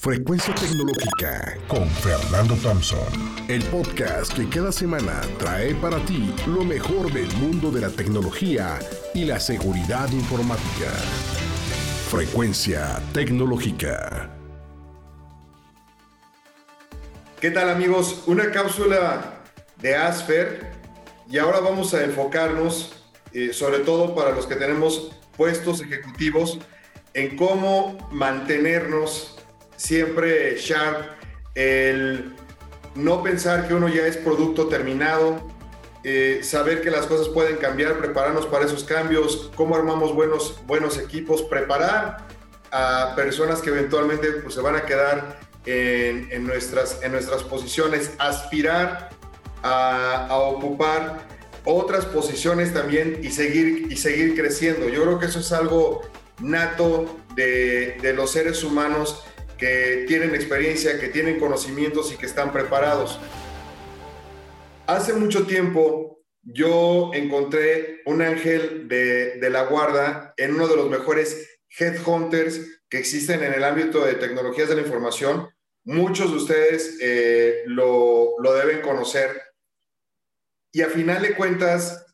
Frecuencia 0.00 0.54
Tecnológica 0.54 1.58
con 1.66 1.90
Fernando 1.90 2.54
Thompson. 2.62 3.00
El 3.48 3.64
podcast 3.64 4.32
que 4.32 4.48
cada 4.48 4.70
semana 4.70 5.22
trae 5.40 5.74
para 5.74 5.98
ti 6.06 6.32
lo 6.46 6.62
mejor 6.62 7.12
del 7.12 7.26
mundo 7.38 7.72
de 7.72 7.80
la 7.80 7.90
tecnología 7.90 8.78
y 9.12 9.24
la 9.24 9.40
seguridad 9.40 10.08
informática. 10.12 10.92
Frecuencia 12.08 13.02
Tecnológica. 13.12 14.30
¿Qué 17.40 17.50
tal 17.50 17.68
amigos? 17.68 18.22
Una 18.28 18.52
cápsula 18.52 19.42
de 19.82 19.96
Asper 19.96 20.74
y 21.28 21.38
ahora 21.38 21.58
vamos 21.58 21.92
a 21.94 22.04
enfocarnos, 22.04 23.02
eh, 23.32 23.52
sobre 23.52 23.80
todo 23.80 24.14
para 24.14 24.30
los 24.30 24.46
que 24.46 24.54
tenemos 24.54 25.10
puestos 25.36 25.80
ejecutivos, 25.80 26.60
en 27.14 27.36
cómo 27.36 28.08
mantenernos 28.12 29.37
siempre 29.78 30.56
sharp, 30.56 31.06
el 31.54 32.34
no 32.94 33.22
pensar 33.22 33.66
que 33.66 33.74
uno 33.74 33.88
ya 33.88 34.06
es 34.06 34.16
producto 34.18 34.66
terminado, 34.66 35.40
eh, 36.04 36.40
saber 36.42 36.82
que 36.82 36.90
las 36.90 37.06
cosas 37.06 37.28
pueden 37.28 37.56
cambiar, 37.56 37.98
prepararnos 37.98 38.46
para 38.46 38.66
esos 38.66 38.84
cambios, 38.84 39.50
cómo 39.54 39.76
armamos 39.76 40.14
buenos, 40.14 40.60
buenos 40.66 40.98
equipos, 40.98 41.42
preparar 41.42 42.26
a 42.70 43.14
personas 43.16 43.62
que 43.62 43.70
eventualmente 43.70 44.30
pues, 44.32 44.54
se 44.54 44.60
van 44.60 44.76
a 44.76 44.82
quedar 44.82 45.38
en, 45.64 46.46
nuestras, 46.46 47.02
en 47.02 47.12
nuestras 47.12 47.42
posiciones, 47.42 48.12
aspirar 48.18 49.10
a, 49.62 50.28
ocupar 50.30 51.26
otras 51.64 52.04
posiciones 52.06 52.72
también 52.72 53.20
y 53.22 53.30
seguir, 53.30 53.86
y 53.90 53.96
seguir 53.96 54.34
creciendo. 54.34 54.88
Yo 54.88 55.02
creo 55.02 55.18
que 55.18 55.26
eso 55.26 55.40
es 55.40 55.52
algo 55.52 56.02
nato 56.40 57.18
de, 57.34 57.98
de 58.00 58.12
los 58.14 58.30
seres 58.32 58.64
humanos 58.64 59.24
que 59.58 60.04
tienen 60.06 60.34
experiencia, 60.34 60.98
que 60.98 61.08
tienen 61.08 61.38
conocimientos 61.38 62.12
y 62.12 62.16
que 62.16 62.26
están 62.26 62.52
preparados. 62.52 63.18
Hace 64.86 65.12
mucho 65.12 65.46
tiempo 65.46 66.22
yo 66.42 67.10
encontré 67.12 68.00
un 68.06 68.22
ángel 68.22 68.88
de, 68.88 69.38
la 69.50 69.64
guarda 69.64 70.32
en 70.36 70.54
uno 70.54 70.66
de 70.68 70.76
los 70.76 70.88
mejores 70.88 71.60
headhunters 71.78 72.82
que 72.88 72.98
existen 72.98 73.42
en 73.42 73.52
el 73.52 73.64
ámbito 73.64 74.04
de 74.04 74.14
tecnologías 74.14 74.68
de 74.68 74.76
la 74.76 74.82
información. 74.82 75.50
Muchos 75.84 76.30
de 76.30 76.36
ustedes 76.36 76.96
eh, 77.02 77.64
lo, 77.66 78.34
deben 78.40 78.80
conocer. 78.80 79.42
Y 80.72 80.82
a 80.82 80.88
final 80.88 81.22
de 81.22 81.34
cuentas, 81.34 82.06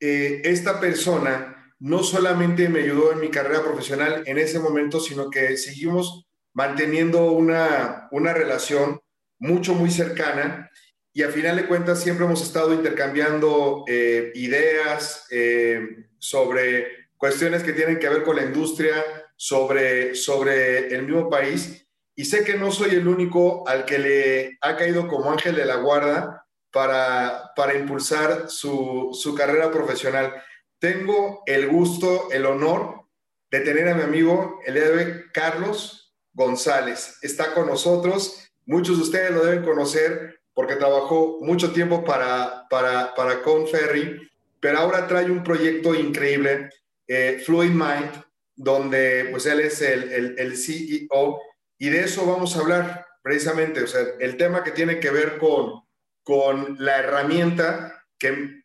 eh, 0.00 0.42
esta 0.44 0.80
persona 0.80 1.74
no 1.78 2.02
solamente 2.02 2.68
me 2.68 2.80
ayudó 2.80 3.12
en 3.12 3.20
mi 3.20 3.30
carrera 3.30 3.62
profesional 3.62 4.22
en 4.26 4.38
ese 4.38 4.58
momento, 4.58 5.00
sino 5.00 5.30
que 5.30 5.56
seguimos 5.56 6.29
manteniendo 6.52 7.32
una, 7.32 8.08
una 8.10 8.32
relación 8.32 9.00
mucho, 9.38 9.74
muy 9.74 9.90
cercana 9.90 10.70
y 11.12 11.22
a 11.22 11.30
final 11.30 11.56
de 11.56 11.66
cuentas 11.66 12.02
siempre 12.02 12.24
hemos 12.24 12.42
estado 12.42 12.72
intercambiando 12.72 13.84
eh, 13.88 14.30
ideas 14.34 15.26
eh, 15.30 16.06
sobre 16.18 17.08
cuestiones 17.16 17.64
que 17.64 17.72
tienen 17.72 17.98
que 17.98 18.08
ver 18.08 18.22
con 18.22 18.36
la 18.36 18.44
industria, 18.44 18.94
sobre, 19.36 20.14
sobre 20.14 20.94
el 20.94 21.06
mismo 21.06 21.28
país. 21.28 21.86
Y 22.14 22.24
sé 22.26 22.44
que 22.44 22.54
no 22.54 22.70
soy 22.70 22.90
el 22.90 23.08
único 23.08 23.66
al 23.66 23.84
que 23.84 23.98
le 23.98 24.58
ha 24.60 24.76
caído 24.76 25.08
como 25.08 25.32
ángel 25.32 25.56
de 25.56 25.64
la 25.64 25.76
guarda 25.76 26.46
para, 26.70 27.50
para 27.56 27.74
impulsar 27.74 28.48
su, 28.48 29.10
su 29.12 29.34
carrera 29.34 29.70
profesional. 29.70 30.34
Tengo 30.78 31.42
el 31.46 31.66
gusto, 31.68 32.28
el 32.30 32.46
honor 32.46 33.08
de 33.50 33.60
tener 33.60 33.88
a 33.88 33.94
mi 33.94 34.02
amigo, 34.02 34.60
el 34.64 34.74
día 34.74 35.24
Carlos 35.32 36.09
González. 36.32 37.18
Está 37.22 37.54
con 37.54 37.66
nosotros. 37.66 38.50
Muchos 38.66 38.96
de 38.96 39.02
ustedes 39.02 39.30
lo 39.32 39.44
deben 39.44 39.64
conocer 39.64 40.40
porque 40.54 40.76
trabajó 40.76 41.38
mucho 41.40 41.72
tiempo 41.72 42.04
para, 42.04 42.66
para, 42.68 43.14
para 43.14 43.42
Conferry, 43.42 44.30
pero 44.60 44.78
ahora 44.78 45.06
trae 45.06 45.30
un 45.30 45.42
proyecto 45.42 45.94
increíble, 45.94 46.70
eh, 47.06 47.42
Fluid 47.44 47.70
Mind, 47.70 48.22
donde 48.56 49.28
pues 49.30 49.46
él 49.46 49.60
es 49.60 49.80
el, 49.80 50.38
el, 50.38 50.56
CEO 50.56 51.40
y 51.78 51.88
de 51.88 52.00
eso 52.00 52.26
vamos 52.26 52.54
a 52.54 52.60
hablar 52.60 53.06
precisamente, 53.22 53.82
o 53.82 53.86
sea, 53.86 54.02
el 54.18 54.36
tema 54.36 54.62
que 54.62 54.72
tiene 54.72 55.00
que 55.00 55.10
ver 55.10 55.38
con, 55.38 55.82
con 56.22 56.76
la 56.78 56.98
herramienta 56.98 58.04
que 58.18 58.62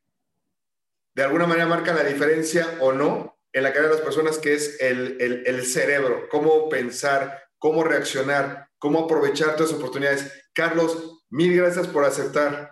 de 1.14 1.24
alguna 1.24 1.47
manera 1.47 1.66
marca 1.66 1.94
la 1.94 2.03
diferencia 2.03 2.78
o 2.82 2.92
no 2.92 3.38
en 3.53 3.64
la 3.64 3.72
carrera 3.72 3.92
de 3.92 3.96
las 3.96 4.03
personas, 4.03 4.38
que 4.38 4.53
es 4.53 4.82
el, 4.82 5.16
el, 5.22 5.44
el 5.46 5.66
cerebro, 5.66 6.28
cómo 6.30 6.68
pensar, 6.68 7.45
cómo 7.66 7.84
reaccionar, 7.84 8.68
cómo 8.78 9.06
aprovechar 9.06 9.59
las 9.59 9.74
oportunidades. 9.74 10.52
Carlos, 10.53 11.26
mil 11.31 11.58
gracias 11.58 11.88
por 11.88 12.03
aceptar. 12.03 12.70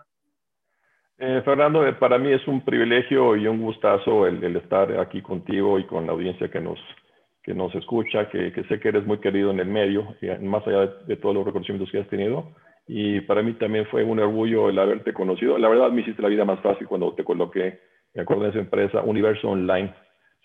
Eh, 1.18 1.42
Fernando, 1.44 1.88
eh, 1.88 1.94
para 1.94 2.20
mí 2.20 2.32
es 2.32 2.48
un 2.48 2.64
privilegio 2.64 3.36
y 3.36 3.48
un 3.48 3.60
gustazo 3.60 4.28
el, 4.28 4.56
estar 4.56 5.00
aquí 5.00 5.24
contigo 5.24 5.80
y 5.80 5.88
con 5.88 6.06
la 6.06 6.12
audiencia 6.12 6.52
que 6.52 6.60
nos, 6.60 6.78
que 7.42 7.56
nos 7.56 7.74
escucha, 7.74 8.30
que, 8.30 8.54
sé 8.70 8.80
que 8.80 8.90
eres 8.90 9.04
muy 9.04 9.18
querido 9.18 9.50
en 9.50 9.62
el 9.62 9.68
medio, 9.68 10.16
más 10.42 10.62
allá 10.68 10.86
de, 11.08 11.18
todos 11.18 11.34
los 11.34 11.46
reconocimientos 11.46 11.92
que 11.92 12.02
has 12.02 12.10
tenido. 12.10 12.52
Y 12.86 13.22
para 13.22 13.42
mí 13.42 13.54
también 13.54 13.88
fue 13.88 14.04
un 14.04 14.20
orgullo 14.20 14.70
el 14.70 14.78
haberte 14.78 15.12
conocido. 15.12 15.58
La 15.58 15.70
verdad 15.70 15.90
me 15.90 16.02
hiciste 16.02 16.22
la 16.22 16.30
vida 16.30 16.46
más 16.46 16.60
fácil 16.60 16.86
cuando 16.86 17.16
te 17.16 17.24
coloqué, 17.24 17.80
me 18.14 18.22
acuerdo 18.22 18.44
de 18.44 18.50
esa 18.50 18.60
empresa, 18.60 19.02
Universo 19.02 19.50
Online 19.50 19.92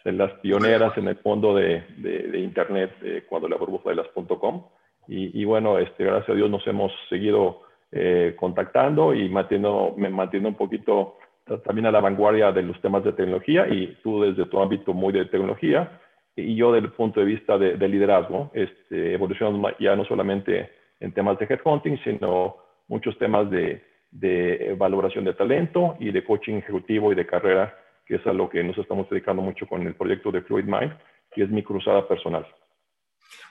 las 0.05 0.33
pioneras 0.41 0.97
en 0.97 1.09
el 1.09 1.17
fondo 1.17 1.55
de, 1.55 1.85
de, 1.97 2.39
Internet 2.39 2.93
cuando 3.29 3.49
la 3.49 3.57
burbuja 3.57 3.91
de 3.91 3.97
las 3.97 4.09
.com. 4.09 4.65
Y, 5.07 5.41
y, 5.41 5.45
bueno, 5.45 5.79
este, 5.79 6.05
gracias 6.05 6.31
a 6.31 6.35
Dios 6.35 6.51
nos 6.51 6.67
hemos 6.67 6.93
seguido 7.09 7.63
eh, 7.91 8.35
contactando 8.37 9.15
y 9.15 9.31
manteniendo, 9.31 9.95
me 9.97 10.11
mantiendo 10.11 10.51
un 10.51 10.57
poquito 10.57 11.17
también 11.65 11.87
a 11.87 11.91
la 11.91 12.01
vanguardia 12.01 12.53
de 12.53 12.63
los 12.63 12.79
temas 12.83 13.03
de 13.03 13.15
tecnología 13.15 13.67
y 13.67 13.97
tú 14.03 14.21
desde 14.21 14.45
tu 14.45 14.61
ámbito 14.61 14.93
muy 14.93 15.11
de 15.11 15.25
tecnología 15.25 15.99
y 16.37 16.55
yo 16.55 16.71
desde 16.71 16.89
el 16.89 16.93
punto 16.93 17.21
de 17.21 17.27
vista 17.27 17.57
de, 17.57 17.89
liderazgo, 17.89 18.51
este, 18.53 19.15
evolucionando 19.15 19.71
ya 19.81 19.97
no 19.97 20.05
solamente 20.05 20.71
en 21.01 21.13
temas 21.13 21.39
de 21.39 21.47
headhunting, 21.47 21.99
sino 22.05 22.57
muchos 22.89 23.17
temas 23.17 23.51
de, 23.51 23.83
de 24.11 24.75
valoración 24.79 25.25
de 25.25 25.33
talento 25.33 25.97
y 25.99 26.11
de 26.11 26.23
coaching 26.23 26.57
ejecutivo 26.57 27.11
y 27.13 27.15
de 27.15 27.27
carrera 27.27 27.75
que 28.09 28.17
es 28.17 28.27
a 28.27 28.33
lo 28.33 28.49
que 28.49 28.65
nos 28.65 28.77
estamos 28.79 29.09
dedicando 29.11 29.43
mucho 29.43 29.67
con 29.67 29.87
el 29.87 29.95
proyecto 29.95 30.33
de 30.33 30.41
Fluid 30.41 30.65
Mind, 30.65 30.97
que 31.31 31.45
es 31.45 31.51
mi 31.51 31.63
cruzada 31.63 32.09
personal. 32.09 32.47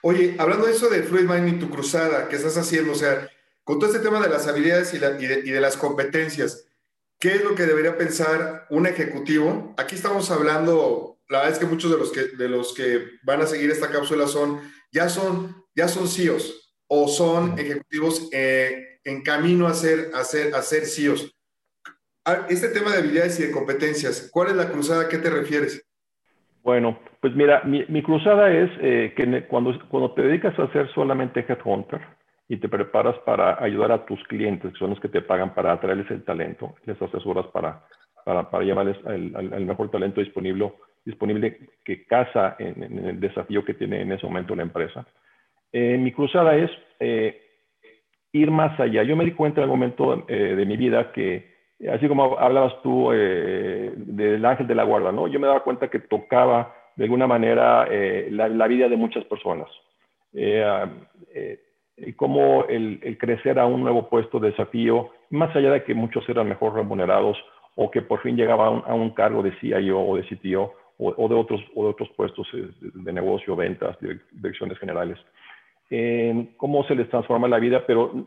Oye, 0.02 0.36
hablando 0.40 0.66
de 0.66 0.72
eso 0.72 0.90
de 0.90 1.04
Fluid 1.04 1.30
Mind 1.30 1.48
y 1.48 1.60
tu 1.60 1.70
cruzada, 1.70 2.28
¿qué 2.28 2.38
estás 2.38 2.58
haciendo? 2.58 2.94
O 2.94 2.96
sea, 2.96 3.30
con 3.64 3.78
todo 3.78 3.92
este 3.92 4.04
tema 4.04 4.20
de 4.20 4.30
las 4.30 4.48
habilidades 4.48 4.96
y, 4.96 4.98
de, 4.98 5.62
las 5.62 5.78
competencias, 5.78 6.68
¿qué 7.20 7.34
es 7.36 7.44
lo 7.44 7.54
que 7.54 7.68
debería 7.68 7.98
pensar 7.98 8.66
un 8.72 8.88
ejecutivo? 8.88 9.76
Aquí 9.78 9.96
estamos 9.96 10.32
hablando, 10.32 11.20
la 11.30 11.40
verdad 11.40 11.54
es 11.54 11.60
que 11.60 11.68
muchos 11.68 11.92
de 11.92 11.98
los 11.98 12.12
que, 12.12 12.24
de 12.36 12.50
los 12.50 12.74
que 12.74 13.20
van 13.24 13.42
a 13.42 13.46
seguir 13.46 13.70
esta 13.70 13.92
cápsula 13.92 14.26
son, 14.28 14.60
ya 14.92 15.08
son, 15.08 15.66
ya 15.76 15.88
son 15.88 16.08
CEOs 16.08 16.76
o 16.88 17.08
son 17.08 17.60
ejecutivos 17.60 18.28
eh, 18.32 19.00
en 19.04 19.22
camino 19.22 19.68
a 19.68 19.76
ser, 19.76 20.10
a 20.16 20.24
ser, 20.24 20.56
a 20.56 20.64
ser 20.64 20.86
CEOs. 20.88 21.37
Ah, 22.30 22.46
este 22.50 22.68
tema 22.68 22.92
de 22.92 22.98
habilidades 22.98 23.40
y 23.40 23.44
de 23.44 23.54
competencias, 23.54 24.30
¿cuál 24.34 24.50
es 24.50 24.58
la 24.58 24.70
cruzada? 24.70 25.04
¿A 25.04 25.08
qué 25.08 25.18
te 25.18 25.30
refieres? 25.30 25.82
Bueno, 26.62 27.00
pues 27.22 27.34
mira, 27.34 27.64
mi, 27.64 28.04
cruzada 28.04 28.52
es 28.52 28.70
eh, 28.82 29.14
que 29.16 29.48
cuando, 29.48 29.80
cuando 29.88 30.12
te 30.12 30.24
dedicas 30.24 30.60
a 30.60 30.70
ser 30.74 30.92
solamente 30.94 31.46
headhunter 31.48 32.02
y 32.50 32.58
te 32.58 32.68
preparas 32.68 33.16
para 33.20 33.64
ayudar 33.64 33.94
a 33.94 34.06
tus 34.06 34.22
clientes, 34.26 34.74
que 34.74 34.78
son 34.78 34.90
los 34.90 35.00
que 35.00 35.08
te 35.08 35.22
pagan 35.22 35.56
para 35.56 35.72
atraerles 35.72 36.12
el 36.12 36.26
talento, 36.26 36.76
les 36.84 37.02
asesoras 37.02 37.48
para, 37.48 37.86
para, 38.26 38.52
para 38.52 38.66
llevarles 38.66 38.98
el, 39.06 39.66
mejor 39.66 39.90
talento 39.90 40.20
disponible, 40.20 40.74
disponible 41.06 41.58
que 41.86 42.04
casa 42.08 42.58
en, 42.60 43.06
el 43.06 43.22
desafío 43.22 43.64
que 43.64 43.74
tiene 43.74 44.02
en 44.02 44.12
ese 44.12 44.26
momento 44.26 44.54
la 44.54 44.64
empresa. 44.64 45.08
Eh, 45.72 45.98
mi 45.98 46.12
cruzada 46.12 46.58
es 46.58 46.72
eh, 47.00 47.42
ir 48.34 48.52
más 48.52 48.78
allá. 48.82 49.04
Yo 49.04 49.16
me 49.16 49.24
di 49.24 49.32
cuenta 49.32 49.62
en 49.62 49.64
el 49.64 49.70
momento 49.70 50.26
de 50.28 50.66
mi 50.66 50.76
vida 50.76 51.14
que 51.14 51.56
así 51.86 52.08
como 52.08 52.38
hablabas 52.40 52.82
tú 52.82 53.12
eh, 53.14 53.94
del 53.96 54.44
ángel 54.46 54.68
de 54.68 54.76
la 54.76 54.84
guarda, 54.84 55.12
¿no? 55.12 55.28
Yo 55.28 55.40
me 55.40 55.48
daba 55.48 55.64
cuenta 55.64 55.90
que 55.90 56.00
tocaba 56.00 56.74
de 56.96 57.04
alguna 57.04 57.28
manera 57.28 57.88
eh, 57.90 58.30
la, 58.32 58.68
vida 58.68 58.90
de 58.90 58.98
muchas 58.98 59.24
personas. 59.26 59.70
Eh, 60.34 60.64
ah, 60.66 60.90
cómo 62.16 62.66
el, 62.66 63.18
crecer 63.20 63.60
a 63.60 63.68
un 63.68 63.82
nuevo 63.82 64.10
puesto 64.10 64.40
de 64.40 64.52
desafío, 64.52 65.12
más 65.30 65.56
allá 65.56 65.72
de 65.72 65.84
que 65.84 65.94
muchos 65.94 66.28
eran 66.30 66.50
mejor 66.50 66.74
remunerados 66.74 67.38
o 67.76 67.92
que 67.92 68.02
por 68.02 68.22
fin 68.22 68.36
llegaban 68.36 68.82
a 68.88 68.96
un, 68.96 69.12
cargo 69.12 69.44
de 69.44 69.52
CIO 69.60 70.00
o 70.00 70.18
de 70.18 70.24
CTO 70.24 70.74
o, 70.98 71.28
de, 71.28 71.36
otros, 71.36 71.62
o 71.76 71.84
de 71.84 71.90
otros 71.92 72.10
puestos 72.16 72.48
de, 72.82 73.14
negocio, 73.14 73.56
ventas, 73.56 73.96
direcciones 74.32 74.80
generales. 74.80 75.20
cómo 76.58 76.84
se 76.86 76.96
les 76.96 77.08
transforma 77.10 77.48
la 77.48 77.60
vida, 77.60 77.86
pero 77.86 78.26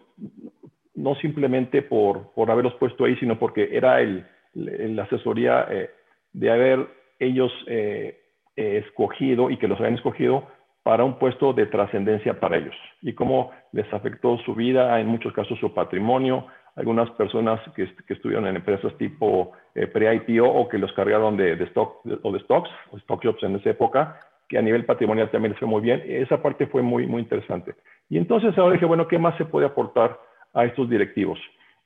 no 1.00 1.14
simplemente 1.16 1.82
por, 1.82 2.32
por 2.34 2.50
haberlos 2.50 2.74
puesto 2.74 3.04
ahí, 3.04 3.16
sino 3.16 3.38
porque 3.38 3.70
era 3.72 4.00
el, 4.00 4.26
la 4.54 5.04
asesoría 5.04 5.66
eh, 5.70 5.90
de 6.32 6.50
haber 6.50 6.88
ellos 7.18 7.52
eh, 7.66 8.20
eh, 8.56 8.82
escogido 8.84 9.50
y 9.50 9.56
que 9.56 9.68
los 9.68 9.78
habían 9.78 9.94
escogido 9.94 10.46
para 10.82 11.04
un 11.04 11.18
puesto 11.18 11.52
de 11.52 11.66
trascendencia 11.66 12.38
para 12.40 12.56
ellos 12.56 12.74
y 13.02 13.12
cómo 13.14 13.50
les 13.72 13.90
afectó 13.92 14.38
su 14.38 14.54
vida, 14.54 14.98
en 15.00 15.06
muchos 15.06 15.32
casos 15.32 15.58
su 15.58 15.72
patrimonio, 15.72 16.46
algunas 16.76 17.10
personas 17.10 17.60
que, 17.74 17.88
estuvieron 18.08 18.46
en 18.46 18.56
empresas 18.56 18.96
tipo 18.96 19.52
pre-IPO 19.74 20.48
o 20.48 20.68
que 20.68 20.78
los 20.78 20.92
cargaron 20.92 21.36
de, 21.36 21.52
stock, 21.64 22.00
o 22.22 22.32
de 22.32 22.40
stocks, 22.40 22.70
o 22.90 22.96
stock 22.98 23.22
jobs 23.22 23.42
en 23.42 23.56
esa 23.56 23.70
época, 23.70 24.18
que 24.48 24.56
a 24.56 24.62
nivel 24.62 24.86
patrimonial 24.86 25.30
también 25.30 25.52
les 25.52 25.58
fue 25.58 25.68
muy 25.68 25.82
bien. 25.82 26.02
Esa 26.06 26.40
parte 26.40 26.66
fue 26.66 26.80
muy, 26.80 27.06
muy 27.06 27.20
interesante. 27.20 27.74
Y 28.08 28.16
entonces 28.16 28.56
ahora 28.56 28.74
dije, 28.74 28.86
bueno, 28.86 29.06
¿qué 29.06 29.18
más 29.18 29.36
se 29.36 29.44
puede 29.44 29.66
aportar 29.66 30.18
a 30.52 30.64
estos 30.64 30.88
directivos? 30.88 31.38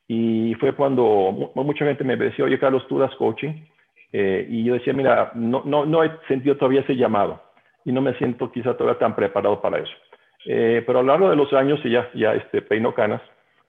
Y 0.06 0.55
fue 0.55 0.75
cuando 0.75 1.52
mucha 1.55 1.84
gente 1.87 2.05
me 2.05 2.16
decía, 2.16 2.44
oye, 2.44 2.58
Carlos, 2.58 2.87
tú 2.88 2.99
das 2.99 3.14
coaching. 3.16 3.52
Eh, 4.12 4.46
y 4.49 4.64
yo 4.64 4.75
decía, 4.75 4.93
mira, 4.93 5.32
no, 5.34 5.62
no, 5.64 5.84
no 5.87 6.05
he 6.05 6.11
sentido 6.28 6.56
todavía 6.56 6.82
ese 6.82 6.94
llamado 6.94 7.43
y 7.84 7.93
no 7.93 8.00
me 8.00 8.14
siento 8.14 8.52
quizá 8.52 8.76
todavía 8.76 8.99
tan 8.99 9.16
preparado 9.16 9.61
para 9.61 9.78
eso. 9.78 9.93
Eh, 10.46 10.82
pero 10.87 11.00
a 11.00 11.02
lo 11.02 11.08
largo 11.08 11.31
de 11.31 11.37
los 11.37 11.52
años, 11.52 11.81
y 11.84 11.90
ya, 11.90 12.08
ya 12.14 12.34
este, 12.34 12.62
peino 12.62 12.94
canas, 12.94 13.20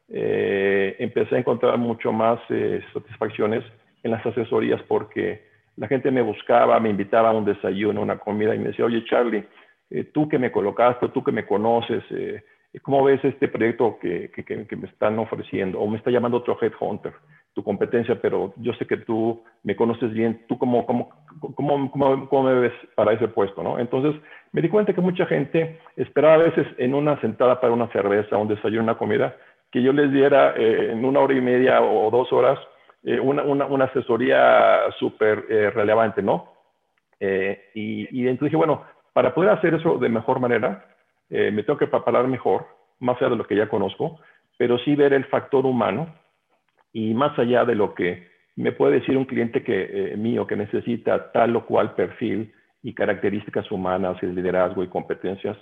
eh, 0.09 0.95
empecé 0.99 1.35
a 1.35 1.39
encontrar 1.39 1.77
mucho 1.77 2.11
más 2.11 2.39
satisfacciones 2.93 3.63
en 4.03 4.11
las 4.11 4.23
asesorías 4.25 4.81
porque 4.83 5.45
la 5.77 5.87
gente 5.87 6.11
me 6.11 6.21
buscaba, 6.21 6.79
me 6.79 6.89
invitaba 6.89 7.29
a 7.29 7.33
un 7.33 7.45
desayuno, 7.45 8.01
una 8.01 8.19
comida 8.19 8.53
y 8.53 8.59
me 8.59 8.67
decía, 8.67 8.85
oye 8.85 9.03
Charlie, 9.05 9.43
tú 10.13 10.29
que 10.29 10.37
me 10.37 10.51
colocaste, 10.51 11.09
tú 11.09 11.23
que 11.23 11.31
me 11.31 11.45
conoces, 11.45 12.03
¿cómo 12.81 13.03
ves 13.03 13.23
este 13.23 13.47
proyecto 13.47 13.97
que, 13.99 14.31
que, 14.31 14.43
que, 14.43 14.75
me 14.75 14.87
están 14.87 15.17
ofreciendo? 15.19 15.79
O 15.79 15.87
me 15.87 15.97
está 15.97 16.11
llamando 16.11 16.37
otro 16.37 16.57
headhunter, 16.59 17.13
tu 17.53 17.63
competencia, 17.63 18.19
pero 18.21 18.53
yo 18.57 18.73
sé 18.73 18.85
que 18.85 18.97
tú 18.97 19.43
me 19.63 19.75
conoces 19.75 20.11
bien, 20.13 20.43
¿tú 20.47 20.57
cómo, 20.57 20.85
cómo, 20.85 21.09
cómo, 21.39 21.91
cómo, 21.91 22.29
cómo 22.29 22.43
me 22.43 22.59
ves 22.59 22.73
para 22.95 23.13
ese 23.13 23.27
puesto? 23.27 23.63
¿no? 23.63 23.79
Entonces 23.79 24.21
me 24.51 24.61
di 24.61 24.69
cuenta 24.69 24.93
que 24.93 25.01
mucha 25.01 25.25
gente 25.25 25.79
esperaba 25.95 26.35
a 26.35 26.49
veces 26.49 26.67
en 26.77 26.93
una 26.93 27.19
sentada 27.21 27.59
para 27.59 27.73
una 27.73 27.87
cerveza, 27.87 28.37
un 28.37 28.47
desayuno, 28.47 28.83
una 28.83 28.97
comida, 28.97 29.35
que 29.71 29.81
yo 29.81 29.93
les 29.93 30.11
diera 30.11 30.53
eh, 30.57 30.91
en 30.91 31.03
una 31.05 31.19
hora 31.19 31.33
y 31.33 31.41
media 31.41 31.81
o 31.81 32.09
dos 32.09 32.31
horas 32.31 32.59
eh, 33.03 33.19
una, 33.19 33.43
una, 33.43 33.65
una, 33.65 33.85
asesoría 33.85 34.79
súper 34.97 35.45
eh, 35.49 35.69
relevante, 35.69 36.21
¿no? 36.21 36.53
y, 37.19 38.07
y, 38.11 38.27
entonces 38.27 38.51
dije, 38.51 38.57
bueno, 38.57 38.83
para 39.13 39.33
poder 39.33 39.51
hacer 39.51 39.73
eso 39.73 39.97
de 39.97 40.09
mejor 40.09 40.39
manera, 40.39 40.85
me 41.29 41.63
tengo 41.63 41.77
que 41.77 41.87
preparar 41.87 42.27
mejor, 42.27 42.67
más 42.99 43.17
allá 43.17 43.31
de 43.31 43.35
lo 43.35 43.47
que 43.47 43.55
ya 43.55 43.67
conozco, 43.67 44.19
pero 44.57 44.77
sí 44.79 44.95
ver 44.95 45.13
el 45.13 45.25
factor 45.25 45.65
humano 45.65 46.13
y 46.93 47.13
más 47.13 47.37
allá 47.37 47.65
de 47.65 47.75
lo 47.75 47.93
que 47.93 48.27
me 48.55 48.71
puede 48.71 48.99
decir 48.99 49.17
un 49.17 49.25
cliente 49.25 49.63
que, 49.63 50.13
mío 50.17 50.47
que 50.47 50.55
necesita 50.55 51.31
tal 51.31 51.55
o 51.55 51.65
cual 51.65 51.93
perfil 51.93 52.53
y 52.83 52.93
características 52.93 53.69
humanas 53.71 54.17
y 54.21 54.27
liderazgo 54.27 54.83
y 54.83 54.87
competencias, 54.87 55.57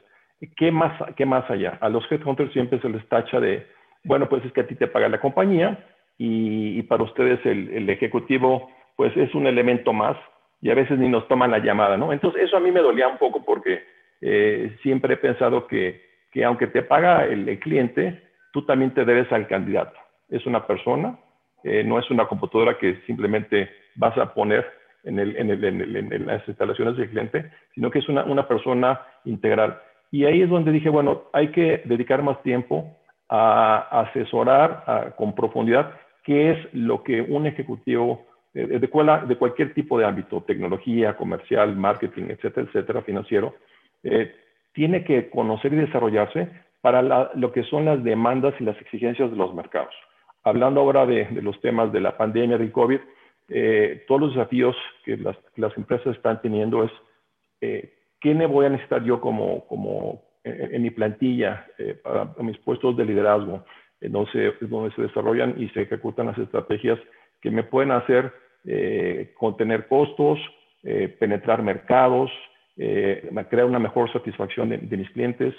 ¿qué 0.57 0.71
más, 0.71 0.93
qué 1.15 1.25
más 1.25 1.49
allá? 1.49 1.77
A 1.81 1.89
los 1.89 2.03
headhunters 2.11 2.51
siempre 2.51 2.79
se 2.81 2.89
les 2.89 3.07
tacha 3.07 3.39
de 3.39 3.65
bueno, 4.03 4.27
pues 4.27 4.43
es 4.45 4.51
que 4.51 4.61
a 4.61 4.67
ti 4.67 4.75
te 4.75 4.87
paga 4.87 5.07
la 5.07 5.21
compañía 5.21 5.85
y, 6.17 6.81
para 6.83 7.03
ustedes 7.03 7.43
el, 7.45 7.89
ejecutivo 7.89 8.69
pues 8.95 9.15
es 9.17 9.33
un 9.33 9.47
elemento 9.47 9.93
más 9.93 10.15
y 10.61 10.69
a 10.69 10.75
veces 10.75 10.99
ni 10.99 11.09
nos 11.09 11.27
toman 11.27 11.51
la 11.51 11.59
llamada, 11.59 11.97
¿no? 11.97 12.13
Entonces 12.13 12.43
eso 12.43 12.57
a 12.57 12.59
mí 12.59 12.71
me 12.71 12.81
dolía 12.81 13.07
un 13.07 13.17
poco 13.17 13.43
porque 13.43 13.83
eh, 14.25 14.77
siempre 14.81 15.15
he 15.15 15.17
pensado 15.17 15.67
que, 15.67 16.01
que 16.31 16.45
aunque 16.45 16.67
te 16.67 16.81
paga 16.81 17.25
el, 17.25 17.59
cliente, 17.59 18.23
tú 18.53 18.65
también 18.65 18.93
te 18.93 19.03
debes 19.03 19.29
al 19.33 19.47
candidato. 19.47 19.99
Es 20.29 20.45
una 20.45 20.65
persona, 20.65 21.19
eh, 21.63 21.83
no 21.83 21.99
es 21.99 22.09
una 22.09 22.25
computadora 22.25 22.77
que 22.77 23.01
simplemente 23.05 23.69
vas 23.95 24.17
a 24.17 24.33
poner 24.33 24.65
en, 25.03 25.19
el, 25.19 25.35
en, 25.35 25.49
el, 25.49 26.13
en, 26.13 26.25
las 26.25 26.47
instalaciones 26.47 26.95
del 26.95 27.09
cliente, 27.09 27.51
sino 27.75 27.91
que 27.91 27.99
es 27.99 28.07
una, 28.07 28.23
una 28.23 28.47
persona 28.47 29.01
integral. 29.25 29.77
Y 30.09 30.23
ahí 30.23 30.41
es 30.41 30.49
donde 30.49 30.71
dije, 30.71 30.89
bueno, 30.89 31.23
hay 31.33 31.49
que 31.49 31.81
dedicar 31.83 32.23
más 32.23 32.41
tiempo 32.43 32.95
a 33.27 34.03
asesorar 34.03 35.15
con 35.17 35.35
profundidad 35.35 35.91
qué 36.23 36.51
es 36.51 36.73
lo 36.73 37.03
que 37.03 37.21
un 37.21 37.45
ejecutivo 37.45 38.25
de, 38.53 38.67
de, 38.67 38.79
de, 38.79 39.35
cualquier 39.37 39.73
tipo 39.73 39.99
de 39.99 40.05
ámbito, 40.05 40.43
tecnología, 40.43 41.17
comercial, 41.17 41.75
marketing, 41.75 42.25
etcétera, 42.29 42.67
etcétera, 42.67 43.01
financiero, 43.01 43.55
eh, 44.03 44.35
tiene 44.73 45.03
que 45.03 45.29
conocer 45.29 45.73
y 45.73 45.77
desarrollarse 45.77 46.49
para 46.81 47.31
lo 47.33 47.51
que 47.51 47.63
son 47.63 47.85
las 47.85 48.03
demandas 48.03 48.53
y 48.59 48.63
las 48.63 48.79
exigencias 48.81 49.31
de 49.31 49.37
los 49.37 49.53
mercados. 49.53 49.93
Hablando 50.43 50.81
ahora 50.81 51.05
de, 51.05 51.29
los 51.41 51.59
temas 51.61 51.91
de 51.93 52.01
la 52.01 52.17
pandemia 52.17 52.57
del 52.57 52.71
COVID, 52.71 52.99
eh, 53.49 54.03
todos 54.07 54.21
los 54.21 54.35
desafíos 54.35 54.75
que 55.05 55.17
las, 55.17 55.77
empresas 55.77 56.15
están 56.15 56.41
teniendo 56.41 56.83
es 56.83 56.91
eh, 57.61 57.93
qué 58.19 58.33
me 58.33 58.45
voy 58.45 58.65
a 58.65 58.69
necesitar 58.69 59.03
yo 59.03 59.21
como, 59.21 59.65
como 59.67 60.23
en, 60.43 60.81
mi 60.81 60.89
plantilla 60.89 61.65
eh, 61.77 62.01
mis 62.39 62.57
puestos 62.59 62.97
de 62.97 63.05
liderazgo, 63.05 63.63
donde, 64.01 64.53
donde 64.61 64.93
se 64.95 65.03
desarrollan 65.03 65.55
y 65.57 65.69
se 65.69 65.83
ejecutan 65.83 66.27
las 66.27 66.37
estrategias 66.37 66.99
que 67.41 67.51
me 67.51 67.63
pueden 67.63 67.91
hacer 67.91 68.33
eh, 68.65 69.33
contener 69.37 69.87
costos, 69.87 70.39
eh, 70.83 71.13
penetrar 71.19 71.61
mercados, 71.61 72.31
crear 72.75 73.65
una 73.65 73.79
mejor 73.79 74.11
satisfacción 74.11 74.69
de, 74.69 74.97
mis 74.97 75.09
clientes 75.11 75.53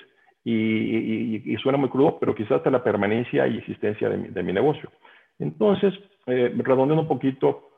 y, 0.45 1.57
suena 1.63 1.79
muy 1.79 1.89
crudo, 1.89 2.19
pero 2.19 2.35
quizás 2.35 2.59
hasta 2.59 2.71
la 2.71 2.85
permanencia 2.85 3.47
y 3.47 3.59
existencia 3.59 4.09
de 4.09 4.43
mi, 4.43 4.53
negocio. 4.53 4.91
Entonces, 5.39 5.95
redondeando 6.27 7.03
un 7.03 7.09
poquito, 7.09 7.71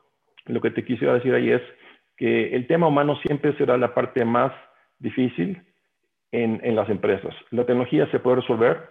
lo 0.45 0.61
que 0.61 0.71
te 0.71 0.83
quisiera 0.83 1.13
decir 1.13 1.33
ahí 1.33 1.51
es 1.51 1.61
que 2.15 2.55
el 2.55 2.67
tema 2.67 2.87
humano 2.87 3.15
siempre 3.25 3.55
será 3.57 3.77
la 3.77 3.93
parte 3.93 4.25
más 4.25 4.51
difícil, 4.99 5.61
en, 6.31 6.75
las 6.75 6.89
empresas. 6.89 7.33
La 7.51 7.65
tecnología 7.65 8.09
se 8.11 8.19
puede 8.19 8.37
resolver, 8.37 8.89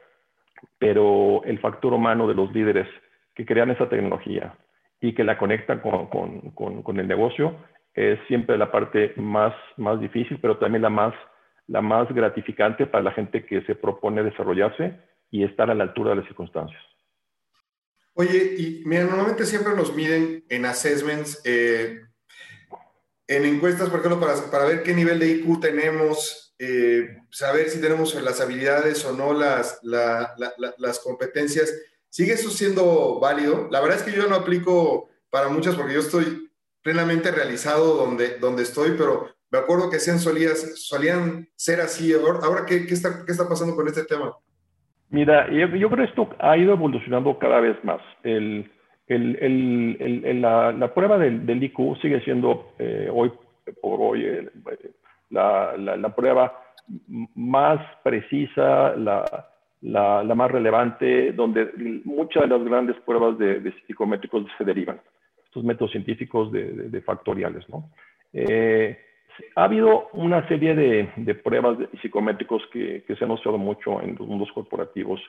pero 0.79 1.43
el 1.45 1.59
factor 1.59 1.93
humano 1.93 2.27
de 2.27 2.35
los 2.35 2.53
líderes 2.53 2.89
que 3.35 3.45
crean 3.45 3.71
esa 3.71 3.89
tecnología 3.89 4.55
y 5.01 5.13
que 5.15 5.25
la 5.25 5.39
conectan 5.39 5.81
con, 5.81 6.99
el 6.99 7.09
negocio 7.09 7.57
es 7.97 8.21
siempre 8.29 8.59
la 8.59 8.71
parte 8.71 9.15
más, 9.17 9.55
más 9.79 9.99
difícil, 9.99 10.39
pero 10.41 10.59
también 10.59 10.83
la 10.83 10.91
más, 10.91 11.15
la 11.67 11.81
más 11.81 12.07
gratificante 12.13 12.87
para 12.87 13.03
la 13.03 13.13
gente 13.13 13.47
que 13.47 13.63
se 13.63 13.75
propone 13.75 14.23
desarrollarse 14.23 15.01
y 15.31 15.43
estar 15.43 15.71
a 15.71 15.75
la 15.75 15.85
altura 15.85 16.11
de 16.11 16.17
las 16.17 16.27
circunstancias. 16.27 16.81
Oye, 18.13 18.55
y 18.59 18.83
mira, 18.85 19.05
normalmente 19.05 19.47
siempre 19.47 19.75
nos 19.75 19.95
miden 19.95 20.45
en 20.49 20.67
assessments, 20.67 21.41
eh, 21.45 22.03
en 23.27 23.45
encuestas, 23.45 23.89
por 23.89 24.01
ejemplo, 24.01 24.21
para, 24.21 24.35
para 24.51 24.67
ver 24.67 24.83
qué 24.83 24.95
nivel 24.95 25.19
de 25.19 25.29
IQ 25.29 25.61
tenemos, 25.61 26.55
eh, 26.59 27.19
saber 27.31 27.69
si 27.71 27.81
tenemos 27.81 28.15
las 28.23 28.41
habilidades 28.41 29.05
o 29.07 29.15
no 29.15 29.33
las, 29.33 29.81
las 29.83 30.99
competencias. 31.01 31.75
¿Sigue 32.09 32.35
eso 32.35 32.51
siendo 32.51 33.21
válido? 33.21 33.69
La 33.71 33.81
verdad 33.81 33.99
es 33.99 34.03
que 34.03 34.13
yo 34.13 34.27
no 34.29 34.37
aplico 34.37 35.09
para 35.29 35.49
muchas 35.49 35.75
porque 35.75 35.95
yo 35.95 36.01
estoy 36.01 36.46
plenamente 36.87 37.33
realizado 37.33 37.97
donde, 37.97 38.39
donde 38.39 38.63
estoy, 38.63 38.91
pero 38.97 39.27
me 39.51 39.59
acuerdo 39.59 39.91
que 39.91 39.99
sean 39.99 40.21
solías, 40.21 40.87
solían 40.89 41.49
ser 41.57 41.81
así. 41.81 42.13
Ahora, 42.15 42.65
¿qué, 42.65 42.87
qué, 42.87 42.95
está, 42.95 43.25
¿qué 43.27 43.33
está 43.33 43.49
pasando 43.49 43.75
con 43.75 43.89
este 43.89 44.05
tema? 44.05 44.33
Mira, 45.11 45.51
yo, 45.51 45.69
creo 45.69 45.97
que 45.97 46.05
esto 46.05 46.29
ha 46.39 46.57
ido 46.57 46.75
evolucionando 46.75 47.37
cada 47.41 47.59
vez 47.59 47.77
más. 47.83 48.01
El, 48.23 48.71
el, 49.09 49.37
el, 49.99 50.41
la, 50.41 50.95
prueba 50.95 51.19
del, 51.19 51.45
del, 51.45 51.65
IQ 51.65 51.97
sigue 52.01 52.21
siendo 52.21 52.73
eh, 52.79 53.11
hoy 53.13 53.33
por 53.83 54.01
hoy 54.01 54.25
eh, 54.25 54.49
la, 55.31 55.77
la, 55.77 56.15
prueba 56.15 56.63
más 57.35 57.81
precisa, 58.05 58.95
la, 58.95 59.25
la, 59.83 60.35
más 60.37 60.53
relevante, 60.53 61.33
donde 61.33 61.69
muchas 62.05 62.45
de 62.45 62.49
las 62.49 62.65
grandes 62.65 62.97
pruebas 63.05 63.37
de, 63.39 63.75
psicométricos 63.89 64.47
se 64.57 64.65
derivan, 64.65 65.01
estos 65.47 65.65
métodos 65.65 65.93
científicos 65.93 66.53
de, 66.53 67.03
factoriales. 67.05 67.69
¿no? 67.69 67.91
Eh, 68.33 68.99
ha 69.55 69.65
habido 69.65 70.09
una 70.13 70.47
serie 70.49 70.75
de, 70.75 71.11
de 71.17 71.35
pruebas 71.35 71.79
psicométricos 72.03 72.63
que, 72.73 73.05
que, 73.07 73.17
se 73.17 73.25
han 73.25 73.31
usado 73.31 73.59
mucho 73.59 74.01
en 74.03 74.17
los 74.19 74.27
mundos 74.27 74.51
corporativos, 74.53 75.21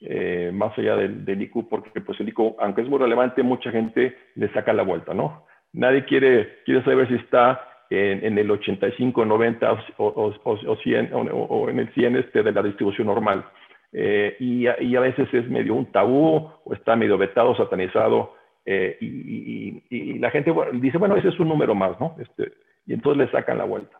eh, 0.00 0.50
más 0.52 0.76
allá 0.78 0.96
del, 0.96 1.24
del, 1.24 1.42
IQ, 1.42 1.68
porque 1.68 2.00
pues 2.00 2.20
el 2.20 2.28
IQ, 2.28 2.56
aunque 2.58 2.82
es 2.82 2.88
muy 2.88 2.98
relevante, 2.98 3.42
mucha 3.42 3.70
gente 3.70 4.16
le 4.34 4.52
saca 4.52 4.72
la 4.72 4.82
vuelta, 4.82 5.14
¿no? 5.14 5.46
Nadie 5.72 6.04
quiere, 6.04 6.58
quiere 6.64 6.82
saber 6.84 7.08
si 7.08 7.14
está 7.14 7.60
en, 7.90 8.38
el 8.38 8.50
85, 8.50 9.24
90 9.24 9.72
o, 9.98 10.32
o, 10.42 10.76
100, 10.76 11.10
o, 11.12 11.68
en 11.68 11.78
el 11.78 11.92
100 11.92 12.16
este 12.16 12.42
de 12.42 12.52
la 12.52 12.62
distribución 12.62 13.06
normal. 13.06 13.44
Eh, 13.92 14.36
y, 14.40 14.66
a, 14.66 15.00
veces 15.00 15.32
es 15.32 15.48
medio 15.48 15.74
un 15.74 15.86
tabú 15.86 16.50
o 16.64 16.74
está 16.74 16.96
medio 16.96 17.16
vetado, 17.16 17.56
satanizado. 17.56 18.34
Eh, 18.66 18.96
y, 19.00 20.18
la 20.18 20.30
gente 20.30 20.52
dice, 20.74 20.98
bueno, 20.98 21.16
ese 21.16 21.28
es 21.28 21.38
un 21.38 21.48
número 21.48 21.74
más, 21.74 21.98
¿no? 22.00 22.16
Este, 22.18 22.52
y 22.86 22.94
entonces 22.94 23.26
le 23.26 23.30
sacan 23.30 23.58
la 23.58 23.64
vuelta. 23.64 23.98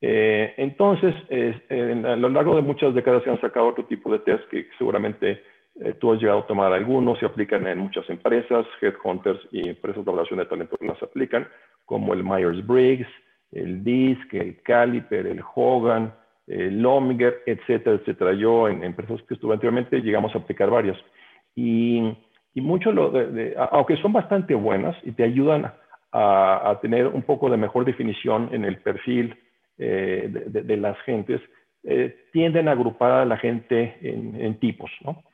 Eh, 0.00 0.54
entonces, 0.56 1.14
a 1.68 2.16
lo 2.16 2.28
largo 2.28 2.56
de 2.56 2.62
muchas 2.62 2.94
décadas 2.94 3.22
se 3.24 3.30
han 3.30 3.40
sacado 3.40 3.66
otro 3.66 3.84
tipo 3.86 4.12
de 4.12 4.20
test 4.20 4.48
que 4.48 4.68
seguramente 4.78 5.42
tú 5.98 6.12
has 6.12 6.20
llegado 6.20 6.40
a 6.40 6.46
tomar 6.46 6.72
algunos, 6.72 7.18
se 7.18 7.26
aplican 7.26 7.66
en 7.66 7.78
muchas 7.78 8.08
empresas, 8.08 8.64
headhunters 8.80 9.40
y 9.50 9.68
empresas 9.68 10.04
de 10.04 10.10
evaluación 10.10 10.38
de 10.38 10.46
talento 10.46 10.76
las 10.80 11.02
aplican, 11.02 11.48
como 11.84 12.14
el 12.14 12.22
Myers-Briggs, 12.22 13.08
el 13.52 13.82
DISC, 13.82 14.34
el 14.34 14.62
Caliper, 14.62 15.26
el 15.26 15.42
Hogan, 15.54 16.12
eh, 16.46 16.70
Lominger, 16.70 17.42
etcétera, 17.46 17.96
etcétera. 17.96 18.34
Yo 18.34 18.68
en, 18.68 18.84
empresas 18.84 19.22
que 19.22 19.34
estuve 19.34 19.54
anteriormente 19.54 20.00
llegamos 20.00 20.34
a 20.34 20.38
aplicar 20.38 20.70
varias. 20.70 20.98
Y, 21.54 22.16
y 22.54 22.60
mucho, 22.60 22.92
lo 22.92 23.10
de, 23.10 23.56
aunque 23.72 23.96
son 23.96 24.12
bastante 24.12 24.54
buenas 24.54 24.96
y 25.02 25.12
te 25.12 25.24
ayudan 25.24 25.72
a, 26.12 26.70
a, 26.70 26.80
tener 26.80 27.08
un 27.08 27.22
poco 27.22 27.50
de 27.50 27.56
mejor 27.56 27.84
definición 27.84 28.48
en 28.52 28.64
el 28.64 28.78
perfil 28.78 29.36
eh, 29.76 30.28
de, 30.30 30.62
de, 30.62 30.76
las 30.76 30.96
gentes, 31.00 31.40
eh, 31.82 32.16
tienden 32.32 32.68
a 32.68 32.72
agrupar 32.72 33.10
a 33.10 33.24
la 33.24 33.36
gente 33.36 33.98
en, 34.00 34.40
en, 34.40 34.54
tipos, 34.60 34.90
¿no? 35.02 35.24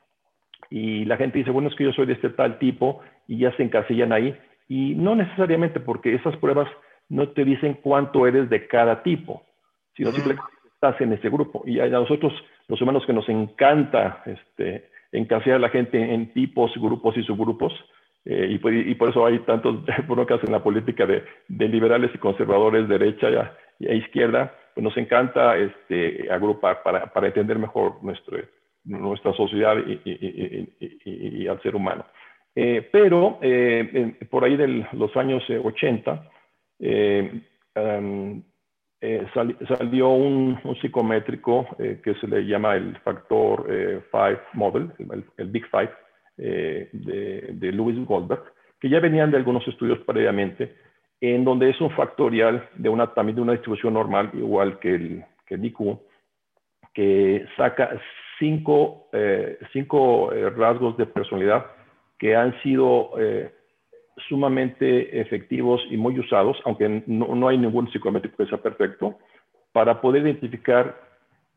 Y 0.71 1.05
la 1.05 1.17
gente 1.17 1.37
dice, 1.37 1.51
bueno, 1.51 1.69
es 1.69 1.75
que 1.75 1.83
yo 1.83 1.93
soy 1.93 2.07
de 2.07 2.13
este 2.13 2.31
tal 2.31 2.57
tipo 2.57 3.01
y 3.27 3.37
ya 3.37 3.55
se 3.55 3.63
encasillan 3.63 4.11
ahí. 4.11 4.35
Y 4.67 4.95
no 4.95 5.15
necesariamente 5.15 5.79
porque 5.79 6.15
esas 6.15 6.35
pruebas 6.37 6.67
no 7.09 7.29
te 7.29 7.45
dicen 7.45 7.77
cuánto 7.83 8.25
eres 8.25 8.49
de 8.49 8.67
cada 8.67 9.03
tipo, 9.03 9.43
sino 9.95 10.11
simplemente 10.11 10.43
estás 10.73 10.99
en 11.01 11.13
ese 11.13 11.29
grupo. 11.29 11.61
Y 11.67 11.79
a 11.79 11.87
nosotros, 11.87 12.33
los 12.67 12.81
humanos 12.81 13.05
que 13.05 13.13
nos 13.13 13.27
encanta 13.29 14.23
este, 14.25 14.89
encasillar 15.11 15.57
a 15.57 15.59
la 15.59 15.69
gente 15.69 16.13
en 16.13 16.33
tipos, 16.33 16.71
grupos 16.75 17.17
y 17.17 17.23
subgrupos, 17.23 17.73
eh, 18.25 18.47
y, 18.51 18.57
por, 18.59 18.73
y, 18.73 18.93
por, 18.95 19.09
eso 19.09 19.25
hay 19.25 19.39
tantos 19.39 19.83
broncas 20.07 20.43
en 20.43 20.51
la 20.51 20.63
política 20.63 21.05
de, 21.05 21.23
de 21.47 21.67
liberales 21.67 22.11
y 22.13 22.19
conservadores, 22.19 22.87
derecha 22.87 23.29
y, 23.79 23.87
e 23.87 23.95
izquierda, 23.95 24.53
pues 24.73 24.83
nos 24.83 24.95
encanta 24.97 25.57
este, 25.57 26.31
agrupar 26.31 26.83
para, 26.83 27.11
para 27.11 27.27
entender 27.27 27.57
mejor 27.57 28.03
nuestro, 28.03 28.37
nuestra 28.83 29.33
sociedad 29.33 29.75
y, 29.77 31.47
al 31.47 31.61
ser 31.61 31.75
humano. 31.75 32.05
Eh, 32.55 32.87
pero 32.91 33.39
eh, 33.41 34.15
por 34.29 34.43
ahí 34.43 34.57
de 34.57 34.85
los 34.93 35.15
años 35.15 35.43
80, 35.49 36.29
eh, 36.79 37.41
um, 37.75 38.43
eh, 39.03 39.25
salió 39.33 40.09
un, 40.09 40.59
un 40.63 40.75
psicométrico 40.75 41.65
eh, 41.79 41.99
que 42.03 42.13
se 42.15 42.27
le 42.27 42.45
llama 42.45 42.75
el 42.75 42.95
factor 42.99 43.65
5 43.65 44.27
eh, 44.27 44.39
model, 44.53 44.91
el, 44.99 45.25
el, 45.37 45.47
Big 45.47 45.65
Five 45.71 45.91
de, 46.37 47.49
de 47.51 47.71
Louis 47.71 47.97
Goldberg, 48.05 48.43
que 48.79 48.89
ya 48.89 48.99
venían 48.99 49.31
de 49.31 49.37
algunos 49.37 49.67
estudios 49.67 49.97
previamente, 50.05 50.75
en 51.19 51.43
donde 51.43 51.71
es 51.71 51.81
un 51.81 51.89
factorial 51.91 52.69
de 52.75 52.89
una, 52.89 53.11
también 53.13 53.37
de 53.37 53.41
una 53.41 53.53
distribución 53.53 53.95
normal, 53.95 54.29
igual 54.33 54.77
que 54.77 54.93
el, 54.93 55.25
que 55.47 55.55
el 55.55 55.65
IQ, 55.65 55.99
que 56.93 57.45
saca 57.57 57.99
cinco, 58.37 59.07
cinco 59.73 60.31
rasgos 60.55 60.97
de 60.97 61.05
personalidad 61.05 61.65
que 62.17 62.35
han 62.35 62.59
sido 62.61 63.11
sumamente 64.27 65.19
efectivos 65.19 65.81
y 65.89 65.97
muy 65.97 66.19
usados, 66.19 66.57
aunque 66.65 67.03
no, 67.07 67.35
no 67.35 67.47
hay 67.47 67.57
ningún 67.57 67.91
psicométrico 67.91 68.37
que 68.37 68.49
sea 68.49 68.61
perfecto, 68.61 69.17
para 69.71 70.01
poder 70.01 70.23
identificar 70.23 70.99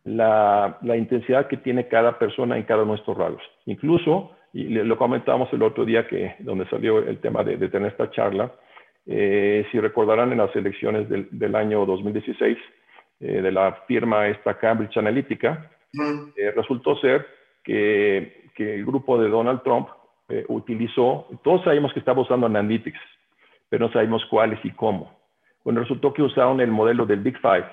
la, 0.04 0.78
la, 0.82 0.96
intensidad 0.96 1.48
que 1.48 1.56
tiene 1.56 1.88
cada 1.88 2.18
persona 2.18 2.56
en 2.56 2.64
cada 2.64 2.82
uno 2.82 2.92
de 2.92 2.96
nuestros 2.96 3.16
rasgos. 3.16 3.42
Incluso, 3.66 4.32
y 4.52 4.64
lo 4.68 4.96
comentábamos 4.96 5.52
el 5.52 5.62
otro 5.62 5.84
día 5.84 6.06
que, 6.06 6.36
donde 6.40 6.68
salió 6.68 6.98
el 6.98 7.18
tema 7.18 7.42
de, 7.42 7.56
de 7.56 7.68
tener 7.68 7.90
esta 7.90 8.10
charla, 8.10 8.52
eh, 9.06 9.66
si 9.70 9.80
recordarán 9.80 10.32
en 10.32 10.38
las 10.38 10.54
elecciones 10.56 11.08
del, 11.08 11.28
del 11.30 11.54
año 11.54 11.84
2016 11.84 12.56
eh, 13.20 13.42
de 13.42 13.52
la 13.52 13.72
firma 13.86 14.28
esta 14.28 14.58
Cambridge 14.58 14.96
Analytica, 14.96 15.70
eh, 16.36 16.50
resultó 16.50 16.96
ser 16.96 17.26
que, 17.62 18.50
que 18.54 18.74
el 18.74 18.84
grupo 18.84 19.20
de 19.20 19.28
Donald 19.28 19.62
Trump 19.62 19.88
eh, 20.28 20.44
utilizó, 20.48 21.28
todos 21.42 21.62
sabemos 21.64 21.92
que 21.92 21.98
estaba 22.00 22.22
usando 22.22 22.46
Analytics, 22.46 23.00
pero 23.68 23.86
no 23.86 23.92
sabemos 23.92 24.24
cuáles 24.26 24.58
y 24.64 24.70
cómo. 24.70 25.12
Bueno, 25.64 25.80
resultó 25.80 26.12
que 26.12 26.22
usaron 26.22 26.60
el 26.60 26.70
modelo 26.70 27.06
del 27.06 27.20
Big 27.20 27.38
Five 27.38 27.66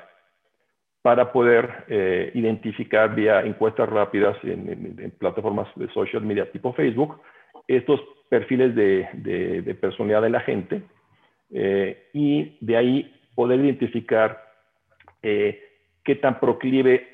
para 1.02 1.32
poder 1.32 1.86
eh, 1.88 2.32
identificar 2.36 3.14
vía 3.16 3.42
encuestas 3.42 3.90
rápidas 3.90 4.38
en, 4.44 5.12
plataformas 5.18 5.68
de 5.76 5.88
social 5.90 6.22
media 6.22 6.52
tipo 6.52 6.74
Facebook 6.74 7.20
estos 7.68 8.00
perfiles 8.30 8.76
de, 8.76 9.78
personalidad 9.82 10.22
de 10.22 10.30
la 10.30 10.40
gente 10.42 10.84
eh, 11.52 12.10
y 12.14 12.58
de 12.62 12.78
ahí 12.78 13.22
poder 13.36 13.60
identificar 13.60 14.42
eh, 15.22 15.60
qué 16.04 16.16
tan 16.16 16.40
proclive 16.40 17.08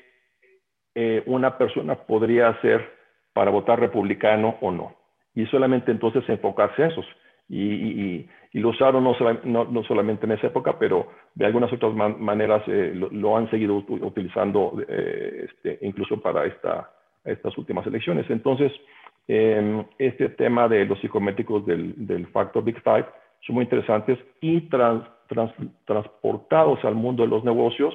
una 1.26 1.56
persona 1.56 1.94
podría 1.94 2.60
ser 2.60 2.92
para 3.32 3.52
votar 3.52 3.78
republicano 3.78 4.56
o 4.60 4.72
no 4.72 4.97
y 5.38 5.46
solamente 5.46 5.92
entonces 5.92 6.28
enfocarse 6.28 6.82
en 6.82 6.90
esos. 6.90 7.06
Y, 7.48 8.26
lo 8.54 8.70
usaron 8.70 9.04
no, 9.04 9.84
solamente 9.84 10.26
en 10.26 10.32
esa 10.32 10.48
época, 10.48 10.76
pero 10.80 11.06
de 11.36 11.46
algunas 11.46 11.72
otras 11.72 11.94
maneras 11.94 12.62
eh, 12.66 12.92
lo, 12.94 13.36
han 13.36 13.48
seguido 13.48 13.76
utilizando 13.76 14.82
eh, 14.88 15.46
este, 15.48 15.78
incluso 15.86 16.20
para 16.20 16.44
esta, 16.44 16.90
estas 17.24 17.56
últimas 17.56 17.86
elecciones. 17.86 18.28
Entonces, 18.30 18.72
eh, 19.28 19.84
este 19.98 20.30
tema 20.30 20.66
de 20.66 20.86
los 20.86 20.98
psicométricos 20.98 21.64
del, 21.66 22.26
factor 22.32 22.64
Big 22.64 22.82
Five 22.82 23.06
son 23.46 23.54
muy 23.54 23.62
interesantes 23.62 24.18
y 24.40 24.62
trans, 24.62 25.04
trans, 25.28 25.52
transportados 25.84 26.84
al 26.84 26.96
mundo 26.96 27.22
de 27.22 27.28
los 27.28 27.44
negocios 27.44 27.94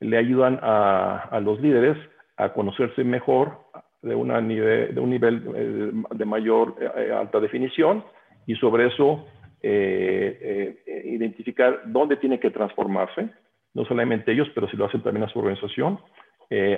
le 0.00 0.16
ayudan 0.16 0.58
a 0.62 1.38
los 1.40 1.60
líderes 1.60 1.96
a 2.40 2.52
conocerse 2.54 3.04
mejor, 3.04 3.58
de, 4.02 4.14
una 4.14 4.40
nivel, 4.40 4.94
de 4.94 5.00
un 5.00 5.10
nivel 5.10 5.44
eh, 5.54 5.92
de 6.14 6.24
mayor 6.24 6.76
eh, 6.80 7.12
alta 7.12 7.40
definición 7.40 8.04
y 8.46 8.54
sobre 8.56 8.86
eso 8.88 9.26
eh, 9.62 11.04
identificar 11.04 11.82
dónde 11.86 12.16
tiene 12.16 12.40
que 12.40 12.50
transformarse, 12.50 13.28
no 13.74 13.84
solamente 13.84 14.32
ellos, 14.32 14.48
pero 14.54 14.68
si 14.68 14.76
lo 14.76 14.86
hacen 14.86 15.02
también 15.02 15.24
a 15.24 15.28
su 15.28 15.38
organización, 15.38 16.00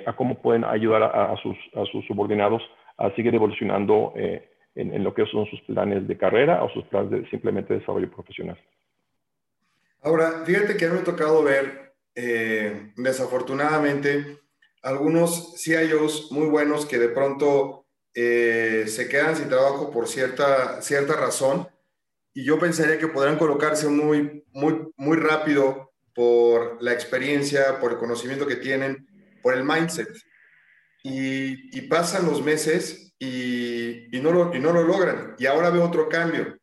a 0.05 0.13
cómo 0.13 0.39
pueden 0.39 0.63
ayudar 0.63 1.01
a, 1.01 1.33
a, 1.33 1.37
sus, 1.37 1.57
a, 1.73 1.83
sus, 1.91 2.05
subordinados 2.05 2.61
a 2.97 3.09
seguir 3.15 3.33
evolucionando 3.33 4.13
en, 4.15 4.93
en, 4.93 5.03
lo 5.03 5.15
que 5.15 5.25
son 5.25 5.47
sus 5.47 5.59
planes 5.61 6.07
de 6.07 6.15
carrera 6.15 6.63
o 6.63 6.69
sus 6.69 6.83
planes 6.85 7.09
de 7.09 7.29
simplemente 7.31 7.73
desarrollo 7.73 8.11
profesional. 8.11 8.59
Ahora, 10.03 10.43
fíjate 10.45 10.77
que 10.77 10.87
me 10.89 10.99
ha 10.99 11.03
tocado 11.03 11.41
ver, 11.41 11.95
desafortunadamente, 12.95 14.42
algunos 14.83 15.55
CIOs 15.57 16.31
muy 16.31 16.47
buenos 16.47 16.85
que 16.85 16.99
de 16.99 17.09
pronto 17.09 17.85
eh, 18.13 18.85
se 18.87 19.07
quedan 19.09 19.35
sin 19.35 19.49
trabajo 19.49 19.89
por 19.89 20.07
cierta, 20.07 20.81
cierta 20.81 21.15
razón 21.15 21.67
y 22.33 22.43
yo 22.43 22.59
pensaría 22.59 22.97
que 22.97 23.07
podrán 23.07 23.37
colocarse 23.37 23.87
muy, 23.87 24.43
muy, 24.51 24.91
muy 24.97 25.17
rápido 25.17 25.91
por 26.13 26.81
la 26.81 26.91
experiencia, 26.91 27.79
por 27.79 27.93
el 27.93 27.97
conocimiento 27.97 28.47
que 28.47 28.55
tienen, 28.55 29.07
por 29.41 29.53
el 29.53 29.63
mindset. 29.63 30.09
Y, 31.03 31.77
y 31.77 31.81
pasan 31.81 32.25
los 32.25 32.41
meses 32.41 33.13
y, 33.19 34.15
y, 34.15 34.21
no 34.21 34.31
lo, 34.31 34.55
y 34.55 34.59
no 34.59 34.73
lo 34.73 34.83
logran. 34.83 35.35
Y 35.37 35.45
ahora 35.45 35.69
veo 35.69 35.85
otro 35.85 36.09
cambio. 36.09 36.57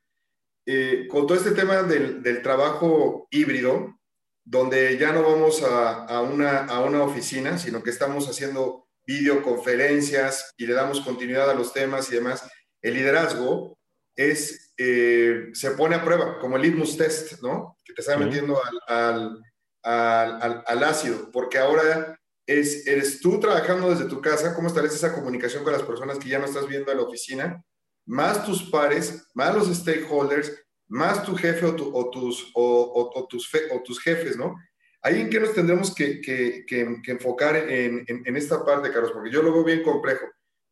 Eh, 0.67 1.07
con 1.09 1.27
todo 1.27 1.39
este 1.39 1.53
tema 1.53 1.83
del, 1.83 2.23
del 2.23 2.43
trabajo 2.43 3.29
híbrido, 3.31 4.00
donde 4.45 4.99
ya 4.99 5.13
no 5.13 5.23
vamos 5.23 5.63
a, 5.63 6.05
a, 6.05 6.23
una, 6.23 6.65
a 6.65 6.81
una 6.81 7.03
oficina, 7.03 7.59
sino 7.59 7.83
que 7.83 7.91
estamos 7.91 8.29
haciendo 8.29 8.89
videoconferencias 9.07 10.53
y 10.57 10.67
le 10.67 10.75
damos 10.75 11.01
continuidad 11.01 11.51
a 11.51 11.55
los 11.55 11.73
temas 11.73 12.11
y 12.11 12.15
demás, 12.15 12.49
el 12.83 12.95
liderazgo 12.95 13.79
es, 14.17 14.73
eh, 14.77 15.49
se 15.53 15.71
pone 15.73 15.97
a 15.97 16.05
prueba, 16.05 16.39
como 16.39 16.57
el 16.57 16.63
litmus 16.63 16.97
test, 16.97 17.41
¿no? 17.43 17.77
Que 17.85 17.93
te 17.95 18.03
está 18.03 18.17
metiendo 18.17 18.61
al, 18.63 19.43
al, 19.83 20.43
al, 20.43 20.65
al, 20.67 20.85
ácido, 20.85 21.31
porque 21.33 21.59
ahora 21.59 22.19
es, 22.47 22.87
eres 22.87 23.21
tú 23.21 23.41
trabajando 23.41 23.91
desde 23.91 24.09
tu 24.09 24.21
casa, 24.21 24.55
cómo 24.55 24.69
estableces 24.69 24.99
esa 24.99 25.15
comunicación 25.15 25.65
con 25.65 25.73
las 25.73 25.83
personas 25.83 26.19
que 26.19 26.29
ya 26.29 26.39
no 26.39 26.47
estás 26.47 26.67
viendo 26.67 26.91
en 26.91 26.99
la 26.99 27.05
oficina, 27.05 27.65
más 28.07 28.45
tus 28.45 28.71
pares, 28.71 29.29
más 29.35 29.55
los 29.55 29.69
stakeholders, 29.75 30.53
más 30.91 31.25
tu 31.25 31.37
jefe 31.37 31.65
o, 31.67 31.75
tu, 31.75 31.97
o 31.97 32.11
tus, 32.11 32.51
o, 32.55 33.13
o, 33.15 33.27
tus 33.27 33.49
fe, 33.49 33.61
o 33.73 33.81
tus 33.83 34.01
jefes, 34.01 34.37
¿no? 34.37 34.57
Ahí 35.03 35.21
en 35.21 35.31
qué 35.31 35.41
nos 35.41 35.55
tendremos 35.55 35.95
que, 35.95 36.21
que, 36.21 36.65
que, 36.67 36.97
que 37.03 37.13
enfocar 37.13 37.57
en, 37.57 38.05
en, 38.07 38.23
en, 38.27 38.37
esta 38.37 38.65
parte, 38.65 38.91
Carlos, 38.91 39.13
porque 39.13 39.31
yo 39.31 39.43
lo 39.43 39.53
veo 39.53 39.65
bien 39.65 39.83
complejo. 39.83 40.27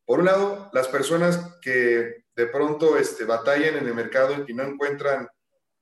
Por 0.05 0.19
un 0.19 0.27
lado, 0.27 0.71
las 0.73 0.89
personas 0.89 1.57
que 1.63 2.25
de 2.35 2.47
pronto 2.47 2.99
este, 2.99 3.25
batallan 3.25 3.77
en 3.77 3.87
el 3.87 3.95
mercado 3.95 4.45
y 4.47 4.55
no 4.55 4.65
encuentran 4.65 5.29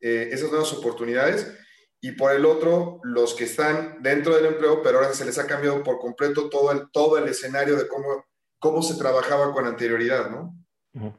eh, 0.01 0.29
esas 0.31 0.51
nuevas 0.51 0.73
oportunidades, 0.75 1.53
y 2.01 2.13
por 2.13 2.33
el 2.33 2.45
otro, 2.45 3.01
los 3.05 3.35
que 3.35 3.45
están 3.45 4.03
dentro 4.03 4.37
del 4.37 4.47
empleo, 4.47 4.83
pero 4.83 4.99
ahora 4.99 5.15
se 5.15 5.25
les 5.25 5.39
ha 5.39 5.47
cambiado 5.47 5.83
por 5.83 5.99
completo 5.99 6.51
todo 6.51 6.71
el, 6.73 6.91
todo 6.93 7.17
el 7.17 7.27
escenario 7.27 7.75
de 7.77 7.89
cómo, 7.89 8.27
cómo 8.59 8.83
se 8.83 8.97
trabajaba 8.97 9.53
con 9.53 9.67
anterioridad, 9.67 10.31
¿no? 10.31 10.55
Uh 10.93 11.01
-huh. 11.01 11.19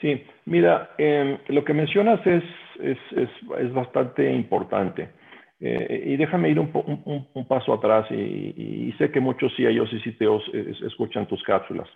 Sí, 0.00 0.22
mira, 0.44 0.90
eh, 0.98 1.38
lo 1.48 1.64
que 1.64 1.72
mencionas 1.72 2.24
es, 2.26 2.44
es, 2.80 2.98
es, 3.12 3.30
es 3.58 3.72
bastante 3.72 4.30
importante. 4.30 5.08
Eh, 5.58 6.02
y 6.08 6.16
déjame 6.16 6.50
ir 6.50 6.58
un, 6.58 6.70
un, 7.32 7.48
paso 7.48 7.72
atrás 7.72 8.06
y, 8.10 8.14
y, 8.14 8.92
sé 8.98 9.10
que 9.10 9.20
muchos 9.20 9.54
CIOs 9.56 9.90
y 9.90 10.00
CTOs 10.00 10.50
escuchan 10.84 11.26
tus 11.26 11.42
cápsulas. 11.42 11.88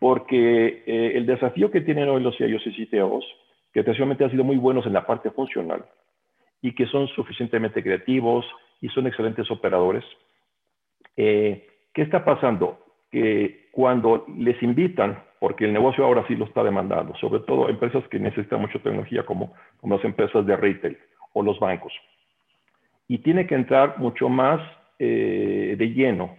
Porque 0.00 0.82
eh, 0.84 1.12
el 1.14 1.24
desafío 1.24 1.70
que 1.70 1.82
tienen 1.82 2.08
hoy 2.08 2.20
los 2.20 2.36
CIOs 2.36 2.66
y 2.66 2.84
CTOs, 2.84 3.24
que 3.72 3.84
tradicionalmente 3.84 4.24
han 4.24 4.32
sido 4.32 4.42
muy 4.42 4.56
buenos 4.56 4.84
en 4.86 4.94
la 4.94 5.06
parte 5.06 5.30
funcional, 5.30 5.84
y 6.60 6.74
que 6.74 6.86
son 6.86 7.06
suficientemente 7.06 7.80
creativos 7.80 8.44
y 8.80 8.88
son 8.88 9.06
excelentes 9.06 9.48
operadores. 9.48 10.02
Eh, 11.16 11.64
¿Qué 11.94 12.02
está 12.02 12.24
pasando? 12.24 12.80
Que 13.08 13.68
cuando 13.70 14.26
les 14.36 14.60
invitan, 14.64 15.22
porque 15.38 15.66
el 15.66 15.72
negocio 15.72 16.04
ahora 16.04 16.26
sí 16.26 16.34
lo 16.34 16.46
está 16.46 16.64
demandando, 16.64 17.14
sobre 17.20 17.38
todo 17.46 17.68
empresas 17.68 18.02
que 18.08 18.18
necesitan 18.18 18.62
mucha 18.62 18.80
tecnología 18.80 19.24
como, 19.24 19.54
como 19.76 19.94
las 19.94 20.04
empresas 20.04 20.44
de 20.44 20.56
retail 20.56 20.98
o 21.34 21.42
los 21.44 21.60
bancos, 21.60 21.92
y 23.08 23.18
tiene 23.18 23.46
que 23.46 23.54
entrar 23.54 23.98
mucho 23.98 24.28
más 24.28 24.60
eh, 24.98 25.76
de 25.78 25.86
lleno 25.92 26.36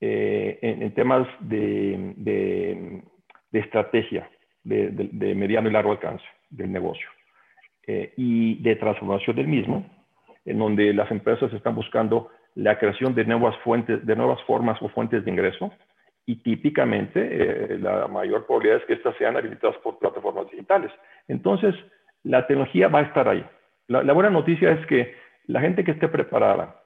eh, 0.00 0.58
en, 0.62 0.92
temas 0.94 1.28
de, 1.40 2.14
de, 2.16 3.02
estrategia 3.52 4.28
de 4.64 5.34
mediano 5.34 5.68
y 5.68 5.72
largo 5.72 5.92
alcance 5.92 6.24
del 6.50 6.72
negocio. 6.72 7.08
Eh, 7.84 8.12
y 8.16 8.62
de 8.62 8.76
transformación 8.76 9.34
del 9.34 9.48
mismo, 9.48 9.84
en 10.44 10.58
donde 10.58 10.94
las 10.94 11.10
empresas 11.10 11.52
están 11.52 11.74
buscando 11.74 12.30
la 12.54 12.78
creación 12.78 13.12
de 13.16 13.24
nuevas 13.24 13.56
fuentes, 13.64 14.06
de 14.06 14.14
nuevas 14.14 14.40
formas 14.44 14.80
o 14.82 14.88
fuentes 14.90 15.24
de 15.24 15.30
ingreso, 15.32 15.72
y 16.24 16.36
típicamente 16.36 17.20
eh, 17.20 17.78
la 17.80 18.06
mayor 18.06 18.46
probabilidad 18.46 18.78
es 18.78 18.84
que 18.84 18.92
estas 18.92 19.16
sean 19.16 19.36
habilitadas 19.36 19.76
por 19.78 19.98
plataformas 19.98 20.48
digitales. 20.48 20.92
Entonces, 21.26 21.74
la 22.22 22.46
tecnología 22.46 22.86
va 22.86 23.00
a 23.00 23.02
estar 23.02 23.26
ahí. 23.26 23.44
La, 23.88 24.12
buena 24.12 24.30
noticia 24.30 24.70
es 24.70 24.86
que 24.86 25.16
la 25.52 25.60
gente 25.60 25.84
que 25.84 25.92
esté 25.92 26.08
preparada 26.08 26.80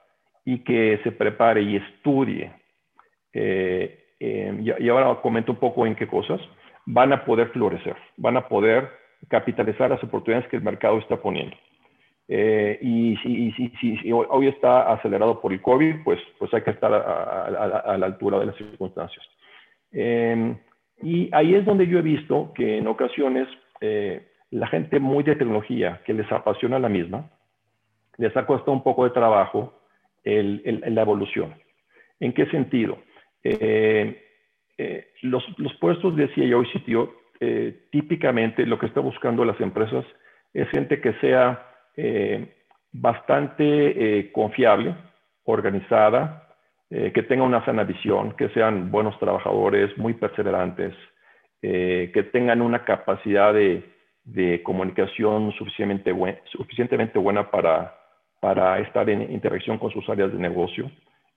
y 0.45 0.59
que 0.63 0.99
se 1.03 1.11
prepare 1.11 1.61
y 1.61 1.77
estudie, 1.77 2.51
eh, 3.33 4.15
y, 4.19 4.83
y 4.83 4.89
ahora 4.89 5.21
comento 5.21 5.51
un 5.51 5.59
poco 5.59 5.85
en 5.85 5.95
qué 5.95 6.07
cosas, 6.07 6.41
van 6.85 7.13
a 7.13 7.25
poder 7.25 7.49
florecer, 7.49 7.95
van 8.17 8.37
a 8.37 8.47
poder 8.47 8.89
capitalizar 9.29 9.89
las 9.89 10.03
oportunidades 10.03 10.49
que 10.49 10.57
el 10.57 10.63
mercado 10.63 10.97
está 10.99 11.17
poniendo. 11.17 11.55
Eh, 12.29 12.77
y 12.81 13.15
si, 13.17 14.11
hoy 14.11 14.47
está 14.47 14.91
acelerado 14.91 15.39
por 15.39 15.53
el 15.53 15.61
COVID, 15.61 16.03
pues, 16.03 16.19
pues 16.37 16.53
hay 16.53 16.61
que 16.61 16.71
estar 16.71 16.93
a, 16.93 17.97
la 17.97 18.05
altura 18.05 18.39
de 18.39 18.47
las 18.47 18.55
circunstancias. 18.55 19.25
Em, 19.91 20.57
y 21.01 21.29
ahí 21.31 21.55
es 21.55 21.65
donde 21.65 21.87
yo 21.87 21.99
he 21.99 22.01
visto 22.01 22.51
que 22.53 22.77
en 22.77 22.87
ocasiones 22.87 23.47
eh, 23.79 24.27
la 24.51 24.67
gente 24.67 24.99
muy 24.99 25.23
de 25.23 25.35
tecnología, 25.35 26.01
que 26.05 26.13
les 26.13 26.29
apasiona 26.31 26.79
la 26.79 26.89
misma, 26.89 27.29
les 28.17 28.35
ha 28.35 28.45
costado 28.45 28.73
un 28.73 28.83
poco 28.83 29.03
de 29.03 29.11
trabajo 29.11 29.73
la 30.23 31.01
evolución. 31.01 31.55
¿En 32.19 32.33
qué 32.33 32.47
sentido? 32.47 32.97
Eh, 33.43 34.23
los, 35.21 35.43
los, 35.57 35.73
puestos 35.75 36.15
de 36.15 36.27
CIO 36.29 36.63
y 36.63 36.67
CTO 36.67 37.13
eh, 37.39 37.87
típicamente 37.91 38.65
lo 38.65 38.79
que 38.79 38.87
está 38.87 38.99
buscando 38.99 39.45
las 39.45 39.61
empresas 39.61 40.03
es 40.55 40.67
gente 40.69 40.99
que 40.99 41.13
sea 41.13 41.67
eh, 41.95 42.51
bastante 42.91 43.59
eh, 44.19 44.31
confiable, 44.31 44.95
organizada, 45.43 46.43
que 46.89 47.21
tenga 47.23 47.43
una 47.43 47.65
sana 47.65 47.83
visión, 47.83 48.31
que 48.37 48.47
sean 48.49 48.91
buenos 48.91 49.19
trabajadores, 49.19 49.97
muy 49.97 50.13
perseverantes, 50.13 50.95
que 51.61 52.29
tengan 52.31 52.61
una 52.61 52.85
capacidad 52.85 53.53
de, 53.53 53.83
comunicación 54.63 55.51
suficientemente 55.51 57.19
buena 57.19 57.51
para, 57.51 57.96
para 58.39 58.79
estar 58.79 59.09
en 59.09 59.31
interacción 59.31 59.77
con 59.77 59.91
sus 59.91 60.07
áreas 60.09 60.31
de 60.31 60.39
negocio, 60.39 60.91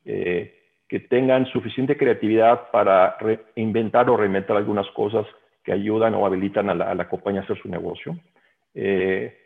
que 0.04 1.00
tengan 1.08 1.46
suficiente 1.46 1.96
creatividad 1.96 2.70
para 2.72 3.16
inventar 3.54 4.10
o 4.10 4.16
reinventar 4.16 4.56
algunas 4.56 4.90
cosas 4.90 5.24
que 5.62 5.72
ayudan 5.72 6.14
o 6.14 6.26
habilitan 6.26 6.68
a 6.68 6.74
la, 6.74 7.08
compañía 7.08 7.42
a 7.42 7.44
hacer 7.44 7.58
su 7.62 7.68
negocio. 7.68 8.18
Eh, 8.74 9.36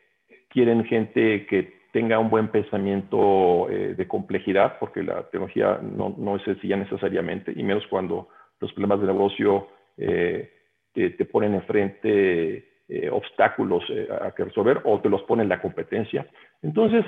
quieren 0.49 0.85
gente 0.85 1.45
que 1.47 1.85
tenga 1.93 2.19
un 2.19 2.31
buen 2.31 2.49
pensamiento 2.49 3.69
eh, 3.71 3.95
de 3.95 4.09
complejidad, 4.09 4.79
porque 4.79 5.03
la 5.03 5.23
tecnología 5.25 5.79
no, 5.83 6.15
no, 6.17 6.37
es 6.37 6.43
sencilla 6.43 6.77
necesariamente, 6.77 7.53
y 7.55 7.63
menos 7.63 7.87
cuando 7.89 8.29
los 8.61 8.73
problemas 8.73 9.01
de 9.01 9.07
negocio 9.07 9.69
eh, 9.99 10.51
te, 10.93 11.11
ponen 11.27 11.55
enfrente 11.55 12.71
obstáculos 13.11 13.83
a 14.21 14.31
que 14.33 14.45
resolver 14.45 14.81
o 14.85 15.01
te 15.01 15.09
los 15.09 15.23
pone 15.23 15.45
la 15.45 15.61
competencia. 15.61 16.27
Entonces, 16.63 17.05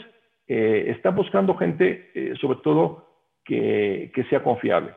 está 0.47 1.11
buscando 1.11 1.57
gente, 1.57 2.35
sobre 2.41 2.59
todo, 2.63 3.09
que, 3.45 4.11
que 4.15 4.25
sea 4.25 4.43
confiable, 4.43 4.93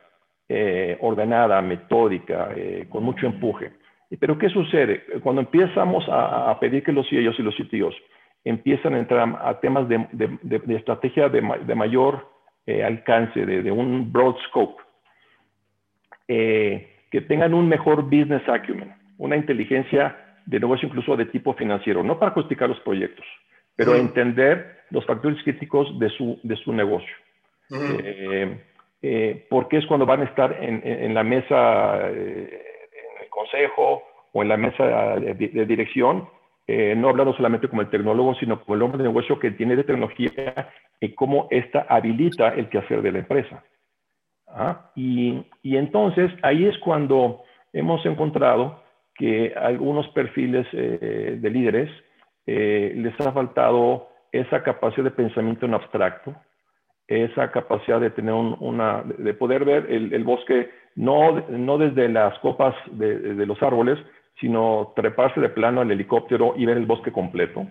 ordenada, 1.02 1.62
metódica, 1.62 2.50
con 2.90 3.04
mucho 3.04 3.26
empuje. 3.26 3.72
Pero 4.20 4.38
¿qué 4.38 4.50
sucede? 4.50 5.04
Cuando 5.22 5.42
empezamos 5.42 6.04
a, 6.10 6.58
pedir 6.60 6.84
que 6.84 6.92
los 6.92 7.08
CIOs 7.08 7.40
y 7.40 7.44
los 7.44 7.56
CTOs 7.56 7.96
empiezan 8.44 8.96
a 8.96 9.00
entrar 9.00 9.40
a 9.42 9.60
temas 9.60 9.88
de, 9.88 10.76
estrategia 10.76 11.30
de, 11.30 11.42
mayor 11.76 12.28
eh, 12.66 12.84
alcance, 12.84 13.46
de, 13.46 13.72
un 13.72 14.12
broad 14.12 14.36
scope, 14.48 14.82
eh, 16.28 16.96
que 17.12 17.22
tengan 17.22 17.54
un 17.54 17.68
mejor 17.68 18.04
business 18.04 18.48
acumen, 18.48 18.94
una 19.18 19.36
inteligencia 19.36 20.18
de 20.46 20.60
negocio 20.60 20.88
incluso 20.88 21.16
de 21.16 21.26
tipo 21.26 21.54
financiero, 21.54 22.04
no 22.04 22.18
para 22.18 22.32
justificar 22.32 22.70
los 22.70 22.80
proyectos, 22.80 23.26
pero 23.80 23.96
entender 23.96 24.82
los 24.90 25.06
factores 25.06 25.42
críticos 25.44 25.98
de 26.00 26.10
su, 26.10 26.40
de 26.44 26.56
su 26.58 26.74
negocio. 26.74 27.16
Eh, 29.02 29.46
porque 29.50 29.78
es 29.78 29.86
cuando 29.86 30.06
van 30.06 30.22
a 30.22 30.26
estar 30.26 30.58
en, 30.62 30.82
en 30.84 31.14
la 31.14 31.24
mesa 31.24 32.12
consejo 33.40 34.04
o 34.34 34.42
en 34.42 34.50
la 34.50 34.58
mesa 34.58 35.16
de, 35.20 35.66
dirección, 35.66 36.28
eh, 36.68 36.94
no 36.96 37.10
hablando 37.10 37.34
solamente 37.34 37.68
como 37.68 37.82
el 37.82 37.90
tecnólogo, 37.90 38.36
sino 38.36 38.62
como 38.64 38.76
el 38.76 38.82
hombre 38.82 39.00
de 39.00 39.10
negocio 39.10 39.40
que 39.40 39.52
tiene 39.52 39.76
de 39.76 39.84
tecnología 39.84 40.72
y 41.00 41.14
cómo 41.16 41.48
esta 41.50 41.86
habilita 41.90 42.50
el 42.50 42.70
quehacer 42.70 43.02
de 43.02 43.12
la 43.12 43.20
empresa. 43.20 43.64
¿Ah? 44.48 44.92
Y, 44.96 45.46
y, 45.62 45.78
entonces 45.78 46.32
ahí 46.42 46.66
es 46.66 46.78
cuando 46.80 47.44
hemos 47.72 48.04
encontrado 48.06 48.84
que 49.16 49.54
algunos 49.56 50.08
perfiles 50.10 50.66
eh, 50.74 51.38
de 51.40 51.50
líderes 51.50 51.90
eh, 52.52 52.94
les 52.96 53.14
ha 53.20 53.32
faltado 53.32 54.08
esa 54.32 54.64
capacidad 54.64 55.04
de 55.04 55.12
pensamiento 55.12 55.68
en 55.68 55.76
abstracto, 55.76 56.36
esa 57.08 57.52
capacidad 57.52 58.00
de 58.00 58.10
tener 58.10 58.34
una, 58.34 59.04
de 59.04 59.34
poder 59.36 59.66
ver 59.66 59.86
el, 59.90 60.24
bosque 60.24 60.72
no, 60.96 61.42
no 61.48 61.78
desde 61.78 62.10
las 62.10 62.38
copas 62.40 62.76
de, 62.92 63.46
los 63.46 63.62
árboles, 63.62 64.00
sino 64.40 64.94
treparse 64.96 65.40
de 65.40 65.50
plano 65.50 65.82
al 65.82 65.92
helicóptero 65.92 66.54
y 66.58 66.66
ver 66.66 66.78
el 66.78 66.88
bosque 66.88 67.12
completo. 67.12 67.68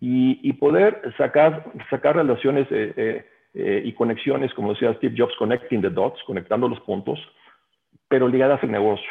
Y, 0.00 0.52
poder 0.54 1.02
sacar, 1.18 1.64
sacar 1.90 2.16
relaciones 2.16 2.66
eh, 2.70 2.94
eh, 2.96 3.26
eh, 3.54 3.82
y 3.84 3.92
conexiones, 3.92 4.54
como 4.54 4.72
decía 4.72 4.94
Steve 4.94 5.14
Jobs, 5.18 5.34
connecting 5.38 5.82
the 5.82 5.90
dots, 5.90 6.22
conectando 6.24 6.68
los 6.68 6.80
puntos, 6.80 7.18
pero 8.08 8.26
ligadas 8.26 8.62
al 8.62 8.70
negocio. 8.70 9.10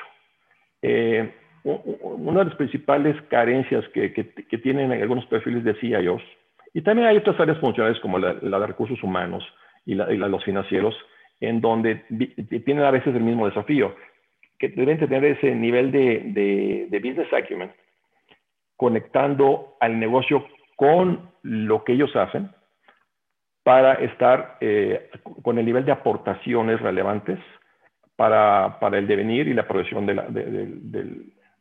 Una 1.67 2.39
de 2.39 2.45
las 2.45 2.55
principales 2.55 3.15
carencias 3.29 3.85
que, 3.89 4.09
tienen 4.63 4.91
algunos 4.91 5.25
perfiles 5.25 5.63
de 5.63 5.75
CIOs, 5.75 6.21
y 6.73 6.81
también 6.81 7.07
hay 7.07 7.17
otras 7.17 7.39
áreas 7.39 7.57
funcionales 7.59 7.99
como 7.99 8.19
la, 8.19 8.33
de 8.33 8.67
recursos 8.67 9.01
humanos 9.03 9.43
y, 9.85 9.95
los 9.95 10.43
financieros, 10.43 10.95
en 11.39 11.61
donde 11.61 12.03
tienen 12.65 12.83
a 12.83 12.91
veces 12.91 13.15
el 13.15 13.23
mismo 13.23 13.47
desafío, 13.47 13.95
que 14.57 14.69
deben 14.69 14.97
tener 14.97 15.23
ese 15.25 15.53
nivel 15.53 15.91
de, 15.91 16.87
business 17.03 17.31
acumen, 17.33 17.71
conectando 18.75 19.75
al 19.79 19.99
negocio 19.99 20.45
con 20.75 21.31
lo 21.41 21.83
que 21.83 21.93
ellos 21.93 22.15
hacen 22.15 22.51
para 23.63 23.95
estar 23.95 24.57
eh, 24.61 25.09
con 25.43 25.57
el 25.57 25.65
nivel 25.65 25.83
de 25.83 25.91
aportaciones 25.91 26.79
relevantes 26.79 27.39
para, 28.15 28.77
el 28.93 29.07
devenir 29.07 29.47
y 29.47 29.53
la 29.53 29.67
progresión 29.67 30.05
de 30.05 30.15
la, 30.15 30.27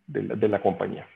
la 0.09 0.61
compañía. 0.61 1.07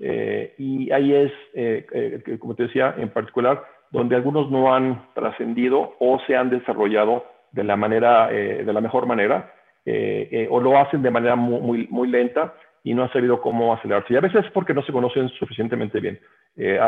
Eh, 0.00 0.54
y 0.58 0.90
ahí 0.92 1.14
es, 1.14 1.32
eh, 1.54 2.38
como 2.38 2.54
te 2.54 2.64
decía, 2.64 2.94
en 2.96 3.10
particular, 3.10 3.64
donde 3.90 4.16
algunos 4.16 4.50
no 4.50 4.74
han 4.74 5.12
trascendido 5.14 5.96
o 5.98 6.20
se 6.26 6.36
han 6.36 6.50
desarrollado 6.50 7.26
de 7.52 7.64
la, 7.64 7.76
manera, 7.76 8.28
de 8.28 8.72
la 8.72 8.80
mejor 8.80 9.06
manera 9.06 9.52
eh, 9.86 10.28
eh, 10.30 10.48
o 10.50 10.60
lo 10.60 10.78
hacen 10.78 11.02
de 11.02 11.10
manera 11.10 11.36
muy, 11.36 11.86
muy, 11.90 12.08
lenta 12.08 12.54
y 12.84 12.92
no 12.92 13.02
han 13.02 13.12
sabido 13.12 13.40
cómo 13.40 13.72
acelerarse. 13.72 14.12
Y 14.12 14.16
a 14.16 14.20
veces 14.20 14.44
es 14.44 14.50
porque 14.52 14.74
no 14.74 14.82
se 14.82 14.92
conocen 14.92 15.28
suficientemente 15.30 16.00
bien. 16.00 16.20
Eh, 16.56 16.78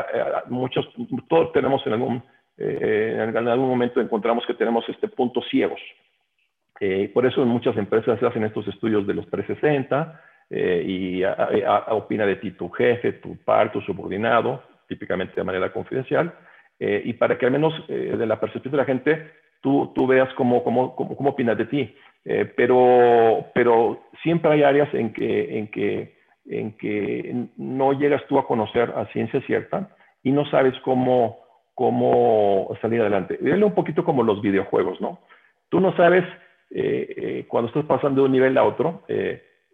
muchos, 0.48 0.86
todos 1.28 1.52
tenemos 1.52 1.86
en 1.86 1.94
algún, 1.94 2.22
en 2.58 3.48
algún 3.48 3.68
momento 3.68 4.00
encontramos 4.00 4.44
que 4.46 4.54
tenemos 4.54 4.86
este 4.88 5.08
puntos 5.08 5.44
ciegos. 5.50 5.80
por 7.14 7.26
eso 7.26 7.42
en 7.42 7.48
muchas 7.48 7.76
empresas 7.76 8.18
se 8.20 8.26
hacen 8.26 8.44
estos 8.44 8.68
estudios 8.68 9.06
de 9.06 9.14
los 9.14 9.28
360 9.30 10.20
y 10.54 11.22
opina 11.88 12.26
de 12.26 12.36
ti 12.36 12.50
tu 12.50 12.68
jefe, 12.70 13.14
tu 13.14 13.36
par, 13.38 13.72
tu 13.72 13.80
subordinado, 13.80 14.62
típicamente 14.86 15.34
de 15.34 15.44
manera 15.44 15.72
confidencial, 15.72 16.32
y 16.78 17.12
para 17.14 17.38
que 17.38 17.46
al 17.46 17.52
menos 17.52 17.72
de 17.88 18.26
la 18.26 18.38
percepción 18.38 18.72
de 18.72 18.78
la 18.78 18.84
gente 18.84 19.30
tú, 19.62 19.92
tú 19.94 20.06
veas 20.06 20.28
cómo, 20.34 20.62
cómo, 20.62 20.94
cómo, 20.94 21.16
cómo 21.16 21.30
opinas 21.30 21.56
de 21.56 21.64
ti. 21.64 21.94
Eh, 22.24 22.52
pero, 22.56 23.46
pero 23.54 24.00
siempre 24.22 24.52
hay 24.52 24.62
áreas 24.62 24.92
en 24.94 25.12
que, 25.12 25.58
en, 25.58 25.68
que, 25.68 26.16
en 26.46 26.76
que 26.76 27.46
no 27.56 27.92
llegas 27.94 28.24
tú 28.28 28.38
a 28.38 28.46
conocer 28.46 28.92
a 28.94 29.06
ciencia 29.06 29.40
cierta 29.42 29.88
y 30.22 30.30
no 30.30 30.44
sabes 30.46 30.74
cómo, 30.84 31.40
cómo 31.74 32.76
salir 32.80 33.00
adelante. 33.00 33.38
Dile 33.40 33.64
un 33.64 33.74
poquito 33.74 34.04
como 34.04 34.22
los 34.22 34.40
videojuegos, 34.40 35.00
¿no? 35.00 35.20
Tú 35.68 35.80
no 35.80 35.96
sabes, 35.96 36.24
eh, 36.70 37.14
eh, 37.16 37.44
cuando 37.48 37.68
estás 37.68 37.86
pasando 37.86 38.20
de 38.20 38.26
un 38.26 38.32
nivel 38.32 38.56
a 38.56 38.64
otro, 38.64 39.02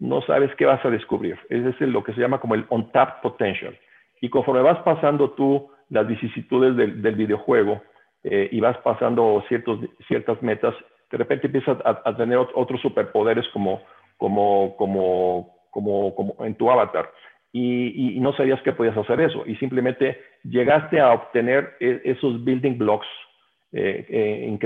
no 0.00 0.22
sabes 0.22 0.54
qué 0.56 0.66
vas 0.66 0.84
a 0.84 0.90
descubrir. 0.90 1.38
Es 1.48 1.64
decir, 1.64 1.88
lo 1.88 2.04
que 2.04 2.12
se 2.12 2.20
llama 2.20 2.40
como 2.40 2.54
el 2.54 2.66
on-tap 2.68 3.22
potential. 3.22 3.76
Y 4.20 4.28
conforme 4.28 4.62
vas 4.62 4.78
pasando 4.80 5.30
tú 5.30 5.70
las 5.90 6.06
vicisitudes 6.06 6.76
del, 6.76 7.02
del 7.02 7.14
videojuego 7.14 7.82
y 8.24 8.60
vas 8.60 8.76
pasando 8.78 9.42
ciertos, 9.48 9.78
ciertas 10.06 10.42
metas, 10.42 10.74
de 11.10 11.18
repente 11.18 11.46
empiezas 11.46 11.78
a, 11.84 12.16
tener 12.16 12.38
otros 12.38 12.80
superpoderes 12.80 13.46
como, 13.52 13.82
como, 14.16 14.76
como, 14.76 15.54
como, 15.70 16.14
como 16.14 16.44
en 16.44 16.54
tu 16.54 16.70
avatar. 16.70 17.10
Y, 17.52 18.16
y, 18.16 18.20
no 18.20 18.34
sabías 18.34 18.60
que 18.62 18.72
podías 18.72 18.96
hacer 18.96 19.20
eso. 19.20 19.44
Y 19.46 19.56
simplemente 19.56 20.20
llegaste 20.44 21.00
a 21.00 21.12
obtener 21.12 21.76
e, 21.80 22.02
esos 22.04 22.44
building 22.44 22.76
blocks 22.76 23.06
eh, 23.72 24.04
eh, 24.08 24.58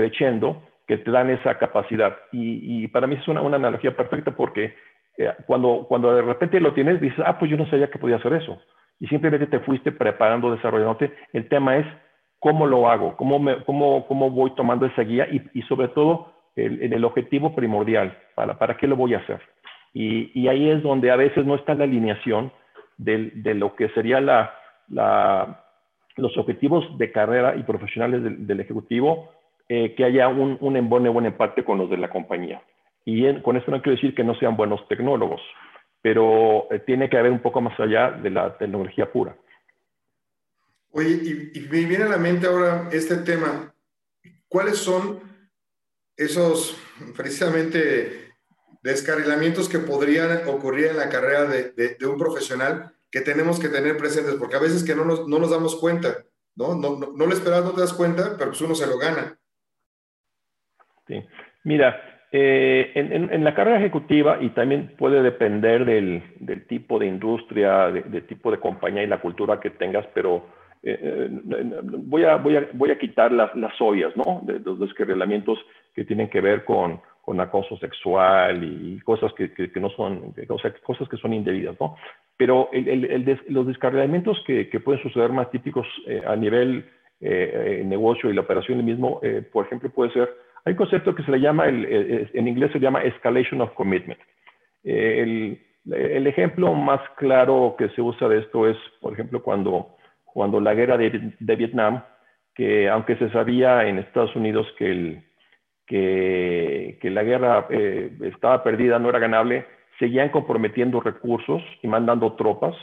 que 0.85 0.97
te 0.97 1.11
dan 1.11 1.29
esa 1.29 1.57
capacidad. 1.57 2.17
Y, 2.33 2.83
y 2.83 2.87
para 2.89 3.07
mí 3.07 3.15
es 3.15 3.27
una, 3.27 3.41
una 3.41 3.55
analogía 3.55 3.95
perfecta 3.95 4.31
porque 4.31 4.75
eh, 5.17 5.31
cuando, 5.45 5.85
cuando 5.87 6.13
de 6.13 6.21
repente 6.21 6.59
lo 6.59 6.73
tienes, 6.73 6.99
dices, 7.01 7.23
ah, 7.25 7.37
pues 7.37 7.49
yo 7.51 7.57
no 7.57 7.67
sabía 7.67 7.89
que 7.89 7.99
podía 7.99 8.17
hacer 8.17 8.33
eso. 8.33 8.59
Y 8.99 9.07
simplemente 9.07 9.47
te 9.47 9.59
fuiste 9.59 9.91
preparando, 9.91 10.51
desarrollándote. 10.51 11.13
El 11.33 11.47
tema 11.49 11.77
es 11.77 11.85
cómo 12.39 12.65
lo 12.65 12.89
hago, 12.89 13.15
cómo, 13.17 13.39
me, 13.39 13.63
cómo, 13.63 14.05
cómo 14.07 14.29
voy 14.29 14.51
tomando 14.55 14.85
esa 14.85 15.03
guía 15.03 15.27
y, 15.31 15.41
y 15.53 15.61
sobre 15.63 15.87
todo 15.89 16.33
el, 16.55 16.93
el 16.93 17.05
objetivo 17.05 17.55
primordial, 17.55 18.17
para, 18.35 18.57
para 18.57 18.77
qué 18.77 18.87
lo 18.87 18.95
voy 18.95 19.13
a 19.13 19.19
hacer. 19.19 19.41
Y, 19.93 20.31
y, 20.39 20.47
ahí 20.47 20.69
es 20.69 20.81
donde 20.81 21.11
a 21.11 21.15
veces 21.15 21.45
no 21.45 21.55
está 21.55 21.75
la 21.75 21.83
alineación 21.83 22.51
de, 22.97 23.31
de 23.35 23.53
lo 23.53 23.75
que 23.75 23.89
sería 23.89 24.19
la, 24.19 24.53
la, 24.89 25.63
los 26.15 26.35
objetivos 26.37 26.97
de 26.97 27.11
carrera 27.11 27.55
y 27.55 27.63
profesionales 27.63 28.21
del, 28.23 28.59
ejecutivo, 28.59 29.29
eh, 29.69 29.93
que 29.95 30.03
haya 30.03 30.27
un, 30.27 30.57
un 30.61 30.77
embone, 30.77 31.09
buen 31.09 31.25
empate 31.25 31.63
con 31.63 31.77
los 31.77 31.89
de 31.89 31.97
la 31.97 32.09
compañía. 32.09 32.61
Y 33.05 33.41
con 33.41 33.57
esto 33.57 33.71
no 33.71 33.81
quiero 33.81 33.95
decir 33.95 34.15
que 34.15 34.23
no 34.23 34.35
sean 34.35 34.55
buenos 34.55 34.87
tecnólogos, 34.87 35.41
pero 36.01 36.71
eh, 36.71 36.79
tiene 36.79 37.09
que 37.09 37.17
haber 37.17 37.31
un 37.31 37.41
poco 37.41 37.61
más 37.61 37.77
allá 37.79 38.11
de 38.11 38.29
la 38.29 38.57
tecnología 38.57 39.11
pura. 39.11 39.35
Oye, 40.91 41.09
y, 41.09 41.57
y 41.57 41.61
me 41.61 41.85
viene 41.85 42.03
a 42.03 42.09
la 42.09 42.17
mente 42.17 42.47
ahora 42.47 42.89
este 42.91 43.17
tema. 43.17 43.73
¿Cuáles 44.47 44.77
son 44.77 45.19
esos 46.15 46.77
precisamente 47.15 48.23
descarrilamientos 48.83 49.69
que 49.69 49.79
podrían 49.79 50.47
ocurrir 50.47 50.87
en 50.87 50.97
la 50.97 51.09
carrera 51.09 51.45
de, 51.45 51.97
un 52.05 52.17
profesional 52.17 52.93
que 53.09 53.21
tenemos 53.21 53.59
que 53.59 53.69
tener 53.69 53.97
presentes, 53.97 54.35
porque 54.35 54.57
a 54.57 54.59
veces 54.59 54.83
que 54.83 54.95
no 54.95 55.05
nos, 55.05 55.27
no 55.27 55.39
nos 55.39 55.51
damos 55.51 55.75
cuenta, 55.77 56.25
¿no? 56.55 56.75
No, 56.75 56.97
no, 56.97 57.13
no 57.15 57.25
lo 57.25 57.33
esperas, 57.33 57.63
no 57.63 57.71
te 57.71 57.81
das 57.81 57.93
cuenta, 57.93 58.35
pero 58.37 58.51
pues 58.51 58.61
uno 58.61 58.75
se 58.75 58.87
lo 58.87 58.97
gana. 58.97 59.37
Sí. 61.07 61.23
Mira, 61.63 62.12
eh, 62.35 62.91
en, 62.95 63.43
la 63.43 63.53
carrera 63.53 63.77
ejecutiva, 63.77 64.39
y 64.41 64.49
también 64.49 64.95
puede 64.97 65.21
depender 65.21 65.85
del, 65.85 66.23
del 66.39 66.65
tipo 66.65 66.97
de 66.97 67.05
industria, 67.05 67.91
de, 67.91 68.21
tipo 68.21 68.49
de 68.49 68.57
compañía 68.57 69.03
y 69.03 69.07
la 69.07 69.21
cultura 69.21 69.59
que 69.59 69.69
tengas, 69.69 70.07
pero 70.15 70.43
eh, 70.81 70.97
eh, 70.99 71.29
voy, 71.83 72.23
a, 72.23 72.37
voy, 72.37 72.55
a, 72.55 72.67
voy 72.73 72.89
a 72.89 72.97
quitar 72.97 73.31
las, 73.31 73.53
las 73.55 73.79
obvias, 73.79 74.17
¿no? 74.17 74.41
De, 74.45 74.59
los 74.61 74.79
descarrilamientos 74.79 75.59
que 75.93 76.05
tienen 76.05 76.27
que 76.27 76.41
ver 76.41 76.65
con, 76.65 76.99
acoso 77.39 77.77
sexual 77.77 78.63
y 78.63 78.99
cosas 79.01 79.31
que, 79.33 79.71
no 79.79 79.91
son, 79.91 80.33
o 80.49 80.57
sea, 80.57 80.73
cosas 80.81 81.07
que 81.09 81.17
son 81.17 81.33
indebidas, 81.33 81.79
¿no? 81.79 81.97
Pero 82.35 82.67
el, 82.73 82.87
el, 82.87 83.41
los 83.49 83.67
descarrilamientos 83.67 84.41
que, 84.47 84.69
que, 84.69 84.79
pueden 84.79 85.03
suceder 85.03 85.31
más 85.31 85.51
típicos 85.51 85.85
a 86.25 86.35
nivel 86.35 86.83
negocio 87.21 88.31
y 88.31 88.33
la 88.33 88.41
operación 88.41 88.83
mismo, 88.83 89.21
por 89.51 89.67
ejemplo, 89.67 89.91
puede 89.91 90.11
ser, 90.13 90.29
hay 90.65 90.73
un 90.73 90.77
concepto 90.77 91.13
que 91.13 91.23
se 91.23 91.31
le 91.31 91.39
llama, 91.39 91.67
en 91.67 92.47
inglés 92.47 92.71
se 92.71 92.79
llama 92.79 93.03
escalation 93.03 93.61
of 93.61 93.73
commitment. 93.73 94.19
el, 94.83 95.59
el 95.91 96.27
ejemplo 96.27 96.73
más 96.73 97.01
claro 97.17 97.75
que 97.77 97.89
se 97.89 98.01
usa 98.01 98.29
de 98.29 98.39
esto 98.39 98.67
es, 98.67 98.77
por 99.01 99.13
ejemplo, 99.13 99.43
cuando, 99.43 99.95
cuando 100.23 100.59
la 100.61 100.73
guerra 100.73 100.97
de, 100.97 101.33
de 101.37 101.55
Vietnam, 101.55 102.03
que 102.55 102.87
aunque 102.89 103.17
se 103.17 103.29
sabía 103.31 103.87
en 103.87 103.99
Estados 103.99 104.35
Unidos 104.35 104.67
que 104.77 104.91
el, 104.91 105.23
que, 105.87 107.09
la 107.09 107.23
guerra 107.23 107.67
eh, 107.69 108.11
estaba 108.21 108.63
perdida, 108.63 108.99
no 108.99 109.09
era 109.09 109.19
ganable, 109.19 109.65
seguían 109.99 110.29
comprometiendo 110.29 110.99
recursos 110.99 111.61
y 111.81 111.87
mandando 111.87 112.33
tropas 112.33 112.75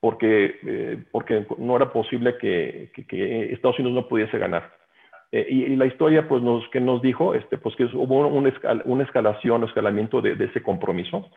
porque, 0.00 0.56
eh, 0.66 1.04
porque 1.10 1.46
no 1.58 1.76
era 1.76 1.92
posible 1.92 2.36
que, 2.38 2.90
Estados 3.52 3.78
Unidos 3.78 3.94
no 3.94 4.08
pudiese 4.08 4.38
ganar. 4.38 4.72
Eh, 5.32 5.46
y, 5.48 5.76
la 5.76 5.86
historia 5.86 6.28
pues 6.28 6.42
nos, 6.42 6.68
que 6.68 6.80
nos 6.80 7.00
dijo 7.02 7.34
este, 7.34 7.58
pues 7.58 7.74
que 7.76 7.84
hubo 7.84 8.26
un 8.26 8.52
una 8.84 9.04
escalación, 9.04 9.62
un 9.62 9.68
escalamiento 9.68 10.20
de, 10.20 10.32
ese 10.44 10.62
compromiso 10.62 11.30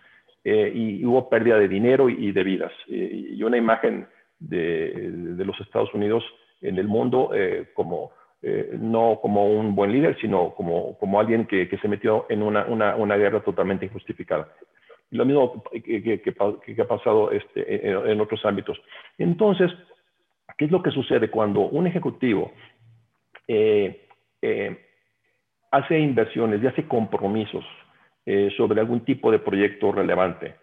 y, 0.43 1.03
hubo 1.05 1.29
pérdida 1.29 1.57
de 1.57 1.67
dinero 1.67 2.09
y, 2.09 2.31
de 2.31 2.43
vidas. 2.43 2.73
y 2.87 3.41
una 3.41 3.57
imagen 3.57 4.07
de, 4.37 5.11
de, 5.11 5.45
los 5.45 5.59
Estados 5.61 5.93
Unidos 5.93 6.23
en 6.61 6.77
el 6.77 6.87
mundo 6.87 7.31
como 7.73 8.11
eh, 8.47 8.77
no 8.79 9.17
como 9.23 9.47
un 9.47 9.73
buen 9.73 9.91
líder, 9.91 10.15
sino 10.21 10.53
como, 10.53 10.95
como 10.99 11.19
alguien 11.19 11.47
que, 11.47 11.67
que 11.67 11.79
se 11.79 11.87
metió 11.87 12.27
en 12.29 12.43
una, 12.43 12.63
una, 12.65 12.95
una, 12.95 13.17
guerra 13.17 13.41
totalmente 13.41 13.85
injustificada. 13.85 14.49
Y 15.09 15.15
lo 15.15 15.25
mismo 15.25 15.63
que, 15.71 16.21
que 16.21 16.81
ha 16.81 16.87
pasado 16.87 17.31
este, 17.31 17.89
en, 17.89 18.21
otros 18.21 18.45
ámbitos. 18.45 18.79
Entonces, 19.17 19.71
¿qué 20.59 20.65
es 20.65 20.71
lo 20.71 20.83
que 20.83 20.91
sucede 20.91 21.31
cuando 21.31 21.61
un 21.61 21.87
ejecutivo 21.87 22.51
eh, 23.47 24.07
eh, 24.41 24.77
hace 25.71 25.99
inversiones 25.99 26.63
y 26.63 26.67
hace 26.67 26.87
compromisos 26.87 27.65
sobre 28.57 28.81
algún 28.81 29.05
tipo 29.05 29.31
de 29.31 29.37
proyecto 29.37 29.91
relevante? 29.91 30.55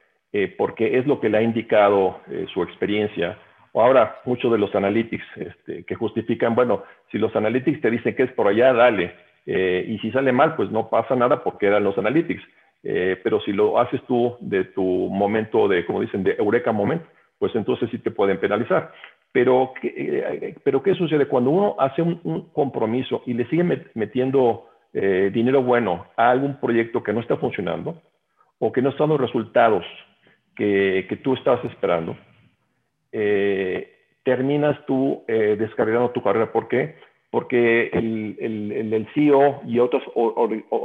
porque 0.57 0.99
es 0.99 1.07
lo 1.07 1.21
que 1.21 1.29
le 1.29 1.39
ha 1.39 1.43
indicado 1.43 2.21
su 2.53 2.63
experiencia, 2.63 3.39
Ahora, 3.75 4.21
muchos 4.27 4.53
de 4.53 4.59
los 4.59 4.75
analytics 4.75 5.25
este, 5.37 5.85
que 5.85 5.95
justifican, 5.95 6.55
bueno, 6.55 6.83
si 7.11 7.19
los 7.19 7.35
analytics 7.35 7.81
te 7.81 7.91
dicen 7.91 8.15
que 8.15 8.25
es 8.25 8.33
por 8.33 8.47
allá, 8.47 8.73
dale. 8.73 9.15
Eh, 9.47 9.87
y 9.89 9.99
si 9.99 10.11
sale 10.13 10.31
mal, 10.31 10.57
pues 10.57 10.71
no 10.71 10.91
pasa 10.91 11.17
nada 11.17 11.43
porque 11.43 11.67
eran 11.67 11.85
los 11.85 11.97
analytics. 11.97 12.43
Eh, 12.83 13.19
pero 13.23 13.41
si 13.41 13.53
lo 13.53 13.79
haces 13.79 14.03
tú 14.07 14.37
de 14.41 14.65
tu 14.65 14.83
momento 14.83 15.69
de, 15.69 15.87
como 15.87 16.01
dicen, 16.01 16.23
de 16.23 16.35
eureka 16.39 16.73
moment, 16.73 17.03
pues 17.39 17.55
entonces 17.55 17.89
sí 17.91 17.99
te 17.99 18.11
pueden 18.11 18.39
penalizar. 18.39 18.93
Pero, 19.33 19.73
eh, 19.83 20.55
pero 20.63 20.83
¿qué 20.83 20.95
sucede? 20.95 21.27
Cuando 21.27 21.51
uno 21.51 21.77
hace 21.79 22.03
un, 22.03 22.51
compromiso 22.53 23.23
y 23.27 23.35
le 23.35 23.47
sigue 23.49 23.65
metiendo 23.95 24.69
dinero 24.93 25.63
bueno 25.63 26.05
a 26.19 26.31
algún 26.31 26.61
proyecto 26.61 27.03
que 27.03 27.15
no 27.15 27.21
está 27.21 27.39
funcionando 27.39 27.99
o 28.59 28.71
que 28.71 28.83
no 28.83 28.91
está 28.91 29.05
dando 29.05 29.17
resultados 29.17 29.87
que, 30.55 31.07
que 31.09 31.17
tú 31.17 31.33
estabas 31.33 31.65
esperando, 31.65 32.15
eh, 33.13 33.93
terminas 34.25 34.85
tú 34.87 35.25
eh, 35.29 35.57
descargando 35.59 36.11
tu 36.11 36.23
carrera. 36.23 36.53
¿Por 36.53 36.69
qué? 36.69 36.97
Porque 37.31 37.89
el, 37.93 38.37
el, 38.41 38.93
el 38.93 39.09
CEO 39.15 39.63
y 39.67 39.79
otras, 39.79 40.03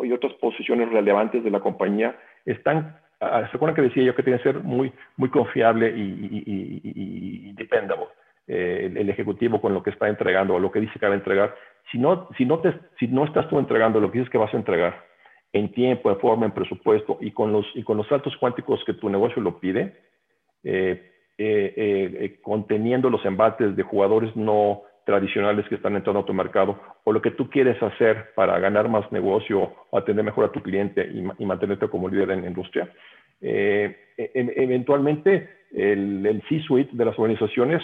y 0.03 0.11
otras 0.11 0.33
posiciones 0.33 0.89
relevantes 0.89 1.43
de 1.43 1.51
la 1.51 1.59
compañía 1.59 2.17
están, 2.45 2.97
ah, 3.19 3.47
¿se 3.51 3.57
acuerdan 3.57 3.75
que 3.75 3.81
decía 3.81 4.03
yo 4.03 4.15
que 4.15 4.23
tiene 4.23 4.39
que 4.39 4.51
ser 4.51 4.63
muy, 4.63 4.91
muy 5.17 5.29
confiable 5.29 5.93
y, 5.95 6.43
y, 6.45 7.49
y, 7.49 7.53
dependable? 7.53 8.05
Eh, 8.47 8.93
el, 8.95 9.09
ejecutivo 9.09 9.59
con 9.59 9.73
lo 9.73 9.83
que 9.83 9.89
está 9.89 10.07
entregando 10.07 10.55
o 10.55 10.59
lo 10.59 10.71
que 10.71 10.79
dice 10.79 10.97
que 10.99 11.05
va 11.05 11.13
a 11.13 11.17
entregar. 11.17 11.53
Si 11.91 11.97
no, 11.97 12.29
si, 12.37 12.45
no 12.45 13.25
estás 13.25 13.49
tú 13.49 13.59
entregando 13.59 13.99
lo 13.99 14.09
que 14.09 14.19
dices 14.19 14.31
que 14.31 14.37
vas 14.37 14.53
a 14.53 14.57
entregar 14.57 15.05
en 15.51 15.71
tiempo, 15.73 16.09
en 16.09 16.19
forma, 16.19 16.45
en 16.45 16.53
presupuesto 16.53 17.17
y 17.19 17.31
con 17.31 17.51
los, 17.51 17.65
y 17.75 17.83
con 17.83 17.97
los 17.97 18.07
saltos 18.07 18.35
cuánticos 18.37 18.83
que 18.85 18.93
tu 18.93 19.09
negocio 19.09 19.41
lo 19.41 19.59
pide, 19.59 19.97
eh, 20.63 21.11
eh, 21.39 21.73
eh, 21.77 22.39
conteniendo 22.41 23.11
los 23.11 23.23
embates 23.23 23.75
de 23.75 23.83
jugadores 23.83 24.35
no 24.35 24.81
tradicionales 25.05 25.67
que 25.69 25.75
están 25.75 25.95
entrando 25.95 26.21
a 26.21 26.25
tu 26.25 26.33
mercado 26.33 26.79
o 27.03 27.11
lo 27.11 27.21
que 27.21 27.29
tú 27.29 27.47
quieres 27.47 27.81
hacer 27.81 28.33
para 28.33 28.57
ganar 28.59 28.89
más 28.89 29.09
negocio 29.11 29.71
o 29.91 29.97
atender 29.97 30.25
mejor 30.25 30.45
a 30.45 30.51
tu 30.51 30.63
cliente 30.63 31.07
y, 31.07 31.45
mantenerte 31.45 31.87
como 31.89 32.09
líder 32.09 32.31
en 32.31 32.41
la 32.41 32.47
industria. 32.47 32.91
Eh, 33.39 33.95
e, 34.17 34.31
e, 34.33 34.63
eventualmente, 34.63 35.47
el, 35.71 36.25
el 36.25 36.41
C-suite 36.49 36.89
de 36.93 37.05
las 37.05 37.17
organizaciones, 37.19 37.83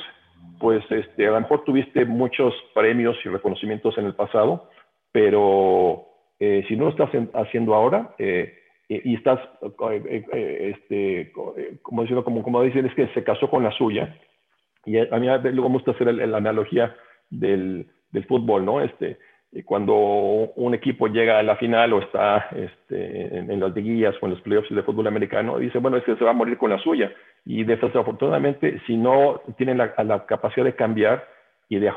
pues 0.64 0.82
este, 0.92 1.28
a 1.28 1.32
lo 1.32 1.42
mejor 1.42 1.66
tuviste 1.66 2.06
muchos 2.06 2.54
premios 2.74 3.18
y 3.26 3.28
reconocimientos 3.28 3.98
en 3.98 4.06
el 4.06 4.16
pasado, 4.16 4.70
pero 5.12 6.08
si 6.40 6.76
no 6.78 6.86
lo 6.86 6.90
estás 6.92 7.10
haciendo 7.34 7.76
ahora, 7.76 8.16
y 8.88 9.16
estás, 9.16 9.40
eh, 9.92 10.26
eh, 10.34 10.76
este, 10.76 11.32
como 11.82 12.02
decirlo, 12.02 12.24
como, 12.24 12.44
como 12.44 12.62
dicen, 12.62 12.86
es 12.86 12.94
que 12.96 13.08
se 13.08 13.24
casó 13.24 13.50
con 13.50 13.64
la 13.64 13.72
suya. 13.72 14.18
Y 14.86 14.98
a 14.98 15.18
mí 15.18 15.28
luego 15.28 15.70
me 15.70 15.76
gusta 15.76 15.92
hacer 15.92 16.14
la 16.14 16.38
analogía 16.38 16.96
del, 17.30 17.88
del, 18.12 18.26
fútbol, 18.26 18.66
¿no? 18.66 18.82
Este, 18.82 19.18
cuando 19.62 19.94
un 19.94 20.74
equipo 20.74 21.08
llega 21.08 21.38
a 21.38 21.44
la 21.44 21.56
final 21.58 21.94
o 21.94 22.00
está 22.00 22.48
este, 22.56 23.38
en, 23.38 23.60
las 23.60 23.76
liguillas 23.76 24.16
o 24.20 24.26
en 24.26 24.32
los 24.32 24.42
playoffs 24.42 24.74
de 24.74 24.82
fútbol 24.82 25.08
americano, 25.08 25.60
dice, 25.60 25.78
bueno, 25.78 25.98
es 25.98 26.04
que 26.04 26.16
se 26.16 26.24
va 26.24 26.32
a 26.32 26.34
morir 26.34 26.58
con 26.58 26.72
la 26.72 26.80
suya. 26.80 27.12
Y 27.46 27.64
desafortunadamente, 27.64 28.82
si 28.88 28.98
no 28.98 29.42
tienen 29.58 29.78
la, 29.78 29.94
la 30.04 30.26
capacidad 30.26 30.66
de 30.66 30.76
cambiar 30.76 31.28
y 31.70 31.78
de 31.78 31.90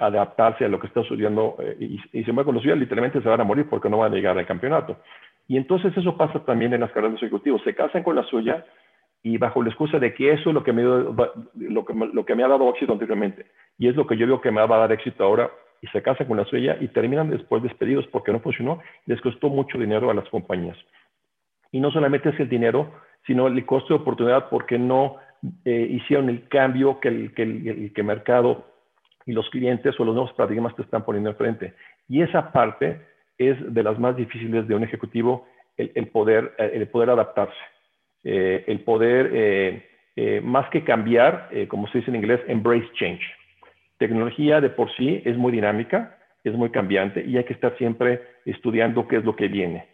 adaptarse 0.00 0.64
a 0.64 0.68
lo 0.68 0.78
que 0.78 0.86
está 0.86 1.02
sucediendo 1.02 1.56
eh, 1.60 1.76
y, 1.80 2.00
y, 2.12 2.24
se 2.24 2.32
muere 2.32 2.46
con 2.46 2.56
la 2.56 2.62
suya, 2.62 2.76
literalmente 2.76 3.22
se 3.22 3.28
van 3.28 3.40
a 3.40 3.44
morir 3.44 3.66
porque 3.70 3.88
no 3.88 3.98
van 3.98 4.12
a 4.12 4.16
llegar 4.16 4.38
al 4.38 4.46
campeonato. 4.46 4.98
Y 5.46 5.56
entonces 5.56 5.96
eso 5.96 6.16
pasa 6.16 6.44
también 6.44 6.74
en 6.74 6.80
las 6.80 6.90
carreras 6.92 7.12
de 7.12 7.26
ejecutivos. 7.26 7.62
Se 7.62 7.74
casan 7.74 8.02
con 8.02 8.16
la 8.16 8.22
suya 8.24 8.66
y 9.22 9.38
bajo 9.38 9.62
la 9.62 9.70
excusa 9.70 9.98
de 9.98 10.14
que 10.14 10.32
eso 10.32 10.50
es 10.50 10.54
lo 10.54 10.62
que 10.62 10.72
me, 10.72 10.82
lo 10.82 11.84
que, 11.84 11.94
lo 11.94 12.24
que 12.24 12.34
me 12.34 12.44
ha 12.44 12.48
dado 12.48 12.68
éxito 12.70 12.92
anteriormente 12.92 13.46
y 13.78 13.88
es 13.88 13.96
lo 13.96 14.06
que 14.06 14.16
yo 14.16 14.26
veo 14.26 14.40
que 14.40 14.50
me 14.50 14.64
va 14.64 14.76
a 14.76 14.80
dar 14.80 14.92
éxito 14.92 15.24
ahora 15.24 15.50
y 15.80 15.86
se 15.88 16.02
casan 16.02 16.26
con 16.26 16.36
la 16.36 16.44
suya 16.44 16.76
y 16.80 16.88
terminan 16.88 17.30
después 17.30 17.62
despedidos 17.62 18.06
porque 18.08 18.32
no 18.32 18.40
funcionó, 18.40 18.80
les 19.06 19.20
costó 19.20 19.48
mucho 19.48 19.78
dinero 19.78 20.10
a 20.10 20.14
las 20.14 20.28
compañías. 20.28 20.76
Y 21.70 21.80
no 21.80 21.90
solamente 21.90 22.30
es 22.30 22.40
el 22.40 22.48
dinero, 22.48 22.92
sino 23.26 23.46
el 23.46 23.64
costo 23.66 23.94
de 23.94 24.00
oportunidad 24.00 24.48
porque 24.48 24.78
no 24.78 25.16
eh, 25.64 25.88
hicieron 25.90 26.28
el 26.28 26.48
cambio 26.48 26.98
que 27.00 27.08
el, 27.08 27.34
que 27.34 27.42
el, 27.42 28.04
mercado 28.04 28.66
y 29.26 29.32
los 29.32 29.48
clientes 29.50 29.98
o 30.00 30.04
los 30.04 30.14
nuevos 30.14 30.32
paradigmas 30.32 30.74
te 30.74 30.82
están 30.82 31.04
poniendo 31.04 31.30
enfrente. 31.30 31.74
Y 32.08 32.22
esa 32.22 32.50
parte 32.52 33.00
es 33.36 33.56
de 33.72 33.82
las 33.82 33.98
más 33.98 34.16
difíciles 34.16 34.66
de 34.66 34.74
un 34.74 34.82
ejecutivo 34.82 35.46
el, 35.76 36.08
poder, 36.08 36.54
el 36.58 36.88
poder 36.88 37.10
adaptarse, 37.10 37.54
eh, 38.24 38.64
el 38.66 38.80
poder, 38.80 39.30
eh, 39.32 39.88
eh, 40.16 40.40
más 40.42 40.68
que 40.70 40.82
cambiar, 40.82 41.50
como 41.68 41.86
se 41.88 41.98
dice 41.98 42.10
en 42.10 42.16
inglés, 42.16 42.40
embrace 42.48 42.90
change. 42.94 43.22
Tecnología 43.98 44.60
de 44.60 44.70
por 44.70 44.90
sí 44.96 45.20
es 45.24 45.36
muy 45.36 45.52
dinámica, 45.52 46.16
es 46.44 46.54
muy 46.54 46.70
cambiante 46.70 47.24
y 47.24 47.36
hay 47.36 47.44
que 47.44 47.52
estar 47.52 47.76
siempre 47.76 48.22
estudiando 48.44 49.08
qué 49.08 49.16
es 49.16 49.24
lo 49.24 49.34
que 49.36 49.48
viene, 49.48 49.88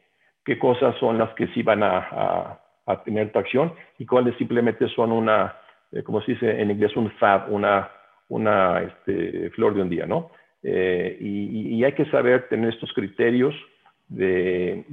qué 0.44 0.58
cosas 0.58 0.94
son 0.98 1.18
las 1.18 1.30
que 1.34 1.46
sí 1.48 1.62
van 1.62 1.82
a, 1.82 2.60
tener 3.06 3.32
tracción 3.32 3.72
y 3.98 4.04
cuáles 4.04 4.36
simplemente 4.36 4.86
son 4.88 5.10
una, 5.10 5.56
como 6.04 6.20
se 6.20 6.32
dice 6.32 6.60
en 6.60 6.70
inglés, 6.70 6.94
un 6.96 7.10
fab, 7.12 7.50
una, 7.50 7.90
una 8.28 8.82
este, 8.82 9.48
flor 9.50 9.74
de 9.74 9.82
un 9.82 9.88
día, 9.88 10.04
¿no? 10.04 10.30
Eh, 10.62 11.16
y, 11.18 11.82
hay 11.82 11.92
que 11.92 12.04
saber 12.06 12.48
tener 12.48 12.74
estos 12.74 12.92
criterios 12.92 13.54
de, 14.08 14.84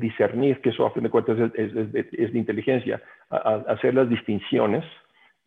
discernir, 0.00 0.60
que 0.60 0.68
eso 0.68 0.86
a 0.86 0.90
fin 0.90 1.04
de 1.04 1.10
cuentas 1.10 1.38
es, 1.54 1.74
de 1.74 2.38
inteligencia, 2.38 3.02
hacer 3.30 3.94
las 3.94 4.08
distinciones 4.08 4.84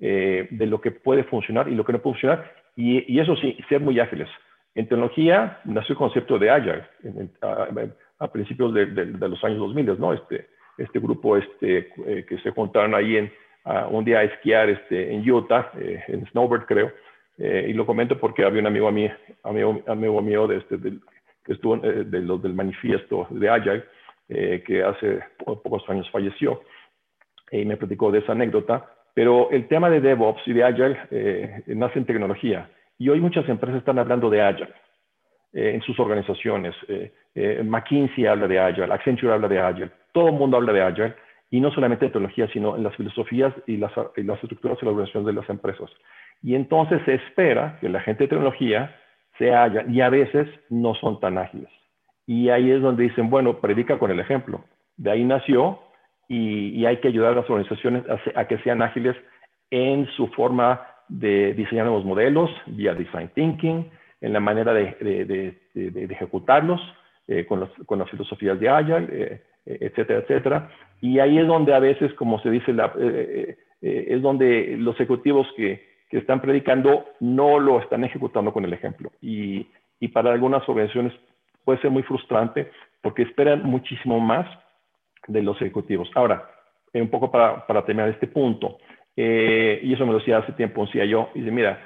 eh, 0.02 0.48
de 0.52 0.66
lo 0.66 0.82
que 0.82 0.92
puede 0.92 1.24
funcionar 1.24 1.70
y 1.70 1.76
lo 1.76 1.86
que 1.86 1.94
no 1.94 2.00
puede 2.00 2.16
funcionar, 2.16 2.54
y, 2.76 3.20
eso 3.20 3.36
sí, 3.38 3.58
ser 3.70 3.80
muy 3.80 4.00
ágiles. 4.00 4.28
En 4.76 4.88
tecnología 4.88 5.60
nació 5.66 5.94
el 5.94 6.00
concepto 6.00 6.40
de 6.40 6.50
Agile 6.50 6.84
a, 8.20 8.28
principios 8.32 8.74
de, 8.74 8.86
los 9.06 9.44
años 9.44 9.60
2000, 9.60 10.00
¿no? 10.00 10.14
Este, 10.14 10.48
este 10.78 11.00
grupo 11.00 11.38
este, 11.38 11.90
eh, 12.08 12.26
que 12.28 12.38
se 12.40 12.52
juntaron 12.52 12.96
ahí 12.96 13.18
en, 13.18 13.32
un 13.92 14.04
día 14.04 14.20
a 14.20 14.24
esquiar 14.24 14.70
este, 14.70 15.14
en 15.14 15.30
Utah, 15.30 15.72
en 16.08 16.26
Snowbird 16.28 16.66
creo, 16.66 16.92
eh, 17.44 17.68
y 17.70 17.74
lo 17.74 17.88
comento 17.88 18.20
porque 18.20 18.46
había 18.46 18.62
un 18.62 18.68
amigo, 18.68 18.88
a 18.88 18.92
mí, 18.92 19.10
amigo, 19.44 19.82
amigo 19.88 20.22
mío 20.22 20.46
de 20.46 20.58
este, 20.58 20.78
que 21.44 21.54
estuvo 21.54 21.76
eh, 21.84 22.04
de 22.04 22.20
los 22.22 22.42
del 22.42 22.54
manifiesto 22.54 23.26
de 23.32 23.50
Agile, 23.50 23.84
eh, 24.30 24.64
que 24.66 24.84
hace 24.84 25.22
pocos 25.44 25.84
años 25.90 26.08
falleció, 26.12 26.62
y 27.52 27.66
me 27.66 27.78
platicó 27.78 28.12
de 28.12 28.20
esa 28.20 28.34
anécdota. 28.34 28.88
Pero 29.14 29.50
el 29.52 29.68
tema 29.68 29.90
de 29.90 30.02
DevOps 30.02 30.42
y 30.48 30.54
de 30.54 30.64
Agile 30.64 31.64
nace 31.68 32.00
en 32.00 32.06
tecnología. 32.06 32.70
Y 32.98 33.10
hoy 33.10 33.20
muchas 33.20 33.48
empresas 33.50 33.80
están 33.80 34.00
hablando 34.00 34.30
de 34.30 34.42
Agile 34.42 34.74
en 35.54 35.82
sus 35.82 36.00
organizaciones. 36.00 36.76
McKinsey 37.64 38.26
habla 38.26 38.48
de 38.48 38.60
Agile, 38.60 38.94
Accenture 38.94 39.34
habla 39.34 39.48
de 39.48 39.60
Agile, 39.60 39.92
todo 40.14 40.28
el 40.28 40.34
mundo 40.34 40.58
habla 40.58 40.74
de 40.74 40.82
Agile. 40.82 41.16
Y 41.54 41.60
no 41.60 41.70
solamente 41.72 42.06
de 42.06 42.12
tecnología, 42.12 42.48
sino 42.54 42.78
en 42.78 42.84
las 42.84 42.96
filosofías 42.96 43.54
y 43.68 43.76
las, 43.76 43.92
y 44.16 44.24
las 44.24 44.42
estructuras 44.42 44.78
y 44.82 44.86
las 44.86 44.94
organizaciones 44.94 45.28
de 45.28 45.34
las 45.34 45.50
empresas. 45.50 45.92
Y 46.42 46.56
entonces 46.56 47.02
se 47.04 47.16
espera 47.16 47.78
que 47.82 47.90
la 47.90 48.00
gente 48.00 48.24
de 48.24 48.30
tecnología 48.30 48.96
se 49.38 49.54
haya, 49.54 49.84
y 49.90 50.00
a 50.00 50.10
veces 50.10 50.48
no 50.70 50.96
son 50.96 51.20
tan 51.20 51.38
ágiles. 51.38 51.70
Y 52.26 52.48
ahí 52.48 52.72
es 52.72 52.82
donde 52.82 53.04
dicen, 53.04 53.30
bueno, 53.30 53.60
predica 53.60 54.00
con 54.00 54.12
el 54.12 54.22
ejemplo. 54.22 54.64
De 54.96 55.12
ahí 55.12 55.26
nació 55.26 55.82
y, 56.34 56.86
hay 56.86 56.98
que 56.98 57.10
ayudar 57.10 57.34
a 57.34 57.42
las 57.42 57.50
organizaciones 57.50 58.04
a, 58.36 58.48
que 58.48 58.58
sean 58.60 58.82
ágiles 58.82 59.18
en 59.70 60.08
su 60.16 60.28
forma 60.28 60.82
de 61.10 61.54
diseñar 61.54 61.86
nuevos 61.86 62.06
modelos, 62.06 62.50
vía 62.68 62.94
design 62.94 63.30
thinking, 63.36 63.92
en 64.22 64.32
la 64.32 64.40
manera 64.40 64.74
de, 64.74 65.58
ejecutarlos, 65.76 66.80
eh, 67.28 67.46
con, 67.46 67.70
con, 67.86 68.00
las 68.00 68.10
filosofías 68.10 68.58
de 68.62 68.70
Agile, 68.70 69.08
eh, 69.12 69.42
etcétera, 69.66 70.20
etcétera. 70.20 70.70
Y 71.02 71.20
ahí 71.20 71.38
es 71.38 71.48
donde 71.48 71.74
a 71.74 71.80
veces, 71.80 72.14
como 72.14 72.40
se 72.40 72.50
dice, 72.50 72.72
la, 72.72 72.94
eh, 72.98 73.58
es 73.82 74.22
donde 74.22 74.78
los 74.78 74.96
ejecutivos 74.96 75.48
que, 75.58 75.86
que 76.10 76.20
están 76.20 76.40
predicando 76.40 77.08
no 77.20 77.60
lo 77.60 77.82
están 77.82 78.06
ejecutando 78.06 78.54
con 78.54 78.64
el 78.64 78.72
ejemplo. 78.72 79.12
Y, 79.22 79.68
y 80.00 80.08
para 80.08 80.32
algunas 80.32 80.68
organizaciones 80.70 81.14
puede 81.66 81.82
ser 81.82 81.92
muy 81.92 82.04
frustrante 82.04 82.72
porque 83.02 83.24
esperan 83.24 83.64
muchísimo 83.64 84.22
más 84.22 84.48
de 85.28 85.42
los 85.42 85.56
ejecutivos. 85.62 86.10
Ahora, 86.16 86.50
un 86.94 87.10
poco 87.10 87.32
para, 87.32 87.66
terminar 87.86 88.10
este 88.10 88.28
punto, 88.28 88.78
eh, 89.16 89.80
y 89.84 89.94
eso 89.94 90.06
me 90.06 90.14
lo 90.14 90.20
decía 90.20 90.38
hace 90.38 90.54
tiempo 90.54 90.82
un 90.82 90.88
yo 90.88 91.30
dice, 91.34 91.52
mira, 91.52 91.80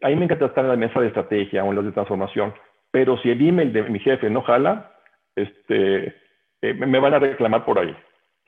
a 0.00 0.08
mí 0.08 0.16
me 0.16 0.24
encanta 0.24 0.46
estar 0.46 0.64
en 0.64 0.70
la 0.70 0.76
mesa 0.76 1.00
de 1.00 1.08
estrategia 1.08 1.64
o 1.64 1.70
en 1.70 1.76
las 1.76 1.84
de 1.84 1.92
transformación, 1.92 2.54
pero 2.90 3.16
si 3.18 3.30
el 3.30 3.46
email 3.46 3.72
de 3.72 3.82
mi 3.84 3.98
jefe 3.98 4.28
no 4.30 4.42
jala, 4.42 4.92
este, 5.36 6.14
eh, 6.60 6.74
me 6.74 6.98
van 6.98 7.14
a 7.14 7.18
reclamar 7.18 7.64
por 7.64 7.78
ahí. 7.78 7.96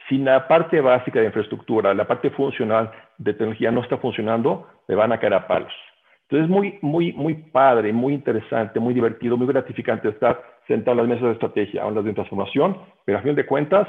Si 0.08 0.18
la 0.18 0.46
parte 0.46 0.80
básica 0.80 1.20
de 1.20 1.26
infraestructura, 1.26 1.94
la 1.94 2.06
parte 2.06 2.30
funcional 2.30 2.90
de 3.18 3.32
tecnología 3.32 3.70
no 3.70 3.82
está 3.82 3.96
funcionando, 3.98 4.68
le 4.86 4.94
van 4.94 5.12
a 5.12 5.18
caer 5.18 5.34
a 5.34 5.46
palos. 5.46 5.72
Entonces 6.28 6.44
es 6.44 6.50
muy, 6.50 6.78
muy, 6.82 7.12
muy 7.12 7.34
padre, 7.34 7.92
muy 7.92 8.14
interesante, 8.14 8.80
muy 8.80 8.94
divertido, 8.94 9.36
muy 9.36 9.46
gratificante 9.46 10.08
estar 10.08 10.42
sentado 10.66 10.92
en 10.92 11.08
las 11.08 11.08
mesas 11.08 11.24
de 11.24 11.32
estrategia 11.32 11.84
o 11.84 11.88
en 11.88 11.94
las 11.94 12.04
de 12.04 12.12
transformación, 12.12 12.78
pero 13.04 13.18
a 13.18 13.22
fin 13.22 13.34
de 13.34 13.46
cuentas, 13.46 13.86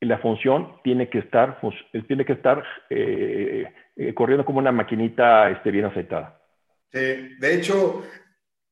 la 0.00 0.18
función 0.18 0.80
tiene 0.82 1.10
que 1.10 1.18
estar, 1.18 1.60
tiene 2.08 2.24
que 2.24 2.32
estar 2.32 2.62
eh, 2.88 3.66
eh, 3.96 4.14
corriendo 4.14 4.44
como 4.44 4.58
una 4.58 4.72
maquinita 4.72 5.50
este, 5.50 5.70
bien 5.70 5.84
aceitada. 5.84 6.40
de 6.92 7.54
hecho, 7.54 8.02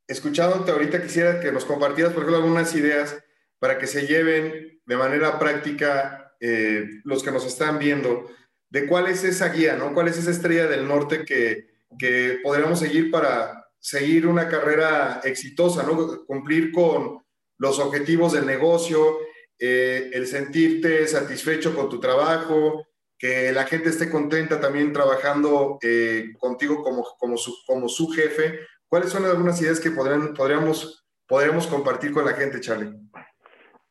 escuchándote 0.07 0.71
ahorita 0.71 1.03
quisiera 1.03 1.39
que 1.39 1.53
nos 1.53 1.67
compartieras, 1.67 2.15
por 2.15 2.23
ejemplo, 2.23 2.43
algunas 2.43 2.75
ideas 2.75 3.23
para 3.59 3.79
que 3.79 3.87
se 3.87 4.07
lleven 4.07 4.81
de 4.87 4.97
manera 4.97 5.39
práctica 5.39 6.35
eh, 6.41 6.87
los 7.05 7.23
que 7.23 7.31
nos 7.31 7.45
están 7.45 7.79
viendo, 7.79 8.31
de 8.71 8.87
cuál 8.87 9.09
es 9.09 9.25
esa 9.25 9.49
guía, 9.49 9.77
¿no? 9.77 9.93
¿Cuál 9.93 10.09
es 10.09 10.19
esa 10.19 10.31
estrella 10.31 10.67
del 10.67 10.87
norte 10.87 11.25
que, 11.25 11.69
que 11.99 12.39
podríamos 12.43 12.79
seguir 12.79 13.11
para 13.11 13.67
seguir 13.79 14.27
una 14.27 14.49
carrera 14.49 15.21
exitosa, 15.25 15.83
¿no? 15.83 16.25
Cumplir 16.27 16.73
con 16.73 17.23
los 17.59 17.79
objetivos 17.81 18.33
del 18.33 18.47
negocio 18.47 19.19
eh, 19.59 20.11
el 20.13 20.27
sentirte 20.27 21.07
satisfecho 21.07 21.75
con 21.75 21.89
tu 21.89 21.99
trabajo, 21.99 22.89
que 23.19 23.51
la 23.53 23.65
gente 23.65 23.89
esté 23.89 24.09
contenta 24.11 24.61
también 24.61 24.93
trabajando 24.93 25.79
eh, 25.83 26.33
contigo 26.39 26.83
como, 26.83 27.05
como, 27.19 27.37
su, 27.37 27.53
como 27.67 27.89
su 27.89 28.09
jefe. 28.11 28.61
¿Cuáles 28.89 29.11
son 29.11 29.25
algunas 29.25 29.61
ideas 29.61 29.81
que 29.81 29.91
podrían, 29.91 30.33
podríamos, 30.35 31.05
podríamos 31.27 31.67
compartir 31.67 32.13
con 32.13 32.25
la 32.25 32.33
gente, 32.33 32.61
Charlie? 32.61 32.95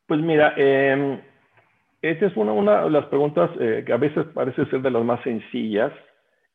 Pues 0.08 0.22
mira, 0.22 0.54
eh, 0.56 1.22
esta 2.02 2.26
es 2.26 2.38
una, 2.38 2.54
una, 2.54 2.84
de 2.86 2.90
las 2.90 3.06
preguntas 3.08 3.52
eh, 3.60 3.84
que 3.86 3.92
a 3.92 3.98
veces 3.98 4.26
parece 4.34 4.66
ser 4.68 4.82
de 4.82 4.92
las 4.92 5.04
más 5.04 5.22
sencillas 5.24 5.92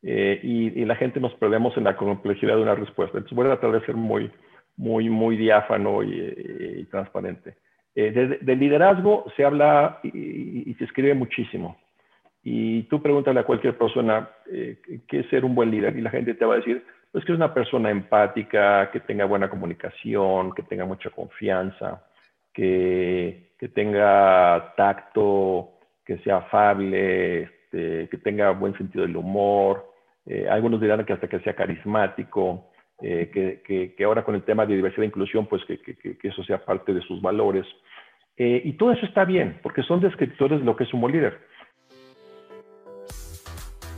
y, 0.04 0.84
la 0.84 0.96
gente 0.96 1.20
nos 1.20 1.32
perdemos 1.34 1.76
en 1.76 1.84
la 1.84 1.96
complejidad 1.96 2.56
de 2.56 2.62
una 2.62 2.74
respuesta. 2.74 3.18
Entonces 3.18 3.36
voy 3.36 3.46
a 3.46 3.50
tratar 3.50 3.78
de 3.78 3.86
ser 3.86 3.94
muy, 3.94 4.32
muy, 4.76 5.08
muy 5.08 5.36
diáfano 5.36 6.02
y 6.02 6.84
transparente. 6.90 7.54
Eh, 7.94 8.10
de, 8.10 8.38
de, 8.40 8.56
liderazgo 8.56 9.24
se 9.36 9.44
habla 9.44 10.00
y, 10.02 10.74
se 10.78 10.84
escribe 10.84 11.14
muchísimo. 11.14 11.76
Y 12.42 12.84
tú 12.84 13.02
pregúntale 13.02 13.40
a 13.40 13.44
cualquier 13.44 13.76
persona 13.76 14.28
eh, 14.50 14.78
qué 15.06 15.20
es 15.20 15.26
ser 15.28 15.44
un 15.44 15.54
buen 15.54 15.70
líder 15.70 15.96
y 15.96 16.00
la 16.00 16.10
gente 16.10 16.34
te 16.34 16.44
va 16.44 16.54
a 16.54 16.56
decir, 16.58 16.84
pues 17.12 17.24
que 17.24 17.32
es 17.32 17.36
una 17.36 17.52
persona 17.52 17.90
empática, 17.90 18.90
que 18.90 19.00
tenga 19.00 19.26
buena 19.26 19.50
comunicación, 19.50 20.52
que 20.54 20.62
tenga 20.62 20.84
mucha 20.86 21.10
confianza, 21.10 22.04
que, 22.52 23.52
que 23.58 23.68
tenga 23.68 24.74
tacto, 24.76 25.78
que 26.04 26.18
sea 26.18 26.38
afable, 26.38 27.42
este, 27.42 28.08
que 28.08 28.18
tenga 28.18 28.50
buen 28.50 28.76
sentido 28.76 29.06
del 29.06 29.16
humor. 29.16 29.92
Eh, 30.26 30.46
algunos 30.48 30.80
dirán 30.80 31.04
que 31.04 31.12
hasta 31.12 31.28
que 31.28 31.40
sea 31.40 31.54
carismático, 31.54 32.70
eh, 33.02 33.30
que, 33.32 33.62
que, 33.64 33.94
que, 33.94 34.04
ahora 34.04 34.24
con 34.24 34.34
el 34.34 34.42
tema 34.42 34.64
de 34.64 34.76
diversidad 34.76 35.02
e 35.04 35.06
inclusión, 35.06 35.46
pues 35.46 35.62
que, 35.64 35.78
que 35.78 36.28
eso 36.28 36.42
sea 36.44 36.64
parte 36.64 36.94
de 36.94 37.02
sus 37.02 37.20
valores. 37.20 37.66
Eh, 38.36 38.62
y 38.64 38.72
todo 38.74 38.92
eso 38.92 39.04
está 39.06 39.24
bien, 39.24 39.58
porque 39.62 39.82
son 39.82 40.00
descriptores 40.00 40.60
de 40.60 40.64
lo 40.64 40.76
que 40.76 40.84
es 40.84 40.94
un 40.94 41.10
líder. 41.10 41.38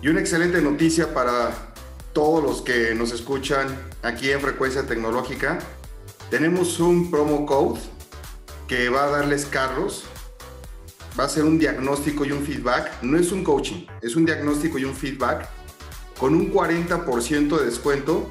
Y 0.03 0.09
una 0.09 0.21
excelente 0.21 0.61
noticia 0.61 1.15
para 1.15 1.51
todos 2.13 2.43
los 2.43 2.63
que 2.63 2.95
nos 2.95 3.13
escuchan 3.13 3.69
aquí 4.03 4.31
en 4.31 4.41
Frecuencia 4.41 4.87
Tecnológica. 4.87 5.59
Tenemos 6.31 6.79
un 6.81 7.11
promo 7.11 7.47
code 7.47 7.81
que 8.69 8.89
va 8.89 9.05
a 9.05 9.11
darles 9.11 9.47
Carlos. 9.47 10.09
Va 11.19 11.25
a 11.25 11.29
ser 11.29 11.45
un 11.45 11.59
diagnóstico 11.59 12.25
y 12.25 12.33
un 12.33 12.43
feedback. 12.43 13.03
No 13.03 13.17
es 13.17 13.33
un 13.33 13.45
coaching, 13.45 13.87
es 14.03 14.17
un 14.17 14.25
diagnóstico 14.25 14.79
y 14.79 14.85
un 14.85 14.95
feedback 14.95 15.49
con 16.19 16.35
un 16.35 16.53
40% 16.53 17.59
de 17.59 17.65
descuento. 17.65 18.29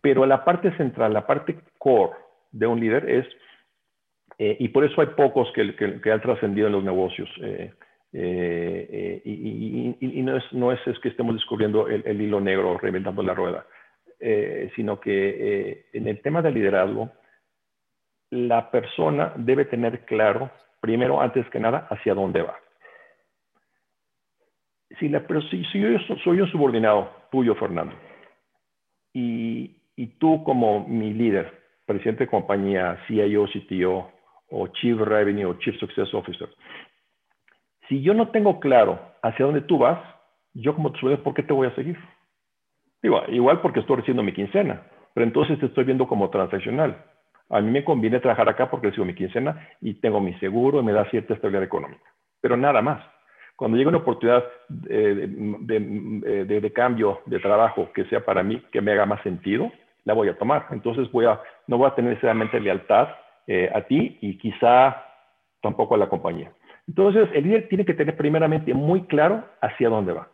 Pero 0.00 0.26
la 0.26 0.44
parte 0.44 0.76
central, 0.76 1.12
la 1.12 1.28
parte 1.28 1.60
core 1.78 2.16
de 2.50 2.66
un 2.66 2.80
líder 2.80 3.08
es, 3.08 3.24
eh, 4.38 4.56
y 4.58 4.66
por 4.70 4.84
eso 4.84 5.00
hay 5.00 5.10
pocos 5.16 5.46
que 5.54 6.10
han 6.10 6.22
trascendido 6.22 6.66
en 6.66 6.72
los 6.72 6.82
negocios, 6.82 7.28
eh, 7.40 7.72
eh, 8.12 9.20
y, 9.24 9.32
y, 9.32 9.96
y, 10.00 10.22
no, 10.22 10.36
es, 10.36 10.44
no 10.52 10.72
es, 10.72 10.86
es, 10.86 10.98
que 11.00 11.08
estemos 11.08 11.34
descubriendo 11.34 11.88
el, 11.88 12.02
el 12.06 12.20
hilo 12.20 12.40
negro, 12.40 12.78
reinventando 12.78 13.22
la 13.22 13.34
rueda, 13.34 13.66
eh, 14.18 14.70
sino 14.74 14.98
que 14.98 15.10
eh, 15.70 15.86
en 15.92 16.08
el 16.08 16.20
tema 16.22 16.42
del 16.42 16.54
liderazgo, 16.54 17.10
la 18.30 18.70
persona 18.70 19.32
debe 19.36 19.64
tener 19.64 20.04
claro, 20.04 20.50
primero, 20.80 21.20
antes 21.20 21.48
que 21.50 21.60
nada, 21.60 21.86
hacia 21.90 22.14
dónde 22.14 22.42
va. 22.42 22.58
Si, 24.98 25.08
la, 25.08 25.24
si, 25.50 25.64
si 25.66 25.80
yo 25.80 25.98
soy 26.24 26.40
un 26.40 26.50
subordinado 26.50 27.10
tuyo, 27.30 27.54
Fernando, 27.54 27.94
y, 29.12 29.76
y, 29.96 30.06
tú 30.18 30.42
como 30.44 30.86
mi 30.86 31.12
líder, 31.12 31.52
presidente 31.86 32.24
de 32.24 32.30
compañía, 32.30 32.98
CIO, 33.06 33.46
CTO, 33.46 34.12
o 34.50 34.66
Chief 34.68 34.98
Revenue 34.98 35.44
o 35.44 35.54
Chief 35.58 35.76
Success 35.78 36.12
Officer, 36.14 36.48
si 37.88 38.02
yo 38.02 38.14
no 38.14 38.28
tengo 38.28 38.60
claro 38.60 38.98
hacia 39.22 39.46
dónde 39.46 39.62
tú 39.62 39.78
vas, 39.78 39.98
yo 40.54 40.74
como 40.74 40.92
tu 40.92 40.98
subordinado, 40.98 41.24
¿por 41.24 41.34
qué 41.34 41.42
te 41.42 41.52
voy 41.52 41.66
a 41.66 41.74
seguir? 41.74 41.98
Digo, 43.02 43.22
igual 43.28 43.60
porque 43.60 43.80
estoy 43.80 43.96
recibiendo 43.96 44.22
mi 44.22 44.32
quincena, 44.32 44.82
pero 45.14 45.26
entonces 45.26 45.58
te 45.58 45.66
estoy 45.66 45.84
viendo 45.84 46.06
como 46.06 46.30
transaccional. 46.30 46.96
A 47.50 47.60
mí 47.60 47.70
me 47.70 47.84
conviene 47.84 48.20
trabajar 48.20 48.48
acá 48.48 48.70
porque 48.70 48.88
recibo 48.88 49.06
mi 49.06 49.14
quincena 49.14 49.68
y 49.80 49.94
tengo 49.94 50.20
mi 50.20 50.34
seguro 50.34 50.80
y 50.80 50.84
me 50.84 50.92
da 50.92 51.08
cierta 51.10 51.34
estabilidad 51.34 51.64
económica, 51.64 52.04
pero 52.40 52.56
nada 52.56 52.82
más. 52.82 53.02
Cuando 53.56 53.76
llegue 53.76 53.88
una 53.88 53.98
oportunidad 53.98 54.44
de, 54.68 55.26
de, 55.26 56.44
de, 56.44 56.60
de, 56.60 56.72
cambio 56.72 57.22
de 57.26 57.40
trabajo 57.40 57.90
que 57.92 58.04
sea 58.04 58.24
para 58.24 58.44
mí, 58.44 58.62
que 58.70 58.80
me 58.80 58.92
haga 58.92 59.04
más 59.04 59.20
sentido, 59.22 59.72
la 60.04 60.14
voy 60.14 60.28
a 60.28 60.38
tomar. 60.38 60.66
Entonces 60.70 61.10
voy 61.10 61.26
a, 61.26 61.40
no 61.66 61.76
voy 61.76 61.88
a 61.88 61.94
tener 61.96 62.10
necesariamente 62.10 62.60
lealtad 62.60 63.08
eh, 63.48 63.68
a 63.74 63.80
ti 63.80 64.16
y 64.20 64.38
quizá 64.38 65.04
tampoco 65.60 65.96
a 65.96 65.98
la 65.98 66.08
compañía. 66.08 66.52
Entonces 66.88 67.28
el 67.34 67.44
líder 67.44 67.68
tiene 67.68 67.84
que 67.84 67.94
tener 67.94 68.16
primeramente 68.16 68.72
muy 68.72 69.02
claro 69.02 69.44
hacia 69.60 69.90
dónde 69.90 70.14
va. 70.14 70.28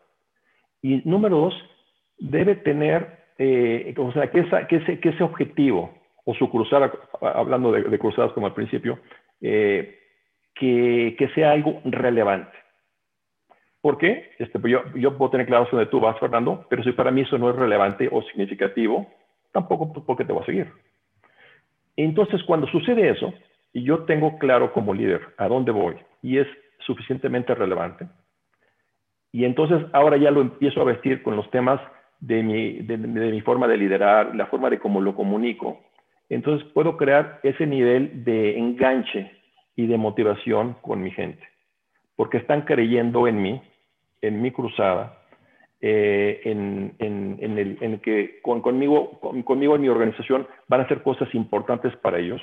Y 0.80 1.02
número 1.04 1.36
dos, 1.36 1.54
debe 2.18 2.54
tener, 2.54 3.24
eh, 3.38 3.92
o 3.98 4.12
sea, 4.12 4.30
que, 4.30 4.44
que, 4.68 5.08
ese, 5.08 5.24
objetivo 5.24 5.92
o 6.24 6.34
su 6.34 6.48
cruzada, 6.48 6.92
hablando 7.20 7.72
de, 7.72 7.82
de 7.82 7.98
cruzadas 7.98 8.32
como 8.32 8.46
al 8.46 8.54
principio, 8.54 9.00
eh, 9.40 9.98
que, 10.54 11.30
sea 11.34 11.50
algo 11.50 11.80
relevante. 11.84 12.56
¿Por 13.80 13.98
qué? 13.98 14.30
Este, 14.38 14.58
pues 14.58 14.72
yo, 14.72 14.82
yo 14.94 15.18
puedo 15.18 15.32
tener 15.32 15.46
claro 15.46 15.66
dónde 15.70 15.86
tú 15.86 16.00
vas, 16.00 16.18
Fernando, 16.20 16.66
pero 16.70 16.84
si 16.84 16.92
para 16.92 17.10
mí 17.10 17.22
eso 17.22 17.36
no 17.36 17.50
es 17.50 17.56
relevante 17.56 18.08
o 18.10 18.22
significativo, 18.22 19.06
tampoco 19.52 19.92
porque 20.06 20.24
te 20.24 20.32
voy 20.32 20.42
a 20.42 20.46
seguir. 20.46 20.72
Entonces, 21.96 22.42
cuando 22.44 22.66
sucede 22.68 23.10
eso, 23.10 23.34
y 23.72 23.82
yo 23.82 24.04
tengo 24.04 24.38
claro 24.38 24.72
como 24.72 24.94
líder 24.94 25.20
a 25.36 25.48
dónde 25.48 25.72
voy 25.72 25.96
y 26.24 26.38
es 26.38 26.48
suficientemente 26.78 27.54
relevante, 27.54 28.08
y 29.30 29.44
entonces 29.44 29.84
ahora 29.92 30.16
ya 30.16 30.30
lo 30.30 30.40
empiezo 30.40 30.80
a 30.80 30.84
vestir 30.84 31.22
con 31.22 31.36
los 31.36 31.50
temas 31.50 31.80
de 32.20 32.42
mi, 32.42 32.78
de, 32.78 32.96
mi 32.96 33.40
forma 33.42 33.68
de 33.68 33.76
liderar, 33.76 34.34
la 34.34 34.46
forma 34.46 34.70
de 34.70 34.78
cómo 34.78 35.00
lo 35.00 35.14
comunico, 35.14 35.80
entonces 36.30 36.66
puedo 36.72 36.96
crear 36.96 37.40
ese 37.42 37.66
nivel 37.66 38.24
de 38.24 38.56
enganche 38.56 39.30
y 39.76 39.86
de 39.86 39.98
motivación 39.98 40.76
con 40.80 41.02
mi 41.02 41.10
gente, 41.10 41.42
porque 42.16 42.38
están 42.38 42.62
creyendo 42.62 43.28
en 43.28 43.42
mí, 43.42 43.60
en 44.22 44.40
mi 44.40 44.50
cruzada, 44.50 45.18
eh, 45.80 46.40
en, 46.44 46.94
en, 46.98 47.36
en, 47.40 47.58
el, 47.58 47.78
en, 47.82 47.98
que 47.98 48.40
con, 48.40 48.62
conmigo, 48.62 49.20
con, 49.20 49.42
conmigo 49.42 49.74
en 49.74 49.82
mi 49.82 49.88
organización 49.88 50.46
van 50.68 50.80
a 50.80 50.84
hacer 50.84 51.02
cosas 51.02 51.28
importantes 51.34 51.94
para 51.96 52.18
ellos. 52.18 52.40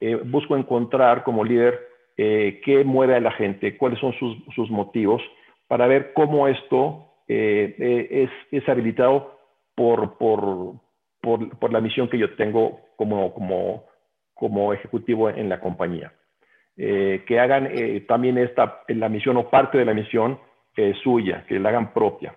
Eh, 0.00 0.14
busco 0.14 0.56
encontrar 0.56 1.24
como 1.24 1.44
líder 1.44 1.89
eh, 2.22 2.60
qué 2.62 2.84
mueve 2.84 3.16
a 3.16 3.20
la 3.20 3.30
gente, 3.30 3.78
cuáles 3.78 3.98
son 3.98 4.12
sus, 4.12 4.70
motivos, 4.70 5.22
para 5.68 5.86
ver 5.86 6.12
cómo 6.12 6.48
esto 6.48 7.06
eh, 7.26 7.74
eh, 7.78 8.28
es, 8.50 8.68
habilitado 8.68 9.38
por, 9.74 10.76
la 11.70 11.80
misión 11.80 12.10
que 12.10 12.18
yo 12.18 12.34
tengo 12.36 12.80
como, 12.96 14.74
ejecutivo 14.74 15.30
en 15.30 15.48
la 15.48 15.60
compañía. 15.60 16.12
Eh, 16.76 17.24
que 17.26 17.40
hagan 17.40 17.70
también 18.06 18.36
esta, 18.36 18.82
la 18.88 19.08
misión 19.08 19.38
o 19.38 19.48
parte 19.48 19.78
de 19.78 19.86
la 19.86 19.94
misión 19.94 20.38
suya, 21.02 21.46
que 21.48 21.58
la 21.58 21.70
hagan 21.70 21.94
propia. 21.94 22.34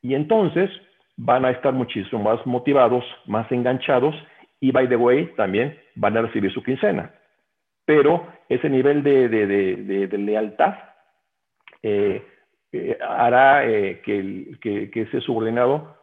Y 0.00 0.14
entonces 0.14 0.70
van 1.18 1.44
a 1.44 1.50
estar 1.50 1.74
muchísimo 1.74 2.22
más 2.22 2.46
motivados, 2.46 3.04
más 3.26 3.52
enganchados 3.52 4.14
y, 4.60 4.70
by 4.72 4.88
the 4.88 4.96
way, 4.96 5.26
también 5.36 5.78
van 5.94 6.16
a 6.16 6.22
recibir 6.22 6.50
su 6.52 6.62
quincena. 6.62 7.12
Pero 7.90 8.24
ese 8.48 8.70
nivel 8.70 9.02
de, 9.02 9.28
de, 9.28 9.46
de, 9.46 10.06
de 10.06 10.18
lealtad 10.18 10.74
eh, 11.82 12.22
hará 13.00 13.64
que, 13.66 14.52
que, 14.60 14.90
que, 14.90 15.00
ese 15.02 15.20
subordinado 15.22 15.96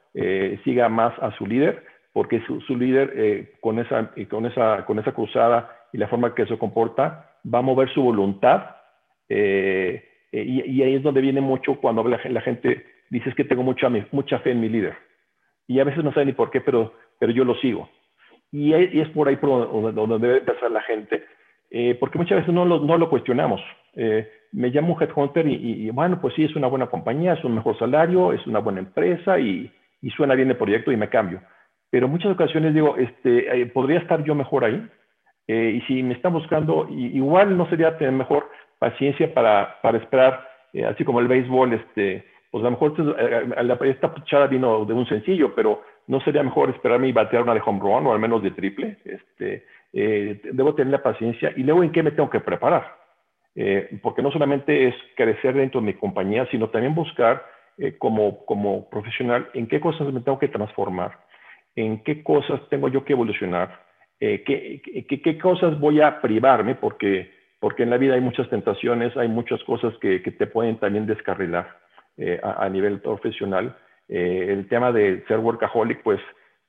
siga 0.65 0.89
más 0.89 1.13
a 1.21 1.31
su 1.37 1.47
líder 1.47 1.81
porque 2.11 2.41
su, 2.47 2.59
su 2.61 2.75
líder 2.75 3.13
eh, 3.15 3.53
con, 3.61 3.79
esa, 3.79 4.11
con, 4.27 4.45
esa, 4.47 4.85
con 4.85 4.99
esa 4.99 5.13
cruzada 5.13 5.71
y 5.93 5.97
la 5.97 6.07
forma 6.07 6.35
que 6.35 6.45
se 6.47 6.57
comporta 6.57 7.37
va 7.45 7.59
a 7.59 7.61
mover 7.61 7.93
su 7.93 8.01
voluntad 8.01 8.75
eh, 9.29 10.03
y, 10.31 10.63
y, 10.71 10.83
ahí 10.83 10.95
es 10.95 11.03
donde 11.03 11.21
viene 11.21 11.39
mucho 11.39 11.75
cuando 11.75 12.03
la, 12.03 12.19
la 12.29 12.41
gente 12.41 12.85
dice 13.11 13.29
es 13.29 13.35
que 13.35 13.45
tengo 13.45 13.63
mucha, 13.63 13.87
mucha 14.11 14.39
fe 14.39 14.51
en 14.51 14.59
mi 14.59 14.67
líder 14.67 14.97
y 15.67 15.79
a 15.79 15.83
veces 15.83 16.03
no 16.03 16.11
sabe 16.11 16.25
ni 16.25 16.33
por 16.33 16.49
qué, 16.49 16.59
pero, 16.59 16.93
pero 17.19 17.31
yo 17.31 17.43
lo 17.43 17.55
sigo. 17.55 17.89
Y, 18.51 18.73
es 18.73 19.09
por 19.09 19.27
ahí 19.27 19.35
por 19.35 19.93
donde 19.93 20.27
debe 20.27 20.39
empezar 20.39 20.71
la 20.71 20.81
gente, 20.81 21.23
eh, 21.69 21.95
porque 21.99 22.17
muchas 22.17 22.39
veces 22.39 22.53
no 22.53 22.65
lo, 22.65 22.79
no 22.79 22.97
lo 22.97 23.09
cuestionamos. 23.09 23.61
Eh, 23.95 24.29
me 24.51 24.69
llamo 24.69 24.93
un 24.93 25.01
headhunter 25.01 25.47
y, 25.47 25.55
y, 25.55 25.87
y, 25.87 25.89
bueno, 25.89 26.19
pues 26.21 26.33
sí, 26.35 26.43
es 26.43 26.55
una 26.55 26.67
buena 26.67 26.87
compañía, 26.87 27.33
es 27.33 27.43
un 27.43 27.55
mejor 27.55 27.77
salario, 27.77 28.33
es 28.33 28.45
una 28.47 28.59
buena 28.59 28.79
empresa 28.79 29.39
y, 29.39 29.71
y 30.01 30.09
suena 30.11 30.35
bien 30.35 30.49
el 30.49 30.57
proyecto 30.57 30.91
y 30.91 30.97
me 30.97 31.09
cambio 31.09 31.41
pero 31.89 32.07
muchas 32.07 32.31
ocasiones 32.31 32.73
digo, 32.73 32.97
este, 32.97 33.65
podría 33.67 33.99
estar 33.99 34.23
yo 34.23 34.35
mejor 34.35 34.65
ahí. 34.65 34.87
y 35.47 35.81
si 35.87 36.03
me 36.03 36.13
están 36.13 36.33
buscando, 36.33 36.87
igual 36.89 37.57
no 37.57 37.69
sería 37.69 37.97
tener 37.97 38.13
mejor 38.13 38.49
paciencia 38.79 39.33
para, 39.33 39.79
para 39.81 39.97
esperar, 39.97 40.47
así 40.89 41.05
como 41.05 41.19
el 41.19 41.27
béisbol, 41.27 41.73
este, 41.73 42.25
pues 42.51 42.61
a 42.63 42.69
lo 42.69 42.71
mejor 42.71 43.87
esta 43.87 44.13
pichada 44.13 44.47
vino 44.47 44.85
de 44.85 44.93
un 44.93 45.07
sencillo, 45.07 45.55
pero 45.55 45.81
no 46.07 46.19
sería 46.21 46.43
mejor 46.43 46.69
esperarme 46.69 47.07
y 47.07 47.11
batear 47.11 47.43
una 47.43 47.53
de 47.53 47.61
home 47.63 47.79
run 47.79 48.07
o 48.07 48.13
al 48.13 48.19
menos 48.19 48.41
de 48.41 48.51
triple. 48.51 48.97
Este, 49.05 49.65
debo 49.93 50.73
tener 50.73 50.91
la 50.91 51.03
paciencia 51.03 51.53
y 51.55 51.63
luego 51.63 51.83
en 51.83 51.91
qué 51.91 52.01
me 52.03 52.11
tengo 52.11 52.29
que 52.29 52.39
preparar. 52.39 52.97
Eh, 53.59 53.97
porque 54.03 54.21
no 54.21 54.29
solamente 54.29 54.87
es 54.87 54.93
crecer 55.15 55.55
dentro 55.55 55.81
de 55.81 55.87
mi 55.87 55.95
compañía, 55.95 56.45
sino 56.51 56.69
también 56.69 56.93
buscar 56.93 57.43
eh, 57.79 57.97
como, 57.97 58.45
como 58.45 58.87
profesional 58.87 59.49
en 59.55 59.65
qué 59.65 59.79
cosas 59.79 60.13
me 60.13 60.21
tengo 60.21 60.37
que 60.37 60.47
transformar, 60.47 61.17
en 61.75 62.03
qué 62.03 62.21
cosas 62.21 62.61
tengo 62.69 62.87
yo 62.87 63.03
que 63.03 63.13
evolucionar, 63.13 63.83
eh, 64.19 64.43
qué, 64.45 65.07
qué, 65.07 65.37
cosas 65.39 65.79
voy 65.79 66.01
a 66.01 66.21
privarme, 66.21 66.75
porque, 66.75 67.31
porque 67.59 67.81
en 67.81 67.89
la 67.89 67.97
vida 67.97 68.13
hay 68.13 68.21
muchas 68.21 68.47
tentaciones, 68.47 69.17
hay 69.17 69.27
muchas 69.27 69.63
cosas 69.63 69.91
que, 70.01 70.21
que 70.21 70.29
te 70.29 70.45
pueden 70.45 70.77
también 70.77 71.07
descarrilar 71.07 71.79
a, 72.43 72.69
nivel 72.69 72.99
profesional. 72.99 73.75
El 74.07 74.67
tema 74.67 74.91
de 74.91 75.23
ser 75.27 75.39
workaholic, 75.39 76.01
pues, 76.03 76.19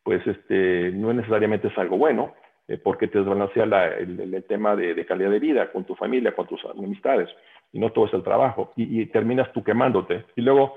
pues 0.02 0.26
este, 0.26 0.90
no 0.92 1.12
necesariamente 1.12 1.68
es 1.68 1.78
algo 1.78 1.96
bueno. 1.96 2.34
Eh, 2.68 2.76
porque 2.76 3.08
te 3.08 3.18
desbalancea 3.18 3.64
el, 3.64 4.44
tema 4.46 4.76
de, 4.76 5.06
calidad 5.06 5.30
de 5.30 5.38
vida 5.38 5.72
con 5.72 5.84
tu 5.84 5.94
familia, 5.94 6.34
con 6.36 6.46
tus 6.46 6.62
amistades, 6.66 7.30
y 7.72 7.78
no 7.78 7.90
todo 7.92 8.06
es 8.06 8.12
el 8.12 8.22
trabajo, 8.22 8.74
y, 8.76 9.06
terminas 9.06 9.50
tú 9.54 9.64
quemándote. 9.64 10.26
Y 10.36 10.42
luego, 10.42 10.74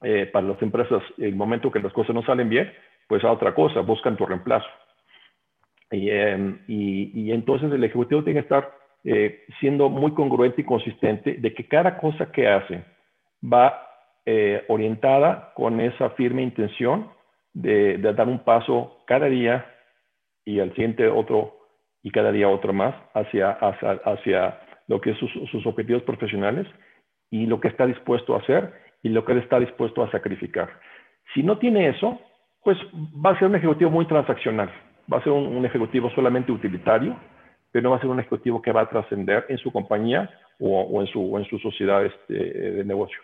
eh, 0.00 0.24
para 0.32 0.46
las 0.46 0.62
empresas, 0.62 1.02
el 1.18 1.36
momento 1.36 1.70
que 1.70 1.80
las 1.80 1.92
cosas 1.92 2.14
no 2.14 2.22
salen 2.22 2.48
bien, 2.48 2.72
pues 3.06 3.22
a 3.24 3.30
otra 3.30 3.54
cosa, 3.54 3.80
buscan 3.80 4.16
tu 4.16 4.24
reemplazo. 4.24 4.68
Y, 5.90 6.08
em, 6.08 6.60
entonces 6.66 7.70
el 7.72 7.84
ejecutivo 7.84 8.24
tiene 8.24 8.40
que 8.40 8.44
estar 8.44 8.70
eh, 9.04 9.44
siendo 9.60 9.90
muy 9.90 10.12
congruente 10.12 10.62
y 10.62 10.64
consistente 10.64 11.34
de 11.34 11.52
que 11.52 11.68
cada 11.68 11.98
cosa 11.98 12.32
que 12.32 12.48
hace 12.48 12.84
va 13.42 13.86
orientada 14.68 15.52
con 15.54 15.80
esa 15.80 16.10
firme 16.10 16.42
intención 16.42 17.08
de, 17.54 17.98
de, 17.98 18.12
dar 18.12 18.28
un 18.28 18.40
paso 18.40 18.98
cada 19.06 19.26
día 19.26 19.64
y 20.44 20.60
al 20.60 20.70
siguiente 20.70 21.08
otro 21.08 21.58
y 22.02 22.10
cada 22.10 22.32
día 22.32 22.48
otro 22.48 22.72
más 22.72 22.94
hacia, 23.14 23.50
hacia, 23.52 23.92
hacia 24.04 24.60
lo 24.86 25.00
que 25.00 25.10
es 25.10 25.18
sus, 25.18 25.30
sus, 25.50 25.66
objetivos 25.66 26.02
profesionales 26.02 26.66
y 27.30 27.46
lo 27.46 27.60
que 27.60 27.68
está 27.68 27.86
dispuesto 27.86 28.34
a 28.34 28.38
hacer 28.38 28.72
y 29.02 29.10
lo 29.10 29.24
que 29.24 29.32
él 29.32 29.38
está 29.38 29.60
dispuesto 29.60 30.02
a 30.02 30.10
sacrificar. 30.10 30.70
Si 31.34 31.42
no 31.42 31.58
tiene 31.58 31.88
eso, 31.88 32.18
pues 32.62 32.78
va 33.24 33.30
a 33.30 33.38
ser 33.38 33.48
un 33.48 33.56
ejecutivo 33.56 33.90
muy 33.90 34.06
transaccional, 34.06 34.70
va 35.12 35.18
a 35.18 35.22
ser 35.22 35.32
un, 35.32 35.64
ejecutivo 35.64 36.10
solamente 36.10 36.50
utilitario, 36.52 37.16
pero 37.70 37.82
no 37.82 37.90
va 37.90 37.96
a 37.96 38.00
ser 38.00 38.08
un 38.08 38.20
ejecutivo 38.20 38.62
que 38.62 38.72
va 38.72 38.82
a 38.82 38.88
trascender 38.88 39.44
en 39.48 39.58
su 39.58 39.70
compañía 39.70 40.30
o, 40.58 40.80
o, 40.80 41.00
en, 41.02 41.06
su, 41.08 41.36
en 41.36 41.44
su 41.44 41.58
sociedad 41.58 42.04
este, 42.06 42.34
de 42.34 42.84
negocio. 42.84 43.18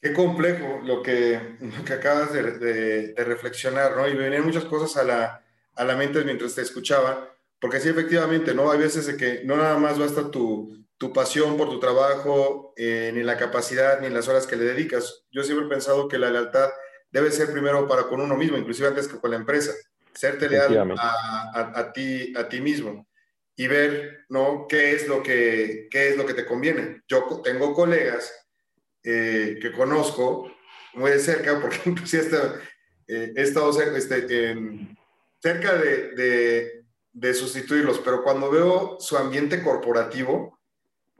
Qué 0.00 0.12
complejo 0.12 0.80
lo 0.84 1.02
que, 1.02 1.58
que 1.84 1.92
acabas 1.92 2.32
de, 2.32 2.42
de, 2.58 3.12
de, 3.14 3.24
reflexionar, 3.24 3.96
¿no? 3.96 4.08
Y 4.08 4.14
me 4.14 4.24
venían 4.24 4.44
muchas 4.44 4.64
cosas 4.64 4.96
a 4.96 5.04
la, 5.04 5.44
a 5.74 5.84
la 5.84 5.96
mente 5.96 6.24
mientras 6.24 6.54
te 6.54 6.62
escuchaba, 6.62 7.34
porque 7.60 7.80
sí, 7.80 7.88
efectivamente, 7.88 8.54
¿no? 8.54 8.70
Hay 8.70 8.78
veces 8.78 9.06
de 9.06 9.16
que 9.16 9.42
no 9.44 9.56
nada 9.56 9.76
más 9.78 9.98
basta 9.98 10.30
tu, 10.30 10.86
tu 10.98 11.12
pasión 11.12 11.56
por 11.56 11.68
tu 11.68 11.80
trabajo, 11.80 12.72
eh, 12.76 13.10
ni 13.14 13.22
la 13.22 13.36
capacidad, 13.36 14.00
ni 14.00 14.08
las 14.08 14.28
horas 14.28 14.46
que 14.46 14.56
le 14.56 14.64
dedicas. 14.64 15.24
Yo 15.30 15.42
siempre 15.42 15.66
he 15.66 15.70
pensado 15.70 16.08
que 16.08 16.18
la 16.18 16.30
lealtad 16.30 16.68
debe 17.10 17.30
ser 17.30 17.50
primero 17.50 17.88
para 17.88 18.04
con 18.04 18.20
uno 18.20 18.36
mismo, 18.36 18.56
inclusive 18.56 18.88
antes 18.88 19.08
que 19.08 19.18
con 19.18 19.30
la 19.30 19.36
empresa. 19.36 19.72
Serte 20.14 20.48
leal 20.48 20.94
a, 20.98 21.72
a, 21.74 21.92
ti, 21.92 22.32
a 22.36 22.48
ti 22.48 22.60
mismo 22.60 23.08
y 23.54 23.68
ver, 23.68 24.24
¿no? 24.28 24.66
¿Qué 24.68 24.92
es 24.92 25.06
lo 25.06 25.22
que, 25.22 25.86
qué 25.90 26.08
es 26.08 26.16
lo 26.16 26.26
que 26.26 26.34
te 26.34 26.44
conviene? 26.44 27.02
Yo 27.06 27.40
tengo 27.44 27.72
colegas 27.72 28.32
eh, 29.02 29.58
que 29.60 29.72
conozco 29.72 30.50
muy 30.94 31.10
de 31.10 31.18
cerca, 31.18 31.60
porque 31.60 31.78
inclusive 31.86 32.26
eh, 33.06 33.32
he 33.36 33.42
estado 33.42 33.70
este, 33.80 34.50
en, 34.50 34.96
cerca 35.40 35.74
de, 35.76 36.84
de, 37.12 37.34
sustituirlos, 37.34 38.00
pero 38.00 38.22
cuando 38.22 38.50
veo 38.50 38.96
su 39.00 39.16
ambiente 39.16 39.62
corporativo 39.62 40.58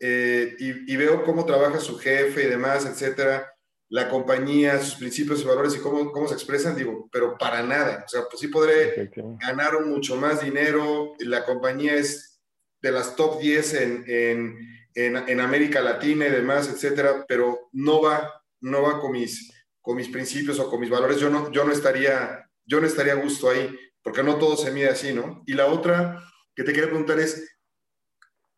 eh, 0.01 0.55
y, 0.59 0.97
veo 0.97 1.25
cómo 1.25 1.45
trabaja 1.45 1.81
su 1.81 1.99
jefe 1.99 2.45
y 2.45 2.49
demás, 2.49 2.87
etcétera, 2.87 3.53
la 3.89 4.09
compañía, 4.09 4.81
sus 4.81 4.97
principios 4.97 5.41
y 5.41 5.45
valores 5.45 5.75
y 5.75 5.81
cómo, 5.81 6.13
cómo 6.13 6.29
se 6.29 6.35
expresan, 6.35 6.77
digo, 6.77 7.09
pero 7.11 7.37
para 7.39 7.63
nada. 7.63 8.05
O 8.07 8.09
sea, 8.09 8.23
pues 8.29 8.41
sí 8.41 8.49
podré 8.49 9.11
ganar 9.41 9.85
mucho 9.85 10.15
más 10.17 10.43
dinero, 10.43 11.15
la 11.21 11.45
compañía 11.45 11.95
es 11.95 12.41
de 12.81 12.93
las 12.93 13.17
top 13.17 13.41
10 13.41 13.75
en, 13.75 14.05
en, 14.07 14.57
en, 14.95 15.41
América 15.41 15.81
Latina 15.81 16.27
y 16.27 16.31
demás, 16.31 16.69
etcétera, 16.69 17.25
pero 17.29 17.69
no 17.73 18.03
va, 18.03 18.43
no 18.61 18.83
va 18.83 19.01
con 19.01 19.13
mis, 19.13 19.53
con 19.81 19.97
mis 19.97 20.09
principios 20.09 20.59
o 20.59 20.69
con 20.69 20.81
mis 20.81 20.91
valores. 20.91 21.19
Yo 21.19 21.31
no, 21.31 21.51
yo 21.53 21.65
no 21.65 21.73
estaría, 21.73 22.51
yo 22.65 22.81
no 22.81 22.87
estaría 22.87 23.13
a 23.13 23.23
gusto 23.23 23.51
ahí 23.51 23.77
porque 24.03 24.23
no 24.23 24.37
todo 24.37 24.57
se 24.57 24.71
mide 24.71 24.89
así, 24.89 25.13
¿no? 25.13 25.43
Y 25.47 25.55
la 25.55 25.67
otra 25.67 26.23
que 26.55 26.65
te 26.65 26.73
quiero 26.73 26.89
preguntar 26.89 27.19
es, 27.19 27.57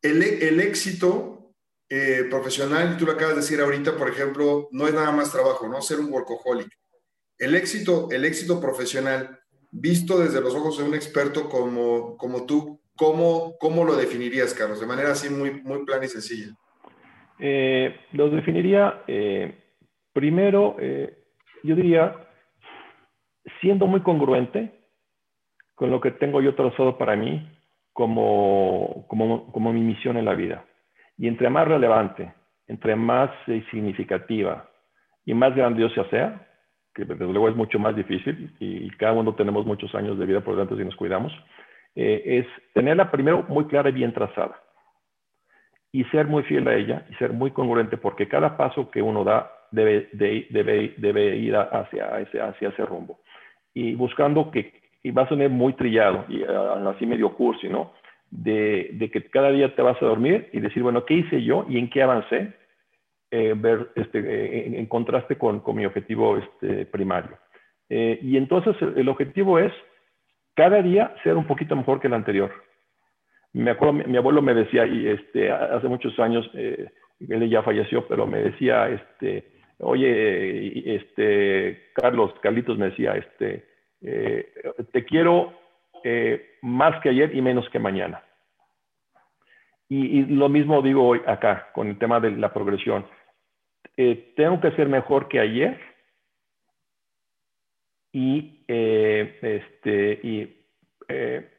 el, 0.03 0.23
el 0.23 0.61
éxito 0.61 1.55
eh, 1.93 2.27
profesional, 2.31 2.97
tú 2.97 3.05
lo 3.05 3.13
acabas 3.13 3.35
de 3.35 3.41
decir 3.41 3.61
ahorita, 3.61 3.97
por 3.97 4.09
ejemplo, 4.09 4.69
no 4.71 4.87
es 4.87 4.95
nada 4.95 5.11
más 5.11 5.33
trabajo, 5.33 5.69
¿no? 5.69 5.83
Ser 5.83 6.01
un 6.01 6.13
workaholic. 6.13 6.71
El 7.37 7.55
éxito, 7.57 8.09
el 8.11 8.25
éxito 8.25 8.61
profesional, 8.61 9.41
visto 9.71 10.19
desde 10.19 10.41
los 10.41 10.55
ojos 10.55 10.79
de 10.79 10.85
un 10.85 10.95
experto 10.95 11.49
como, 11.49 12.17
como 12.17 12.47
tú, 12.47 12.80
¿cómo, 13.01 13.57
¿cómo 13.59 13.83
lo 13.85 13.97
definirías, 13.97 14.53
Carlos? 14.53 14.79
De 14.79 14.87
manera 14.87 15.13
así 15.13 15.33
muy, 15.33 15.63
muy 15.63 15.87
plana 15.87 16.05
y 16.05 16.09
sencilla. 16.09 16.55
Eh, 17.39 17.99
definiría, 18.13 19.05
eh, 19.07 19.59
primero, 20.13 20.77
yo 21.63 21.75
diría, 21.75 22.15
siendo 23.63 23.87
muy 23.87 24.03
congruente, 24.03 24.81
con 25.81 25.91
lo 25.91 25.99
que 25.99 26.11
tengo 26.11 26.43
yo 26.43 26.55
trazado 26.55 26.99
para 26.99 27.17
mí 27.17 27.49
como, 27.95 29.07
como, 29.09 29.51
como 29.51 29.73
mi 29.73 29.81
misión 29.81 30.19
en 30.19 30.27
la 30.27 30.35
vida. 30.35 30.67
Y 31.17 31.27
entre 31.27 31.49
más 31.49 31.67
relevante, 31.67 32.35
entre 32.67 32.97
más 32.97 33.31
eh, 33.47 33.65
significativa 33.71 34.69
y 35.25 35.33
más 35.33 35.57
grandiosa 35.57 36.05
sea, 36.11 36.47
que 36.95 37.07
desde 37.07 37.25
luego 37.25 37.49
es 37.49 37.57
mucho 37.57 37.79
más 37.79 37.97
difícil 37.97 38.55
y 38.61 38.91
cada 38.91 39.13
uno 39.13 39.35
tenemos 39.35 39.65
muchos 39.65 39.95
años 39.95 40.19
de 40.19 40.27
vida 40.27 40.43
por 40.43 40.55
delante 40.55 40.77
si 40.77 40.85
nos 40.85 40.97
cuidamos, 40.97 41.33
eh, 41.95 42.23
es 42.25 42.73
tenerla 42.75 43.11
primero 43.11 43.45
muy 43.49 43.67
clara 43.67 43.91
y 43.91 43.93
bien 43.93 44.13
trazada 44.13 44.61
y 45.93 46.05
ser 46.05 46.27
muy 46.27 46.43
fiel 46.45 46.69
a 46.69 46.75
ella 46.75 47.07
y 47.11 47.15
ser 47.15 47.33
muy 47.33 47.51
congruente 47.51 47.97
porque 47.97 48.29
cada 48.29 48.57
paso 48.57 48.91
que 48.91 49.03
uno 49.03 49.25
da 49.25 49.51
debe, 49.73 50.09
debe, 50.13 50.95
debe 50.97 51.37
ir 51.37 51.57
hacia 51.57 52.21
ese, 52.21 52.41
hacia 52.41 52.69
ese 52.69 52.85
rumbo 52.85 53.21
y 53.75 53.95
buscando 53.95 54.51
que 54.51 54.81
y 55.03 55.11
va 55.11 55.23
a 55.23 55.29
sonar 55.29 55.49
muy 55.49 55.73
trillado 55.73 56.25
y 56.29 56.43
uh, 56.43 56.89
así 56.89 57.07
medio 57.07 57.35
cursi, 57.35 57.69
¿no? 57.69 57.93
De, 58.31 58.91
de, 58.93 59.11
que 59.11 59.25
cada 59.25 59.51
día 59.51 59.75
te 59.75 59.83
vas 59.83 60.01
a 60.01 60.07
dormir 60.07 60.49
y 60.53 60.61
decir, 60.61 60.83
bueno, 60.83 61.05
¿qué 61.05 61.15
hice 61.15 61.43
yo 61.43 61.67
y 61.69 61.79
en 61.79 61.91
qué 61.91 62.03
avancé? 62.03 62.53
Eh, 63.33 63.55
ver 63.57 63.91
este, 63.95 64.79
en, 64.79 64.87
contraste 64.87 65.37
con, 65.37 65.61
con, 65.61 65.77
mi 65.77 65.87
objetivo 65.87 66.37
este, 66.37 66.87
primario. 66.87 67.39
Eh, 67.89 68.19
y 68.23 68.37
entonces 68.37 68.77
el, 68.97 69.09
objetivo 69.09 69.59
es 69.59 69.73
cada 70.55 70.83
día 70.83 71.15
ser 71.23 71.37
un 71.37 71.47
poquito 71.47 71.77
mejor 71.77 72.01
que 72.01 72.09
el 72.09 72.15
anterior. 72.15 72.53
Me 73.53 73.73
acuerdo, 73.73 73.95
mi, 73.95 74.17
abuelo 74.17 74.43
me 74.43 74.55
decía, 74.55 74.87
y 74.87 75.09
este, 75.09 75.51
hace 75.51 75.89
muchos 75.89 76.19
años, 76.21 76.49
eh, 76.55 76.89
él 77.29 77.51
ya 77.51 77.63
falleció, 77.63 78.07
pero 78.07 78.27
me 78.27 78.39
decía, 78.39 78.89
este, 78.89 79.51
oye, 79.79 80.95
este, 80.95 81.91
Carlos, 81.95 82.33
Carlitos 82.43 82.79
me 82.79 82.91
decía, 82.91 83.17
este, 83.17 83.65
eh, 84.03 84.53
te 84.93 85.05
quiero 85.05 85.53
eh, 86.05 86.57
más 86.63 87.01
que 87.01 87.09
ayer 87.09 87.35
y 87.35 87.43
menos 87.43 87.69
que 87.71 87.79
mañana. 87.79 88.23
Y, 89.89 90.25
lo 90.27 90.49
mismo 90.49 90.83
digo 90.83 91.05
hoy 91.05 91.21
acá 91.27 91.71
con 91.75 91.89
el 91.89 91.99
tema 91.99 92.21
de 92.21 92.31
la 92.31 92.53
progresión. 92.53 93.05
Tengo 94.37 94.61
que 94.61 94.71
ser 94.73 94.89
mejor 94.89 95.29
que 95.29 95.41
ayer 95.41 95.90
y, 98.13 98.65
este, 98.67 100.21
y, 100.23 100.57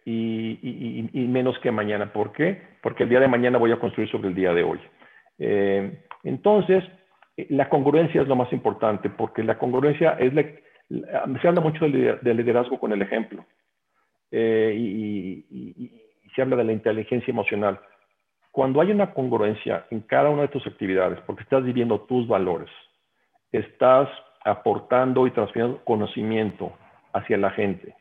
y, 0.05 1.27
menos 1.27 1.57
que 1.59 1.71
mañana. 1.71 2.11
¿Por 2.11 2.31
qué? 2.31 2.61
Porque 2.81 3.03
el 3.03 3.09
día 3.09 3.19
de 3.19 3.27
mañana 3.27 3.57
voy 3.57 3.71
a 3.71 3.79
construir 3.79 4.09
sobre 4.09 4.29
el 4.29 4.35
día 4.35 4.53
de 4.53 4.63
hoy. 4.63 4.79
entonces, 6.23 6.83
la 7.49 7.69
congruencia 7.69 8.21
es 8.21 8.27
lo 8.27 8.35
más 8.35 8.51
importante, 8.53 9.09
porque 9.09 9.43
la 9.43 9.57
congruencia 9.57 10.11
es 10.19 10.33
la, 10.33 10.43
se 11.41 11.47
habla 11.47 11.61
mucho 11.61 11.85
del 11.85 12.37
liderazgo 12.37 12.79
con 12.79 12.91
el 12.91 13.01
ejemplo 13.01 13.45
eh, 14.31 14.73
y, 14.77 15.97
se 16.35 16.41
habla 16.41 16.55
de 16.55 16.63
la 16.63 16.71
inteligencia 16.71 17.29
emocional. 17.29 17.77
Cuando 18.51 18.79
hay 18.79 18.91
una 18.91 19.13
congruencia 19.13 19.85
en 19.91 19.99
cada 19.99 20.29
una 20.29 20.43
de 20.43 20.47
tus 20.47 20.65
actividades, 20.65 21.19
porque 21.25 21.43
estás 21.43 21.61
viviendo 21.61 21.99
tus 22.01 22.25
valores, 22.25 22.69
estás 23.51 24.07
aportando 24.43 25.27
y 25.27 25.31
transfiriendo 25.31 25.83
conocimiento 25.83 26.73
hacia 27.13 27.37
la 27.37 27.51
gente. 27.51 27.95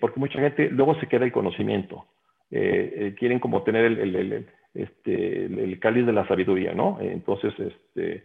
porque 0.00 0.20
mucha 0.20 0.38
gente 0.40 0.70
luego 0.70 0.94
se 0.96 1.06
queda 1.06 1.24
el 1.24 1.32
conocimiento. 1.32 2.06
quieren 2.50 3.38
como 3.38 3.62
tener 3.62 3.84
el, 3.84 4.46
este, 4.74 5.44
el, 5.46 5.78
cáliz 5.80 6.06
de 6.06 6.12
la 6.12 6.26
sabiduría, 6.26 6.74
¿no? 6.74 6.98
Entonces, 7.00 7.52
este, 7.58 8.24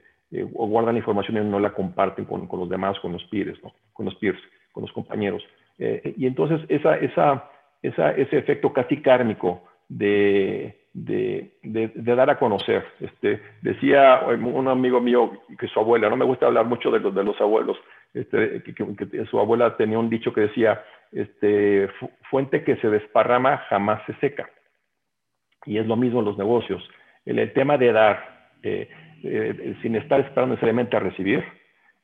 guardan 0.51 0.97
información 0.97 1.37
y 1.37 1.49
no 1.49 1.59
la 1.59 1.73
comparten 1.73 2.25
con, 2.25 2.47
los 2.51 2.69
demás, 2.69 2.99
con 2.99 3.13
los 3.13 3.23
peers, 3.25 3.61
¿no? 3.63 3.73
Con 3.93 4.05
los 4.05 4.15
peers, 4.15 4.39
con 4.71 4.83
los 4.83 4.91
compañeros. 4.91 5.43
y 5.79 6.25
entonces 6.25 6.61
esa, 6.69 6.97
esa, 6.97 7.49
ese 7.81 8.37
efecto 8.37 8.73
casi 8.73 9.01
kármico 9.01 9.63
de, 9.89 10.86
de, 10.97 11.51
dar 11.95 12.29
a 12.29 12.39
conocer. 12.39 12.83
Este, 12.99 13.39
decía 13.61 14.21
un 14.27 14.67
amigo 14.67 14.99
mío 14.99 15.31
que 15.59 15.67
su 15.67 15.79
abuela, 15.79 16.09
no 16.09 16.17
me 16.17 16.25
gusta 16.25 16.47
hablar 16.47 16.65
mucho 16.65 16.89
de 16.89 16.99
los, 16.99 17.39
abuelos, 17.39 17.77
este, 18.13 18.63
que, 18.63 19.25
su 19.25 19.39
abuela 19.39 19.77
tenía 19.77 19.99
un 19.99 20.09
dicho 20.09 20.33
que 20.33 20.41
decía, 20.41 20.83
este, 21.11 21.87
fuente 22.29 22.63
que 22.63 22.77
se 22.77 22.89
desparrama 22.89 23.57
jamás 23.69 24.01
se 24.07 24.13
seca. 24.15 24.49
Y 25.65 25.77
es 25.77 25.85
lo 25.85 25.95
mismo 25.95 26.19
en 26.19 26.25
los 26.25 26.37
negocios. 26.37 26.81
El, 27.25 27.53
tema 27.53 27.77
de 27.77 27.91
dar, 27.91 28.49
eh, 28.63 28.89
eh, 29.23 29.75
sin 29.81 29.95
estar 29.95 30.19
esperando 30.21 30.55
necesariamente 30.55 30.95
a 30.97 31.01
recibir, 31.01 31.43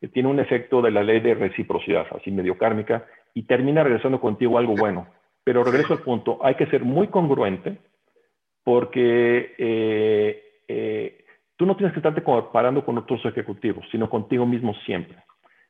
eh, 0.02 0.08
tiene 0.10 0.30
un 0.30 0.40
efecto 0.40 0.82
de 0.82 0.92
la 0.92 1.02
ley 1.02 1.20
de 1.20 1.34
reciprocidad, 1.34 2.06
así 2.12 2.30
medio 2.30 2.58
kármica, 2.58 3.06
y 3.34 3.44
termina 3.44 3.84
regresando 3.84 4.22
contigo 4.22 4.60
algo 4.60 4.76
bueno. 4.76 5.08
Pero 5.44 5.64
regreso 5.64 5.94
al 5.94 6.00
punto, 6.00 6.40
hay 6.44 6.56
que 6.56 6.68
ser 6.68 6.84
muy 6.84 7.08
congruente 7.08 7.80
porque 8.64 9.56
eh, 9.58 10.44
eh, 10.68 11.26
tú 11.58 11.66
no 11.66 11.76
tienes 11.76 11.94
que 11.94 12.00
estarte 12.00 12.24
comparando 12.24 12.86
con 12.86 12.98
otros 12.98 13.24
ejecutivos, 13.26 13.86
sino 13.92 14.10
contigo 14.10 14.46
mismo 14.46 14.74
siempre. 14.86 15.18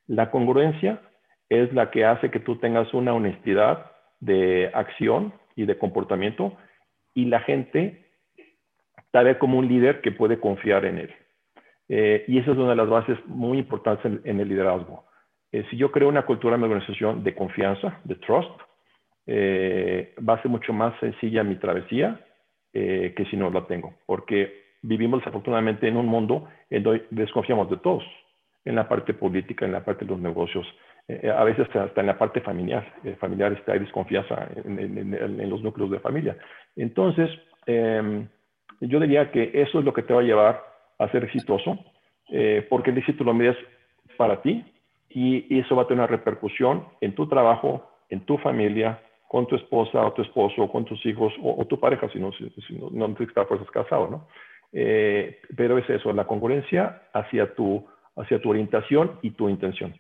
La 0.08 0.30
congruencia 0.30 1.02
es 1.50 1.74
la 1.74 1.92
que 1.92 2.06
hace 2.06 2.30
que 2.30 2.40
tú 2.40 2.58
tengas 2.58 2.94
una 2.94 3.14
honestidad 3.14 3.92
de 4.20 4.72
acción 4.74 5.34
y 5.56 5.66
de 5.66 5.78
comportamiento 5.78 6.56
y 7.14 7.26
la 7.26 7.42
gente 7.42 8.06
te 9.12 9.24
ve 9.24 9.38
como 9.38 9.60
un 9.60 9.68
líder 9.68 10.02
que 10.02 10.12
puede 10.12 10.40
confiar 10.40 10.86
en 10.86 11.00
él. 11.00 11.14
Eh, 11.90 12.26
y 12.28 12.40
esa 12.40 12.52
es 12.52 12.58
una 12.58 12.70
de 12.70 12.76
las 12.76 12.90
bases 12.90 13.18
muy 13.26 13.58
importantes 13.58 14.20
en, 14.24 14.40
el 14.40 14.48
liderazgo. 14.48 15.06
si 15.52 15.78
yo 15.78 15.92
creo 15.92 16.10
una 16.10 16.26
cultura 16.26 16.56
en 16.56 16.62
mi 16.62 16.68
organización 16.68 17.24
de 17.24 17.36
confianza, 17.36 18.00
de 18.04 18.16
trust, 18.16 18.50
va 19.28 20.34
a 20.34 20.42
ser 20.42 20.50
mucho 20.50 20.74
más 20.74 21.00
sencilla 21.00 21.44
mi 21.44 21.56
travesía 21.56 22.20
eh, 22.76 23.14
que 23.16 23.26
si 23.26 23.38
no 23.38 23.52
la 23.52 23.68
tengo, 23.68 23.94
porque 24.08 24.64
vivimos 24.82 25.20
desafortunadamente 25.20 25.88
en 25.88 25.96
un 25.96 26.08
mundo 26.08 26.48
en 26.72 26.82
donde 26.82 27.06
desconfiamos 27.12 27.70
de 27.70 27.78
todos, 27.78 28.04
en 28.66 28.76
la 28.76 28.90
parte 28.90 29.14
política, 29.14 29.64
en 29.64 29.74
la 29.74 29.86
parte 29.86 30.06
de 30.06 30.12
los 30.12 30.20
negocios, 30.20 30.66
eh, 31.08 31.30
a 31.30 31.44
veces 31.44 31.68
hasta 31.76 32.02
en 32.02 32.08
la 32.08 32.18
parte 32.18 32.42
familiar, 32.42 32.92
eh, 33.04 33.16
familiar 33.20 33.54
está, 33.54 33.74
hay 33.74 33.80
desconfianza 33.80 34.48
en, 34.56 35.50
los 35.52 35.62
núcleos 35.62 35.92
de 35.92 36.00
familia. 36.00 36.36
Entonces, 36.76 37.30
em, 37.68 38.28
yo 38.80 39.00
diría 39.00 39.30
que 39.30 39.52
eso 39.54 39.78
es 39.78 39.86
lo 39.86 39.94
que 39.94 40.02
te 40.02 40.14
va 40.14 40.22
a 40.22 40.24
llevar 40.24 40.64
a 40.98 41.08
ser 41.12 41.26
exitoso, 41.26 41.78
porque 42.70 42.90
el 42.90 42.98
éxito 42.98 43.24
lo 43.24 43.36
mides 43.36 43.58
para 44.18 44.42
ti 44.42 44.66
y, 45.10 45.46
y 45.56 45.60
eso 45.60 45.76
va 45.76 45.84
a 45.84 45.88
tener 45.88 46.00
una 46.00 46.08
repercusión 46.08 46.86
en 47.02 47.14
tu 47.14 47.28
trabajo, 47.28 47.88
en 48.10 48.22
tu 48.22 48.40
familia, 48.40 49.00
con 49.34 49.48
tu 49.48 49.56
esposa 49.56 50.00
o 50.06 50.14
tu 50.14 50.22
esposo, 50.22 50.72
con 50.72 50.86
tus 50.86 51.04
hijos 51.08 51.34
o, 51.42 51.66
tu 51.66 51.80
pareja, 51.80 52.08
si 52.14 52.20
no, 52.20 52.30
no, 52.92 53.16
te 53.16 53.24
estás 53.24 53.48
casado, 53.74 54.08
¿no? 54.08 54.28
Eh, 54.72 55.42
pero 55.58 55.80
es 55.80 55.90
eso, 55.90 56.14
la 56.14 56.28
congruencia 56.28 57.10
hacia 57.12 57.52
tu, 57.56 57.84
hacia 58.16 58.40
tu 58.40 58.52
orientación 58.52 59.18
y 59.24 59.32
tu 59.32 59.50
intención. 59.50 60.00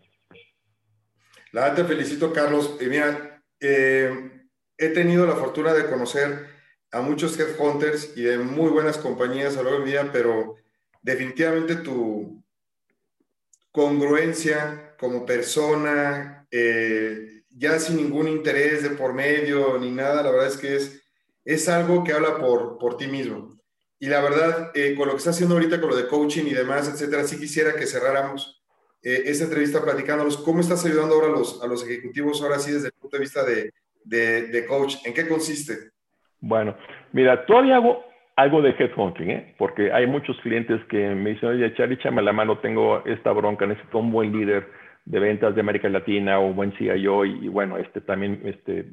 La 1.52 1.62
verdad 1.62 1.78
te 1.78 1.84
felicito, 1.86 2.32
Carlos. 2.32 2.78
Y 2.80 2.86
mira, 2.86 3.42
eh, 3.60 4.44
he 4.78 4.90
tenido 4.90 5.26
la 5.26 5.34
fortuna 5.34 5.74
de 5.74 5.88
conocer 5.90 6.50
a 6.92 7.02
muchos 7.02 7.40
headhunters 7.40 8.16
y 8.16 8.22
de 8.22 8.38
muy 8.38 8.70
buenas 8.70 9.00
compañías 9.00 9.58
a 9.58 9.64
lo 9.64 9.72
largo 9.72 9.80
del 9.80 9.92
día, 9.94 10.10
pero 10.14 10.58
definitivamente 11.02 11.78
tu 11.78 12.40
congruencia 13.72 14.96
como 15.00 15.26
persona, 15.26 16.46
eh, 16.52 17.33
ya 17.56 17.80
sin 17.80 17.98
ningún 17.98 18.28
interés 18.28 18.84
de 18.84 18.96
por 18.96 19.14
medio 19.14 19.78
ni 19.78 19.92
nada, 19.92 20.24
la 20.24 20.32
verdad 20.32 20.48
es 20.48 20.58
que 20.58 20.76
es, 20.76 21.04
es 21.46 21.70
algo 21.70 22.04
que 22.04 22.14
habla 22.14 22.38
por, 22.38 22.78
por 22.78 22.98
ti 22.98 23.08
mismo. 23.08 23.54
Y 24.00 24.08
la 24.08 24.22
verdad, 24.22 24.72
eh, 24.74 24.96
con 24.96 25.08
lo 25.08 25.14
que 25.14 25.20
estás 25.20 25.36
haciendo 25.36 25.56
ahorita, 25.56 25.80
con 25.80 25.92
lo 25.92 25.96
de 25.96 26.08
coaching 26.08 26.46
y 26.46 26.54
demás, 26.54 26.90
etcétera, 26.90 27.24
sí 27.24 27.40
quisiera 27.40 27.74
que 27.76 27.86
cerráramos 27.86 28.62
eh, 29.02 29.24
esta 29.26 29.46
entrevista 29.46 29.82
platicándonos 29.82 30.38
cómo 30.38 30.60
estás 30.60 30.86
ayudando 30.86 31.16
ahora 31.16 31.28
a 31.28 31.32
los, 31.32 31.62
a 31.64 31.68
los 31.68 31.88
ejecutivos, 31.88 32.42
ahora 32.42 32.60
sí, 32.60 32.72
desde 32.72 32.88
el 32.88 32.94
punto 32.94 33.18
de 33.18 33.22
vista 33.22 33.44
de, 33.44 33.72
de, 34.04 34.66
coach. 34.66 34.96
¿En 35.06 35.14
qué 35.14 35.28
consiste? 35.28 35.92
Bueno, 36.40 36.76
mira, 37.12 37.46
todavía 37.46 37.76
hago 37.76 38.04
algo 38.36 38.62
de 38.62 38.72
headhunting, 38.72 39.30
¿eh? 39.30 39.56
porque 39.58 39.92
hay 39.92 40.08
muchos 40.08 40.38
clientes 40.42 40.82
que 40.90 40.98
me 40.98 41.32
dicen, 41.32 41.50
oye, 41.50 41.74
Charlie, 41.76 41.96
échame 41.96 42.22
la 42.22 42.34
mano, 42.34 42.60
tengo 42.60 43.04
esta 43.06 43.32
bronca, 43.32 43.66
necesito 43.66 44.00
un 44.00 44.12
buen 44.12 44.32
líder 44.32 44.68
de 45.06 45.20
ventas 45.20 45.54
de 45.54 45.62
América 45.62 45.90
Latina 45.90 46.40
o 46.40 46.54
buen 46.54 46.72
CIO 46.74 47.26
y, 47.26 47.46
y, 47.46 47.48
bueno, 47.48 47.78
este 47.78 48.02
también 48.02 48.42
este, 48.46 48.86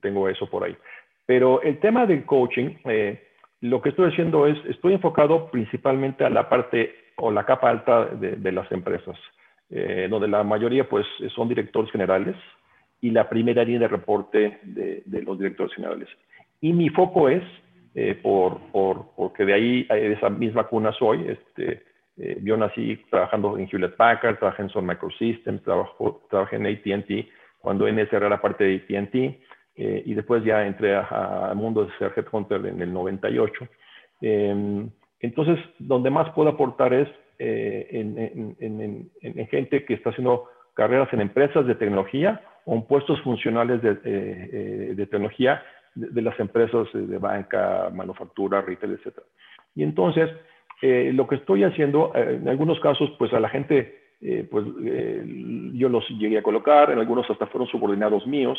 tengo 0.00 0.28
eso 0.28 0.48
por 0.48 0.64
ahí. 0.64 0.76
Pero 1.30 1.62
el 1.62 1.78
tema 1.78 2.06
del 2.06 2.24
coaching, 2.24 2.74
eh, 2.86 3.22
lo 3.60 3.80
que 3.80 3.90
estoy 3.90 4.10
haciendo 4.10 4.48
es, 4.48 4.58
estoy 4.66 4.94
enfocado 4.94 5.48
principalmente 5.50 6.24
a 6.24 6.30
la 6.30 6.48
parte 6.48 6.92
o 7.18 7.30
la 7.30 7.44
capa 7.44 7.70
alta 7.70 8.06
de, 8.06 8.50
las 8.50 8.70
empresas, 8.72 9.16
eh, 9.70 10.08
donde 10.10 10.26
la 10.26 10.42
mayoría 10.42 10.88
pues 10.88 11.06
son 11.34 11.48
directores 11.48 11.92
generales 11.92 12.34
y 13.00 13.10
la 13.10 13.28
primera 13.28 13.62
línea 13.62 13.80
de 13.80 13.88
reporte 13.88 14.58
de, 14.62 15.04
los 15.22 15.38
directores 15.38 15.72
generales. 15.74 16.08
Y 16.60 16.72
mi 16.72 16.88
foco 16.88 17.28
es, 17.28 17.44
eh, 17.94 18.18
por, 18.20 18.58
por, 18.72 19.10
porque 19.16 19.44
de 19.44 19.54
ahí, 19.54 19.84
de 19.84 20.14
esa 20.14 20.30
misma 20.30 20.64
cuna 20.64 20.92
soy, 20.94 21.28
este, 21.28 21.84
eh, 22.22 22.38
yo 22.42 22.56
nací 22.56 22.96
trabajando 23.08 23.56
en 23.56 23.66
Hewlett 23.70 23.96
Packard, 23.96 24.38
trabajé 24.38 24.62
en 24.62 24.68
Sun 24.68 24.86
Microsystems, 24.86 25.62
trabajo, 25.62 26.22
trabajé 26.28 26.56
en 26.56 26.66
ATT, 26.66 27.28
cuando 27.58 27.88
NS 27.88 28.12
era 28.12 28.28
la 28.28 28.40
parte 28.40 28.64
de 28.64 28.76
ATT, 28.76 29.14
eh, 29.76 30.02
y 30.04 30.14
después 30.14 30.44
ya 30.44 30.66
entré 30.66 30.94
al 30.94 31.56
mundo 31.56 31.84
de 31.84 31.92
ser 31.98 32.12
headhunter 32.14 32.64
en 32.66 32.82
el 32.82 32.92
98. 32.92 33.66
Em, 34.20 34.90
entonces, 35.20 35.58
donde 35.78 36.10
más 36.10 36.30
puedo 36.30 36.50
aportar 36.50 36.92
es 36.92 37.08
eh, 37.38 37.88
en, 37.90 39.48
gente 39.48 39.84
que 39.86 39.94
está 39.94 40.10
haciendo 40.10 40.44
carreras 40.74 41.10
en 41.12 41.22
empresas 41.22 41.66
de 41.66 41.74
tecnología 41.74 42.42
o 42.66 42.74
en 42.74 42.82
puestos 42.82 43.18
funcionales 43.22 43.80
de, 43.80 43.94
de 44.94 45.06
tecnología 45.06 45.62
de, 45.94 46.22
las 46.22 46.38
empresas 46.38 46.86
de 46.92 47.18
banca, 47.18 47.90
manufactura, 47.92 48.60
retail, 48.60 48.92
etc. 48.92 49.18
Y 49.74 49.82
entonces, 49.82 50.30
eh, 50.82 51.10
lo 51.12 51.26
que 51.26 51.34
estoy 51.34 51.64
haciendo, 51.64 52.12
eh, 52.14 52.38
en 52.40 52.48
algunos 52.48 52.80
casos, 52.80 53.10
pues 53.18 53.32
a 53.34 53.40
la 53.40 53.50
gente, 53.50 54.00
eh, 54.22 54.46
pues 54.50 54.64
yo 55.74 55.88
los 55.88 56.08
llegué 56.08 56.38
a 56.38 56.42
colocar, 56.42 56.90
en 56.90 56.98
algunos 56.98 57.28
hasta 57.30 57.46
fueron 57.46 57.68
subordinados 57.68 58.26
míos, 58.26 58.58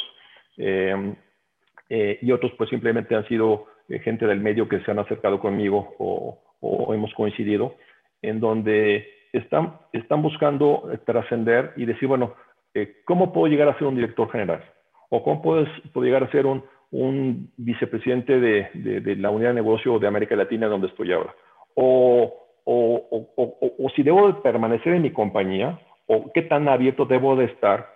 y 1.90 2.32
otros 2.32 2.52
pues 2.58 2.70
simplemente 2.70 3.16
han 3.16 3.28
sido 3.28 3.68
gente 4.04 4.28
del 4.28 4.40
medio 4.40 4.68
que 4.68 4.80
se 4.82 4.92
han 4.92 5.00
acercado 5.00 5.40
conmigo 5.40 5.96
o, 5.98 6.94
hemos 6.94 7.14
coincidido, 7.14 7.76
en 8.22 8.40
donde 8.40 9.08
están, 9.34 9.78
están 9.92 10.22
buscando 10.22 10.90
trascender 11.06 11.74
y 11.76 11.86
decir, 11.86 12.08
bueno, 12.08 12.36
¿cómo 13.06 13.34
puedo 13.34 13.48
llegar 13.48 13.70
a 13.70 13.78
ser 13.78 13.88
un 13.88 13.96
director 13.96 14.30
general? 14.30 14.64
¿O 15.10 15.24
cómo 15.24 15.42
puedo, 15.42 15.66
llegar 15.96 16.24
a 16.24 16.32
ser 16.32 16.46
un, 16.46 17.50
vicepresidente 17.58 18.40
de, 18.40 18.70
de, 18.74 19.00
de, 19.00 19.16
la 19.16 19.30
unidad 19.30 19.50
de 19.50 19.56
negocio 19.56 19.98
de 19.98 20.08
América 20.08 20.36
Latina 20.36 20.68
donde 20.68 20.88
estoy 20.88 21.12
ahora? 21.14 21.34
O, 21.76 22.34
o, 22.66 23.90
si 23.96 24.04
debo 24.04 24.28
de 24.28 24.34
permanecer 24.42 24.94
en 24.94 25.02
mi 25.02 25.12
compañía 25.12 25.80
o 26.08 26.32
qué 26.34 26.42
tan 26.44 26.68
abierto 26.68 27.06
debo 27.06 27.36
de 27.36 27.46
estar 27.46 27.90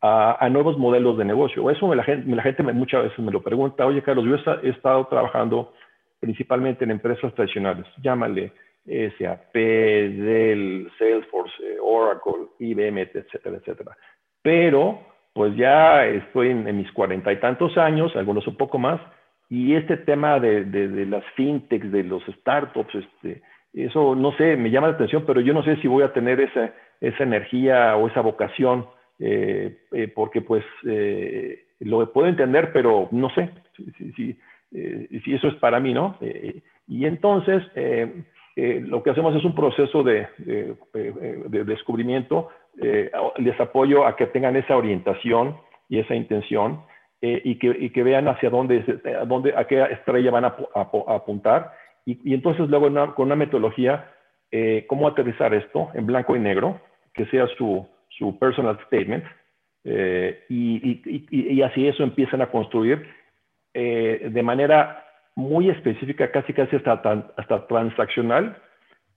a, 0.00 0.48
nuevos 0.50 0.76
modelos 0.78 1.16
de 1.16 1.24
negocio. 1.24 1.70
Eso 1.70 1.94
la 1.94 2.02
gente, 2.02 2.28
la 2.34 2.72
muchas 2.72 3.04
veces 3.04 3.18
me 3.20 3.30
lo 3.30 3.42
pregunta, 3.42 3.86
oye 3.86 4.02
Carlos, 4.02 4.24
yo 4.24 4.52
he, 4.62 4.70
estado 4.70 5.06
trabajando 5.06 5.72
principalmente 6.20 6.84
en 6.84 6.90
empresas 6.90 7.32
tradicionales, 7.34 7.86
llámale 8.02 8.52
SAP, 8.84 9.54
Dell, 9.54 10.90
Salesforce, 10.98 11.78
Oracle, 11.80 12.48
IBM, 12.58 12.98
etcétera, 12.98 13.56
etcétera. 13.56 13.96
Pero 14.42 15.00
pues 15.32 15.56
ya 15.56 16.04
estoy 16.06 16.50
en, 16.50 16.66
en 16.66 16.76
mis 16.76 16.90
cuarenta 16.92 17.32
y 17.32 17.38
tantos 17.38 17.78
años, 17.78 18.14
algunos 18.16 18.46
un 18.46 18.56
poco 18.56 18.78
más, 18.78 19.00
y 19.52 19.74
este 19.74 19.98
tema 19.98 20.40
de, 20.40 20.64
de, 20.64 21.04
las 21.04 21.22
fintechs, 21.36 21.92
de 21.92 22.04
los 22.04 22.22
startups, 22.24 22.94
este, 22.94 23.42
eso 23.74 24.14
no 24.14 24.32
sé, 24.38 24.56
me 24.56 24.70
llama 24.70 24.86
la 24.88 24.94
atención, 24.94 25.24
pero 25.26 25.42
yo 25.42 25.52
no 25.52 25.62
sé 25.62 25.76
si 25.76 25.88
voy 25.88 26.04
a 26.04 26.14
tener 26.14 26.40
esa, 26.40 26.72
esa 27.02 27.22
energía 27.22 27.94
o 27.98 28.08
esa 28.08 28.22
vocación, 28.22 28.86
eh, 29.18 29.76
eh, 29.92 30.08
porque 30.08 30.40
pues 30.40 30.64
eh, 30.88 31.66
lo 31.80 32.10
puedo 32.14 32.28
entender, 32.28 32.72
pero 32.72 33.10
no 33.10 33.28
sé 33.34 33.50
si, 34.16 34.38
si 34.72 35.34
eso 35.34 35.48
es 35.48 35.54
para 35.56 35.80
mí, 35.80 35.92
¿no? 35.92 36.16
y 36.88 37.04
entonces 37.04 37.62
lo 38.56 39.02
que 39.02 39.10
hacemos 39.10 39.36
es 39.36 39.44
un 39.44 39.54
proceso 39.54 40.02
de, 40.02 40.28
de, 40.38 41.64
descubrimiento 41.64 42.48
eh, 42.80 43.10
les 43.36 43.60
apoyo 43.60 44.06
a 44.06 44.16
que 44.16 44.28
tengan 44.28 44.56
esa 44.56 44.78
orientación 44.78 45.58
y 45.90 45.98
esa 45.98 46.14
intención 46.14 46.80
eh, 47.22 47.40
y, 47.44 47.90
que, 47.90 48.02
vean 48.02 48.28
hacia 48.28 48.50
dónde, 48.50 48.84
a, 49.18 49.24
dónde, 49.24 49.54
a 49.56 49.64
qué 49.64 49.82
estrella 49.82 50.30
van 50.30 50.44
a, 50.44 50.56
apuntar. 51.06 51.72
Y, 52.04 52.34
entonces 52.34 52.68
luego 52.68 52.92
con 53.14 53.26
una 53.26 53.36
metodología, 53.36 54.10
eh, 54.50 54.84
cómo 54.88 55.08
aterrizar 55.08 55.54
esto 55.54 55.90
en 55.94 56.04
blanco 56.06 56.36
y 56.36 56.40
negro, 56.40 56.80
que 57.14 57.24
sea 57.26 57.46
su, 57.56 57.86
su 58.10 58.38
personal 58.38 58.78
statement, 58.86 59.24
y, 59.84 61.02
y, 61.30 61.62
así 61.62 61.88
eso 61.88 62.04
empiezan 62.04 62.42
a 62.42 62.50
construir 62.50 63.04
de 63.74 64.42
manera 64.44 65.04
muy 65.34 65.70
específica, 65.70 66.30
casi 66.30 66.52
casi 66.52 66.76
hasta, 66.76 67.32
hasta 67.36 67.66
transaccional, 67.66 68.56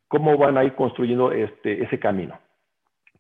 cómo 0.07 0.37
van 0.37 0.57
a 0.57 0.63
ir 0.63 0.73
construyendo 0.73 1.31
este, 1.31 1.83
ese 1.83 1.99
camino. 1.99 2.39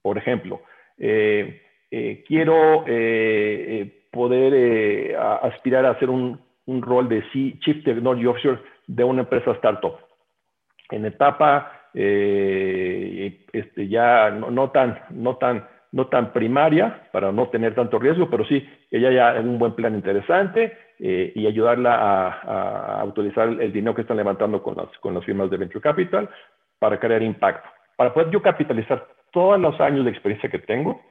Por 0.01 0.17
ejemplo, 0.17 0.61
eh, 0.97 1.61
eh, 1.91 2.23
quiero 2.27 2.85
eh, 2.87 4.04
poder 4.15 5.13
aspirar 5.43 5.85
a 5.85 5.91
hacer 5.91 6.09
un, 6.09 6.39
rol 6.65 7.09
de 7.09 7.21
Chief 7.59 7.83
Technology 7.83 8.25
Officer 8.25 8.59
de 8.87 9.03
una 9.03 9.21
empresa 9.21 9.51
startup. 9.51 9.97
En 10.89 11.05
etapa 11.05 11.89
este, 11.93 13.87
ya 13.89 14.31
no, 14.31 14.71
tan, 14.71 14.99
no, 15.09 15.35
tan, 15.35 15.67
no 15.91 16.07
tan 16.07 16.31
primaria, 16.31 17.09
para 17.11 17.31
no 17.33 17.49
tener 17.49 17.75
tanto 17.75 17.99
riesgo, 17.99 18.29
pero 18.29 18.45
sí, 18.45 18.65
ella 18.89 19.11
ya 19.11 19.35
es 19.35 19.43
un 19.43 19.59
buen 19.59 19.73
plan 19.73 19.93
interesante 19.93 20.77
y 20.97 21.45
ayudarla 21.45 21.95
a, 21.95 23.01
a, 23.01 23.03
utilizar 23.03 23.49
el 23.49 23.73
dinero 23.73 23.93
que 23.93 24.01
están 24.01 24.17
levantando 24.17 24.63
con 24.63 24.77
las, 24.77 24.87
con 24.99 25.13
las 25.13 25.25
firmas 25.25 25.49
de 25.49 25.57
Venture 25.57 25.81
Capital 25.81 26.29
para 26.79 26.99
crear 26.99 27.21
impacto. 27.21 27.67
Para 27.97 28.13
poder 28.13 28.31
yo 28.31 28.41
capitalizar 28.41 29.05
todos 29.31 29.59
los 29.59 29.79
años 29.81 30.05
de 30.05 30.11
experiencia 30.11 30.49
que 30.49 30.59
tengo, 30.59 31.01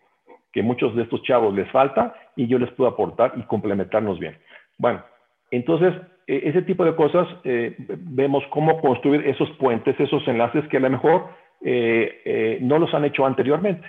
que 0.54 0.62
muchos 0.62 0.94
de 0.94 1.02
estos 1.02 1.20
chavos 1.24 1.52
les 1.52 1.68
falta, 1.72 2.14
y 2.36 2.46
yo 2.46 2.58
les 2.60 2.70
puedo 2.70 2.88
aportar 2.88 3.32
y 3.36 3.42
complementarnos 3.42 4.20
bien. 4.20 4.38
Bueno, 4.78 5.04
entonces, 5.50 5.92
e, 6.28 6.48
ese 6.48 6.62
tipo 6.62 6.84
de 6.84 6.94
cosas, 6.94 7.26
eh, 7.42 7.74
vemos 7.78 8.44
cómo 8.50 8.80
construir 8.80 9.26
esos 9.26 9.50
puentes, 9.58 9.98
esos 9.98 10.26
enlaces 10.28 10.66
que 10.68 10.76
a 10.76 10.80
lo 10.80 10.90
mejor 10.90 11.28
eh, 11.60 12.22
eh, 12.24 12.58
no 12.62 12.78
los 12.78 12.94
han 12.94 13.04
hecho 13.04 13.26
anteriormente. 13.26 13.84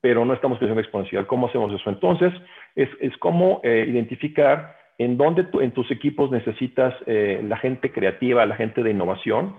pero 0.00 0.24
no 0.24 0.34
estamos 0.34 0.58
creciendo 0.58 0.80
exponencial. 0.80 1.26
¿Cómo 1.26 1.48
hacemos 1.48 1.72
eso? 1.72 1.90
Entonces, 1.90 2.32
es, 2.76 2.88
es 3.00 3.16
cómo 3.18 3.60
eh, 3.64 3.86
identificar 3.88 4.76
en 4.98 5.16
dónde 5.16 5.46
en 5.60 5.72
tus 5.72 5.90
equipos 5.90 6.30
necesitas 6.30 6.94
eh, 7.06 7.40
la 7.46 7.56
gente 7.56 7.92
creativa, 7.92 8.46
la 8.46 8.56
gente 8.56 8.82
de 8.82 8.90
innovación, 8.90 9.56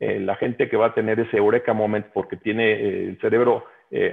eh, 0.00 0.20
la 0.20 0.36
gente 0.36 0.68
que 0.68 0.76
va 0.76 0.86
a 0.86 0.94
tener 0.94 1.20
ese 1.20 1.36
eureka 1.36 1.72
moment 1.72 2.06
porque 2.12 2.36
tiene 2.36 2.72
el 2.72 3.18
cerebro 3.20 3.64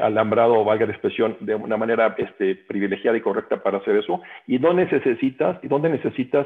alambrado, 0.01 0.65
valga 0.65 0.85
la 0.85 0.91
expresión, 0.91 1.37
de 1.39 1.55
una 1.55 1.77
manera 1.77 2.13
este, 2.17 2.53
privilegiada 2.53 3.17
y 3.17 3.21
correcta 3.21 3.63
para 3.63 3.77
hacer 3.77 3.95
eso, 3.95 4.21
y 4.45 4.57
dónde 4.57 4.83
necesitas, 4.83 5.57
y 5.63 5.69
dónde 5.69 5.87
necesitas 5.87 6.45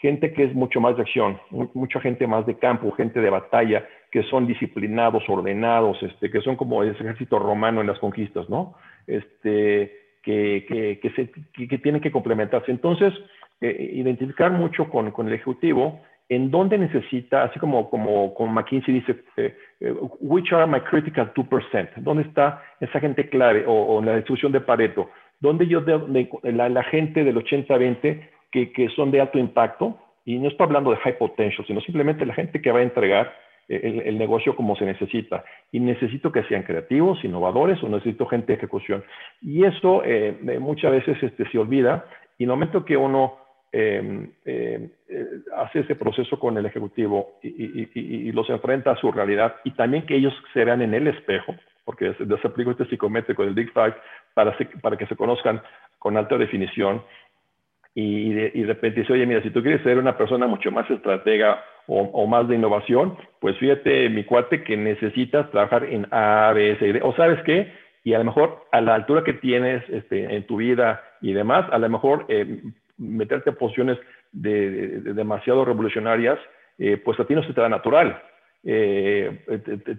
gente 0.00 0.32
que 0.32 0.44
es 0.44 0.54
mucho 0.54 0.80
más 0.80 0.96
de 0.96 1.02
acción, 1.02 1.38
mucha 1.50 2.00
gente 2.00 2.26
más 2.26 2.46
de 2.46 2.58
campo, 2.58 2.90
gente 2.92 3.20
de 3.20 3.30
batalla, 3.30 3.86
que 4.10 4.22
son 4.24 4.46
disciplinados, 4.46 5.22
ordenados, 5.28 6.02
este, 6.02 6.30
que 6.30 6.40
son 6.40 6.56
como 6.56 6.82
ese 6.82 7.02
ejército 7.02 7.38
romano 7.38 7.80
en 7.80 7.86
las 7.86 7.98
conquistas, 7.98 8.48
¿no? 8.48 8.74
Este, 9.06 10.00
que, 10.22 10.64
que, 10.68 11.68
que, 11.68 11.78
tienen 11.78 12.00
que 12.00 12.10
complementarse. 12.10 12.70
Entonces, 12.70 13.12
eh, 13.60 13.90
identificar 13.94 14.50
mucho 14.50 14.88
con, 14.88 15.12
el 15.28 15.34
ejecutivo 15.34 16.00
en 16.28 16.50
dónde 16.50 16.78
necesita, 16.78 17.44
así 17.44 17.58
como, 17.58 17.90
como, 17.90 18.32
como 18.34 18.52
McKinsey 18.52 18.94
dice, 18.94 19.16
eh, 19.36 19.54
eh, 19.80 19.94
which 20.20 20.52
are 20.52 20.66
my 20.66 20.80
critical 20.80 21.32
2%, 21.34 21.90
dónde 21.96 22.22
está 22.22 22.62
esa 22.80 23.00
gente 23.00 23.28
clave 23.28 23.64
o, 23.66 24.00
la 24.02 24.16
distribución 24.16 24.52
de 24.52 24.60
Pareto, 24.60 25.10
dónde 25.40 25.66
yo, 25.66 25.80
la, 25.80 26.82
gente 26.84 27.24
del 27.24 27.36
80-20 27.36 28.28
que, 28.50 28.72
que 28.72 28.88
son 28.90 29.10
de 29.10 29.20
alto 29.20 29.38
impacto, 29.38 29.98
y 30.24 30.38
no 30.38 30.48
estoy 30.48 30.66
hablando 30.66 30.90
de 30.90 30.96
high 30.98 31.18
potential, 31.18 31.66
sino 31.66 31.80
simplemente 31.80 32.26
la 32.26 32.34
gente 32.34 32.60
que 32.60 32.70
va 32.70 32.80
a 32.80 32.82
entregar 32.82 33.32
el, 33.70 34.18
negocio 34.18 34.56
como 34.56 34.76
se 34.76 34.84
necesita. 34.84 35.44
Y 35.70 35.80
necesito 35.80 36.32
que 36.32 36.42
sean 36.44 36.64
creativos, 36.64 37.24
innovadores 37.24 37.82
o 37.82 37.88
necesito 37.88 38.26
gente 38.26 38.48
de 38.48 38.58
ejecución. 38.58 39.04
Y 39.40 39.64
eso 39.64 40.02
eh, 40.04 40.36
eh, 40.48 40.58
muchas 40.58 40.90
veces 40.90 41.22
este, 41.22 41.48
se 41.50 41.58
olvida 41.58 42.04
y 42.36 42.44
en 42.44 42.50
el 42.50 42.56
momento 42.56 42.84
que 42.84 42.96
uno 42.96 43.38
em, 43.72 44.32
eh, 44.44 44.90
hace 45.56 45.80
ese 45.80 45.94
proceso 45.94 46.38
con 46.40 46.58
el 46.58 46.66
ejecutivo 46.66 47.38
y, 47.42 48.32
los 48.32 48.48
enfrenta 48.48 48.92
a 48.92 48.96
su 48.96 49.12
realidad 49.12 49.56
y 49.64 49.72
también 49.72 50.06
que 50.06 50.16
ellos 50.16 50.32
se 50.52 50.64
vean 50.64 50.82
en 50.82 50.94
el 50.94 51.06
espejo, 51.08 51.54
porque 51.84 52.14
les 52.18 52.44
aplico 52.44 52.70
este 52.70 52.86
psicométrico 52.86 53.44
del 53.44 53.54
Big 53.54 53.72
Five 53.72 53.94
para, 54.34 54.56
para 54.80 54.96
que 54.96 55.06
se 55.06 55.16
conozcan 55.16 55.60
con 55.98 56.16
alta 56.16 56.38
definición 56.38 57.02
y 57.94 58.32
de, 58.32 58.52
y 58.54 58.60
de 58.62 58.66
repente 58.66 59.00
dice, 59.00 59.12
oye, 59.12 59.26
mira, 59.26 59.42
si 59.42 59.50
tú 59.50 59.62
quieres 59.62 59.82
ser 59.82 59.98
una 59.98 60.16
persona 60.16 60.46
mucho 60.46 60.70
más 60.70 60.88
estratega 60.90 61.62
o, 61.86 62.26
más 62.28 62.46
de 62.46 62.54
innovación, 62.54 63.16
pues 63.40 63.56
fíjate, 63.58 64.08
mi 64.10 64.22
cuate, 64.22 64.62
que 64.62 64.76
necesitas 64.76 65.50
trabajar 65.50 65.84
en 65.84 66.06
A, 66.12 66.52
B, 66.54 66.76
C, 66.78 66.92
D, 66.92 67.00
o 67.02 67.12
sabes 67.16 67.42
qué, 67.42 67.72
y 68.04 68.14
a 68.14 68.18
lo 68.18 68.24
mejor 68.24 68.64
a 68.70 68.80
la 68.80 68.94
altura 68.94 69.24
que 69.24 69.32
tienes 69.32 69.82
este, 69.88 70.36
en 70.36 70.46
tu 70.46 70.58
vida 70.58 71.02
y 71.20 71.32
demás, 71.32 71.66
a 71.72 71.78
lo 71.78 71.88
mejor 71.88 72.26
eh, 72.28 72.62
meterte 72.96 73.50
en 73.50 73.56
posiciones 73.56 73.98
de, 74.30 75.00
demasiado 75.00 75.64
revolucionarias, 75.64 76.38
eh, 76.78 76.96
pues 76.96 77.18
a 77.18 77.24
ti 77.24 77.34
no 77.34 77.42
se 77.42 77.52
te 77.52 77.60
da 77.60 77.68
natural. 77.68 78.22
Eh, 78.62 79.40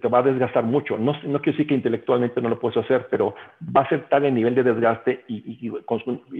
te, 0.01 0.07
va 0.07 0.19
a 0.19 0.23
desgastar 0.23 0.63
mucho. 0.63 0.97
No, 0.97 1.13
quiere 1.13 1.51
decir 1.51 1.67
que 1.67 1.73
intelectualmente 1.73 2.41
no 2.41 2.49
lo 2.49 2.59
puedes 2.59 2.77
hacer, 2.77 3.07
pero 3.09 3.35
va 3.75 3.81
a 3.81 3.89
ser 3.89 4.07
tal 4.09 4.25
el 4.25 4.35
nivel 4.35 4.55
de 4.55 4.63
desgaste 4.63 5.23
y, 5.27 5.69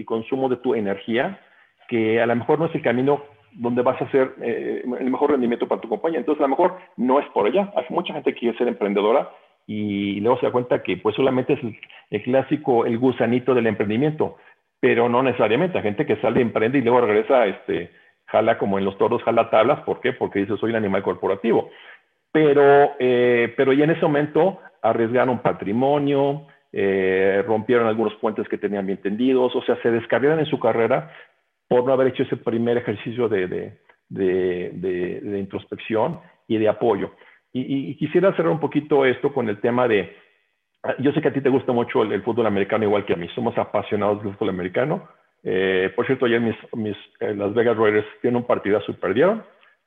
consumo 0.04 0.48
de 0.48 0.56
tu 0.56 0.74
energía 0.74 1.40
que 1.88 2.22
a 2.22 2.26
lo 2.26 2.36
mejor 2.36 2.58
no 2.58 2.66
es 2.66 2.74
el 2.74 2.82
camino 2.82 3.22
donde 3.52 3.82
vas 3.82 4.00
a 4.00 4.04
hacer 4.06 4.34
eh, 4.40 4.82
el 4.98 5.10
mejor 5.10 5.30
rendimiento 5.30 5.68
para 5.68 5.80
tu 5.80 5.88
compañía. 5.88 6.20
Entonces, 6.20 6.40
a 6.40 6.44
lo 6.44 6.56
mejor 6.56 6.78
no 6.96 7.20
es 7.20 7.26
por 7.30 7.46
allá. 7.46 7.72
Hay 7.76 7.84
mucha 7.90 8.14
gente 8.14 8.32
que 8.32 8.40
quiere 8.40 8.56
ser 8.56 8.68
emprendedora 8.68 9.30
y 9.66 10.20
luego 10.20 10.38
se 10.40 10.46
da 10.46 10.52
cuenta 10.52 10.82
que 10.82 10.96
pues 10.96 11.14
solamente 11.14 11.52
es 11.52 11.60
el, 12.10 12.22
clásico, 12.22 12.86
el 12.86 12.98
gusanito 12.98 13.54
del 13.54 13.66
emprendimiento, 13.66 14.36
pero 14.80 15.08
no 15.08 15.22
necesariamente. 15.22 15.78
Hay 15.78 15.84
gente 15.84 16.06
que 16.06 16.16
sale, 16.16 16.40
emprende 16.40 16.78
y 16.78 16.82
luego 16.82 17.02
regresa 17.02 17.46
este, 17.46 17.90
jala 18.26 18.58
como 18.58 18.78
en 18.78 18.84
los 18.84 18.96
toros, 18.96 19.22
jala 19.22 19.50
tablas. 19.50 19.80
¿Por 19.80 20.00
qué? 20.00 20.12
Porque 20.12 20.40
dice, 20.40 20.56
soy 20.56 20.70
un 20.70 20.76
animal 20.76 21.02
corporativo. 21.02 21.70
Pero, 22.32 22.92
eh, 22.98 23.52
pero 23.56 23.72
ya 23.72 23.84
en 23.84 23.90
ese 23.90 24.02
momento 24.02 24.58
arriesgaron 24.80 25.40
patrimonio, 25.40 26.46
eh, 26.72 27.44
rompieron 27.46 27.86
algunos 27.86 28.14
puentes 28.14 28.48
que 28.48 28.56
tenían 28.56 28.86
bien 28.86 28.98
tendidos, 29.02 29.54
o 29.54 29.62
sea, 29.62 29.80
se 29.82 29.90
descargaron 29.90 30.40
en 30.40 30.46
su 30.46 30.58
carrera 30.58 31.12
por 31.68 31.84
no 31.84 31.92
haber 31.92 32.08
hecho 32.08 32.22
ese 32.22 32.36
primer 32.36 32.78
ejercicio 32.78 33.28
de, 33.28 33.76
de, 34.08 35.38
introspección 35.38 36.20
y 36.48 36.58
de 36.58 36.68
apoyo. 36.68 37.12
Y, 37.52 37.94
quisiera 37.96 38.34
cerrar 38.34 38.52
un 38.52 38.60
poquito 38.60 39.04
esto 39.04 39.32
con 39.32 39.48
el 39.48 39.60
tema 39.60 39.86
de, 39.86 40.16
yo 40.98 41.12
sé 41.12 41.20
que 41.20 41.28
a 41.28 41.32
ti 41.32 41.40
te 41.40 41.50
gusta 41.50 41.72
mucho 41.72 42.02
el, 42.02 42.22
fútbol 42.22 42.46
americano 42.46 42.84
igual 42.84 43.04
que 43.04 43.12
a 43.12 43.16
mí, 43.16 43.28
somos 43.34 43.56
apasionados 43.58 44.22
del 44.22 44.32
fútbol 44.34 44.50
americano. 44.50 45.08
Eh, 45.44 45.92
por 45.94 46.06
cierto, 46.06 46.26
ayer 46.26 46.40
mis, 46.40 46.56
mis 46.74 46.96
eh, 47.20 47.34
Las 47.34 47.52
Vegas 47.52 47.76
Raiders 47.76 48.06
tienen 48.20 48.38
un 48.38 48.46
partidazo 48.46 48.92
y 48.92 48.94
perdieron, 48.94 49.42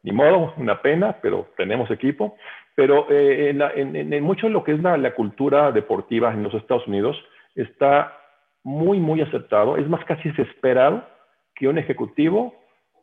ni 0.06 0.12
modo, 0.12 0.54
una 0.58 0.84
pena, 0.84 1.18
pero 1.20 1.48
tenemos 1.58 1.90
equipo. 1.90 2.38
Pero 2.76 3.08
eh, 3.10 3.50
en, 3.50 4.24
mucho 4.24 4.46
de 4.46 4.54
lo 4.54 4.64
que 4.64 4.74
es 4.74 4.80
la, 4.80 5.16
cultura 5.16 5.72
deportiva 5.72 6.32
en 6.32 6.44
los 6.44 6.54
Estados 6.54 6.86
Unidos 6.88 7.18
está 7.56 8.16
muy, 8.64 9.00
muy 9.00 9.22
aceptado. 9.22 9.78
Es 9.78 9.90
más, 9.90 10.06
casi 10.06 10.30
esperado 10.30 11.04
que 11.56 11.68
un 11.68 11.80
ejecutivo 11.80 12.54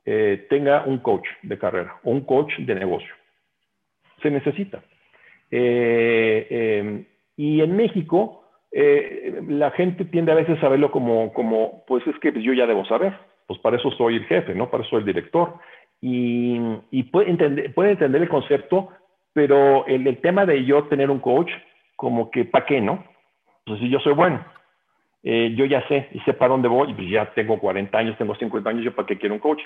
eh, 0.05 0.47
tenga 0.49 0.85
un 0.87 0.99
coach 0.99 1.27
de 1.43 1.59
carrera 1.59 1.97
o 2.05 2.11
un 2.11 2.21
coach 2.21 2.53
de 2.59 2.75
negocio. 2.75 3.13
Se 4.23 4.31
necesita. 4.31 4.81
Eh, 5.51 6.47
em, 6.51 7.05
y 7.37 7.63
en 7.63 7.77
México, 7.77 8.39
la 9.49 9.71
gente 9.73 10.05
tiende 10.05 10.33
a 10.33 10.37
veces 10.37 10.63
a 10.63 10.69
verlo 10.69 10.91
como, 10.91 11.33
como 11.35 11.85
pues 11.87 12.07
es 12.07 12.17
que 12.21 12.33
yo 12.41 12.53
ya 12.53 12.67
debo 12.67 12.85
saber. 12.85 13.13
Pues 13.49 13.59
para 13.59 13.77
eso 13.77 13.91
soy 13.91 14.17
el 14.17 14.25
jefe, 14.27 14.55
¿no? 14.55 14.71
Para 14.71 14.83
eso 14.83 14.91
soy 14.91 15.01
el 15.01 15.07
director. 15.07 15.59
Y, 16.03 16.61
y 16.91 17.05
puede, 17.05 17.31
entender, 17.31 17.73
puede 17.73 17.93
entender 17.93 18.21
el 18.21 18.29
concepto 18.29 18.91
pero 19.33 19.87
el, 19.87 20.19
tema 20.19 20.45
de 20.45 20.65
yo 20.65 20.85
tener 20.85 21.11
un 21.11 21.21
coach, 21.21 21.51
como 21.97 22.31
que, 22.31 22.45
¿para 22.45 22.67
qué, 22.67 22.81
no? 22.81 23.05
Pues 23.65 23.81
si 23.81 23.89
yo 23.89 23.99
soy 24.01 24.13
bueno, 24.13 24.45
eh, 25.23 25.55
yo 25.57 25.65
ya 25.65 25.87
sé 25.89 26.09
y 26.13 26.21
sé 26.21 26.35
para 26.35 26.51
dónde 26.51 26.69
voy, 26.69 26.93
pues 26.95 27.09
ya 27.09 27.33
tengo 27.35 27.59
40 27.59 27.97
años, 27.97 28.19
tengo 28.19 28.35
50 28.35 28.69
años, 28.69 28.85
yo 28.85 28.95
para 28.95 29.07
qué 29.07 29.19
quiero 29.19 29.35
un 29.35 29.41
coach. 29.41 29.61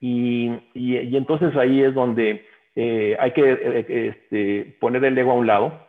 Y, 0.00 0.50
y, 0.74 1.16
entonces 1.16 1.54
ahí 1.56 1.82
es 1.82 1.94
donde 1.94 2.44
eh, 2.74 3.16
hay 3.20 3.30
que 3.32 3.52
eh, 3.52 4.08
este, 4.08 4.76
poner 4.80 5.04
el 5.04 5.16
ego 5.16 5.32
a 5.32 5.34
un 5.34 5.46
lado. 5.46 5.86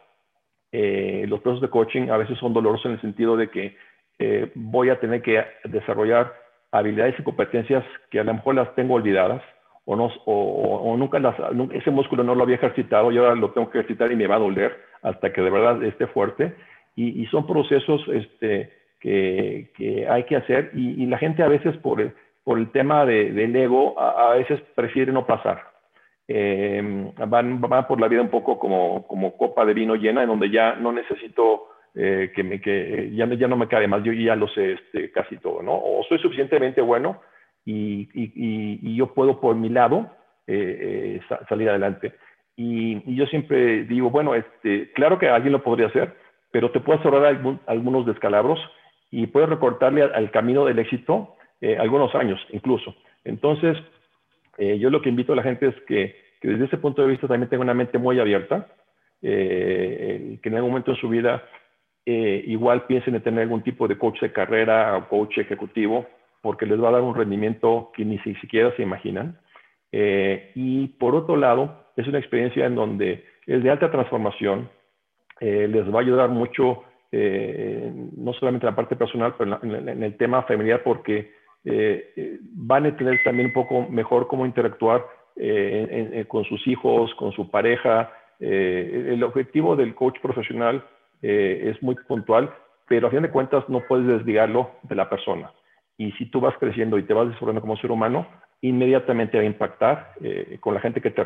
los 0.71 1.39
procesos 1.41 1.61
de 1.61 1.69
coaching 1.69 2.09
a 2.09 2.17
veces 2.17 2.37
son 2.37 2.53
dolorosos 2.53 2.85
en 2.87 2.91
el 2.93 3.01
sentido 3.01 3.37
de 3.37 3.49
que 3.49 3.75
voy 4.55 4.89
a 4.89 4.99
tener 4.99 5.21
que 5.21 5.43
desarrollar 5.63 6.33
habilidades 6.71 7.15
y 7.19 7.23
competencias 7.23 7.83
que 8.11 8.19
a 8.19 8.23
lo 8.23 8.33
mejor 8.33 8.55
las 8.55 8.75
tengo 8.75 8.93
olvidadas 8.93 9.41
o, 9.85 9.95
no, 9.95 10.11
o, 10.25 10.97
nunca 10.97 11.21
ese 11.73 11.91
músculo 11.91 12.23
no 12.23 12.35
lo 12.35 12.43
había 12.43 12.55
ejercitado 12.55 13.11
y 13.11 13.17
ahora 13.17 13.35
lo 13.35 13.51
tengo 13.51 13.69
que 13.69 13.79
ejercitar 13.79 14.11
y 14.11 14.15
me 14.15 14.27
va 14.27 14.35
a 14.35 14.39
doler 14.39 14.75
hasta 15.03 15.31
que 15.31 15.41
de 15.41 15.49
verdad 15.49 15.83
esté 15.83 16.07
fuerte. 16.07 16.55
Y, 16.95 17.25
son 17.27 17.45
procesos 17.45 18.01
este, 18.07 18.71
que, 18.99 19.69
que, 19.75 20.07
hay 20.07 20.23
que 20.23 20.37
hacer 20.37 20.71
y, 20.73 21.05
la 21.05 21.17
gente 21.17 21.43
a 21.43 21.49
veces 21.49 21.75
por 21.77 22.01
el, 22.01 22.13
por 22.43 22.57
el 22.57 22.71
tema 22.71 23.05
de, 23.05 23.31
del 23.31 23.55
ego 23.55 23.99
a, 23.99 24.33
veces 24.35 24.61
prefiere 24.75 25.11
no 25.11 25.25
pasar. 25.25 25.61
Eh, 26.27 27.11
van, 27.27 27.61
van, 27.61 27.87
por 27.87 27.99
la 28.01 28.07
vida 28.07 28.21
un 28.21 28.29
poco 28.29 28.57
como, 28.57 29.05
como 29.07 29.37
copa 29.37 29.65
de 29.65 29.73
vino 29.73 29.95
llena, 29.95 30.23
en 30.23 30.29
donde 30.29 30.49
ya 30.49 30.75
no 30.75 30.91
necesito 30.91 31.67
eh, 31.93 32.31
que, 32.33 32.43
me, 32.43 32.59
que 32.59 33.11
ya, 33.13 33.25
ya 33.25 33.47
no 33.47 33.57
me 33.57 33.67
cabe 33.67 33.87
más, 33.87 34.03
yo 34.03 34.13
ya 34.13 34.35
lo 34.35 34.47
sé 34.47 34.73
este, 34.73 35.11
casi 35.11 35.37
todo, 35.37 35.61
¿no? 35.61 35.73
O 35.73 36.03
soy 36.07 36.17
suficientemente 36.19 36.81
bueno 36.81 37.21
y, 37.65 38.95
yo 38.95 39.13
puedo 39.13 39.39
por 39.39 39.55
mi 39.55 39.69
lado 39.69 40.11
eh, 40.47 41.19
eh, 41.19 41.37
salir 41.49 41.69
adelante. 41.69 42.13
Y, 42.55 43.15
yo 43.15 43.25
siempre 43.25 43.83
digo, 43.85 44.09
bueno, 44.09 44.35
este, 44.35 44.91
claro 44.93 45.17
que 45.19 45.29
alguien 45.29 45.53
lo 45.53 45.63
podría 45.63 45.87
hacer, 45.87 46.15
pero 46.51 46.71
te 46.71 46.79
puedes 46.79 47.03
ahorrar 47.03 47.41
algunos 47.65 48.05
descalabros 48.05 48.59
y 49.11 49.27
puedes 49.27 49.49
recortarle 49.49 50.03
al, 50.03 50.31
camino 50.31 50.65
del 50.65 50.79
éxito 50.79 51.35
eh, 51.61 51.77
algunos 51.77 52.13
años 52.15 52.39
incluso. 52.51 52.95
Entonces, 53.23 53.77
yo 54.57 54.89
lo 54.89 55.01
que 55.01 55.09
invito 55.09 55.33
a 55.33 55.35
la 55.35 55.43
gente 55.43 55.67
es 55.67 55.75
que, 55.85 56.15
que, 56.39 56.47
desde 56.47 56.65
ese 56.65 56.77
punto 56.77 57.01
de 57.01 57.09
vista 57.09 57.27
también 57.27 57.49
tenga 57.49 57.63
una 57.63 57.73
mente 57.73 57.97
muy 57.97 58.19
abierta, 58.19 58.67
que 59.21 60.39
en 60.41 60.55
algún 60.55 60.69
momento 60.69 60.91
de 60.91 60.97
su 60.97 61.09
vida 61.09 61.43
igual 62.05 62.85
piensen 62.85 63.15
en 63.15 63.21
tener 63.21 63.41
algún 63.41 63.63
tipo 63.63 63.85
de 63.87 63.97
coach 63.97 64.21
de 64.21 64.31
carrera 64.31 64.95
o 64.95 65.09
coach 65.09 65.39
ejecutivo 65.39 66.07
porque 66.45 66.67
les 66.67 66.79
va 66.79 66.89
a 66.89 66.91
dar 66.91 67.01
un 67.01 67.15
rendimiento 67.15 67.91
que 67.95 68.05
ni 68.05 68.19
siquiera 68.19 68.71
se 68.75 68.83
imaginan. 68.83 69.39
Eh, 69.91 70.51
y 70.53 70.89
por 70.89 71.15
otro 71.15 71.37
lado, 71.37 71.87
es 71.95 72.07
una 72.07 72.19
experiencia 72.19 72.67
en 72.67 72.75
donde 72.75 73.25
es 73.47 73.63
de 73.63 73.71
alta 73.71 73.89
transformación, 73.89 74.69
eh, 75.39 75.67
les 75.67 75.91
va 75.91 75.97
a 75.97 76.01
ayudar 76.03 76.29
mucho, 76.29 76.83
eh, 77.11 77.91
no 78.15 78.31
solamente 78.33 78.67
en 78.67 78.73
la 78.73 78.75
parte 78.75 78.95
personal, 78.95 79.33
pero 79.35 79.59
en, 79.63 80.03
el 80.03 80.17
tema 80.17 80.43
familiar, 80.43 80.83
porque 80.83 81.31
van 82.53 82.85
a 82.85 82.89
entender 82.89 83.23
también 83.23 83.47
un 83.47 83.53
poco 83.53 83.87
mejor 83.89 84.27
cómo 84.27 84.45
interactuar 84.45 85.03
con 86.27 86.43
sus 86.43 86.67
hijos, 86.67 87.11
con 87.15 87.31
su 87.31 87.49
pareja. 87.49 88.13
el 88.39 89.23
objetivo 89.23 89.75
del 89.75 89.95
coach 89.95 90.19
profesional 90.21 90.85
es 91.23 91.81
muy 91.81 91.95
puntual, 92.07 92.53
pero 92.87 93.07
a 93.07 93.09
fin 93.09 93.23
de 93.23 93.31
cuentas 93.31 93.67
no 93.67 93.79
puedes 93.87 94.05
desligarlo 94.05 94.69
de 94.83 94.93
la 94.93 95.09
persona 95.09 95.51
y 95.97 96.11
si 96.13 96.25
tú 96.25 96.41
vas 96.41 96.55
creciendo 96.57 96.97
y 96.97 97.03
te 97.03 97.13
vas 97.13 97.27
desarrollando 97.27 97.61
como 97.61 97.77
ser 97.77 97.91
humano, 97.91 98.27
inmediatamente 98.61 99.37
va 99.37 99.43
a 99.43 99.47
impactar 99.47 100.13
eh, 100.21 100.57
con 100.59 100.73
la 100.73 100.79
gente 100.79 101.01
que 101.01 101.11
te, 101.11 101.23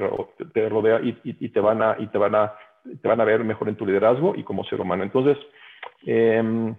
te 0.53 0.70
rodea 0.70 0.99
y, 1.01 1.49
te 1.49 1.59
van 1.59 1.82
a, 1.82 1.95
y 1.97 2.07
te, 2.07 2.17
van 2.17 2.36
a, 2.36 2.53
te 3.01 3.07
van 3.07 3.22
a 3.22 3.26
ver 3.26 3.43
mejor 3.43 3.70
en 3.70 3.76
tu 3.76 3.86
liderazgo 3.86 4.36
y 4.36 4.43
como 4.43 4.63
ser 4.65 4.82
humano. 4.82 5.03
Entonces, 5.03 5.38
em, 6.05 6.76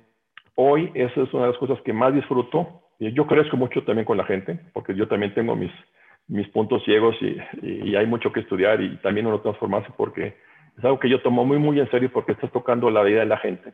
hoy 0.55 0.91
esa 0.95 1.23
es 1.23 1.33
una 1.33 1.45
de 1.45 1.51
las 1.51 1.59
cosas 1.59 1.81
que 1.83 1.93
más 1.93 2.15
disfruto. 2.15 2.83
Yo 2.99 3.27
crezco 3.27 3.57
mucho 3.57 3.83
también 3.85 4.05
con 4.05 4.19
la 4.19 4.25
gente, 4.25 4.61
porque 4.75 4.95
yo 4.95 5.09
también 5.09 5.33
tengo 5.33 5.57
mis, 5.57 5.73
mis 6.29 6.47
puntos 6.49 6.85
ciegos 6.85 7.17
y, 7.23 7.39
y, 7.63 7.97
hay 7.97 8.07
mucho 8.07 8.31
que 8.31 8.41
estudiar 8.41 8.81
y 8.83 8.97
también 8.99 9.27
uno 9.27 9.41
transformarse 9.41 9.91
porque 9.97 10.37
es 10.77 10.85
algo 10.85 11.01
que 11.01 11.09
yo 11.09 11.23
tomo 11.23 11.45
muy, 11.45 11.59
muy 11.59 11.81
en 11.81 11.91
serio 11.91 12.11
porque 12.13 12.33
estás 12.33 12.53
tocando 12.53 12.91
la 12.91 13.03
vida 13.03 13.21
de 13.21 13.27
la 13.27 13.39
gente 13.39 13.73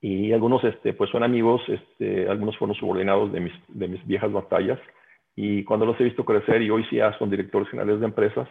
y 0.00 0.32
algunos 0.32 0.64
este, 0.64 0.94
pues 0.94 1.10
son 1.10 1.22
amigos, 1.22 1.60
este, 1.68 2.28
algunos 2.28 2.56
fueron 2.56 2.74
subordinados 2.76 3.32
de 3.32 3.40
mis, 3.40 3.52
de 3.68 3.88
mis 3.88 4.06
viejas 4.06 4.32
batallas 4.32 4.78
y 5.36 5.62
cuando 5.64 5.86
los 5.86 6.00
he 6.00 6.04
visto 6.04 6.24
crecer 6.24 6.62
y 6.62 6.70
hoy 6.70 6.84
sí 6.88 6.96
ya 6.96 7.16
son 7.18 7.30
directores 7.30 7.68
generales 7.68 8.00
de 8.00 8.06
empresas, 8.06 8.48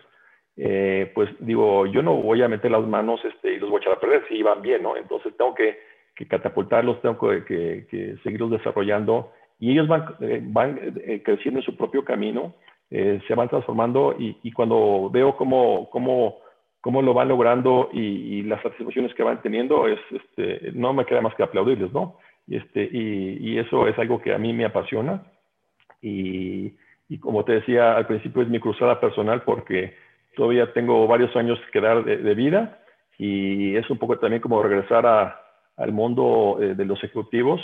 eh, 0.57 1.11
pues 1.15 1.29
digo, 1.39 1.85
yo 1.87 2.01
no 2.03 2.15
voy 2.15 2.41
a 2.43 2.47
meter 2.47 2.71
las 2.71 2.85
manos 2.85 3.19
este, 3.25 3.53
y 3.53 3.59
los 3.59 3.69
voy 3.69 3.79
a 3.79 3.81
echar 3.81 3.93
a 3.93 3.99
perder 3.99 4.27
si 4.27 4.43
van 4.43 4.61
bien, 4.61 4.83
¿no? 4.83 4.95
Entonces 4.95 5.35
tengo 5.37 5.55
que, 5.55 5.79
que 6.15 6.27
catapultarlos, 6.27 7.01
tengo 7.01 7.17
que, 7.17 7.85
que, 7.89 8.17
seguirlos 8.23 8.51
desarrollando 8.51 9.31
y 9.59 9.71
ellos 9.71 9.87
van, 9.87 10.05
eh, 10.21 10.41
van 10.43 10.79
eh, 11.03 11.21
creciendo 11.23 11.61
en 11.61 11.65
su 11.65 11.75
propio 11.75 12.03
camino, 12.05 12.55
se 12.89 13.35
van 13.35 13.47
transformando 13.47 14.15
y, 14.17 14.35
y 14.41 14.51
cuando 14.51 15.11
veo 15.11 15.37
cómo, 15.37 15.91
cómo 15.91 16.39
cómo 16.81 17.01
lo 17.01 17.13
van 17.13 17.27
logrando 17.27 17.89
y, 17.93 18.41
las 18.43 18.61
satisfacciones 18.61 19.13
que 19.13 19.23
van 19.23 19.41
teniendo, 19.41 19.87
es, 19.87 19.99
este, 20.11 20.71
no 20.73 20.93
me 20.93 21.05
queda 21.05 21.21
más 21.21 21.35
que 21.35 21.43
aplaudirles, 21.43 21.91
¿no? 21.91 22.17
Y, 22.47 22.55
este, 22.55 22.89
y, 22.91 23.57
eso 23.57 23.87
es 23.87 23.97
algo 23.99 24.21
que 24.21 24.33
a 24.33 24.37
mí 24.37 24.53
me 24.53 24.65
apasiona. 24.65 25.23
Y, 26.01 26.73
como 27.19 27.43
te 27.43 27.53
decía 27.53 27.95
al 27.95 28.07
principio, 28.07 28.43
es 28.43 28.49
mi 28.49 28.59
cruzada 28.59 28.99
personal 28.99 29.41
porque 29.41 29.95
todavía 30.35 30.71
tengo 30.73 31.07
varios 31.07 31.35
años 31.35 31.59
que 31.73 31.81
dar 31.81 32.03
de, 32.05 32.35
vida 32.35 32.79
y 33.17 33.75
es 33.75 33.89
un 33.89 33.97
poco 33.97 34.19
también 34.19 34.41
como 34.41 34.61
regresar 34.61 35.05
a, 35.07 35.41
al 35.75 35.91
mundo 35.91 36.59
eh, 36.61 36.75
de 36.75 36.85
los 36.85 37.03
ejecutivos 37.03 37.59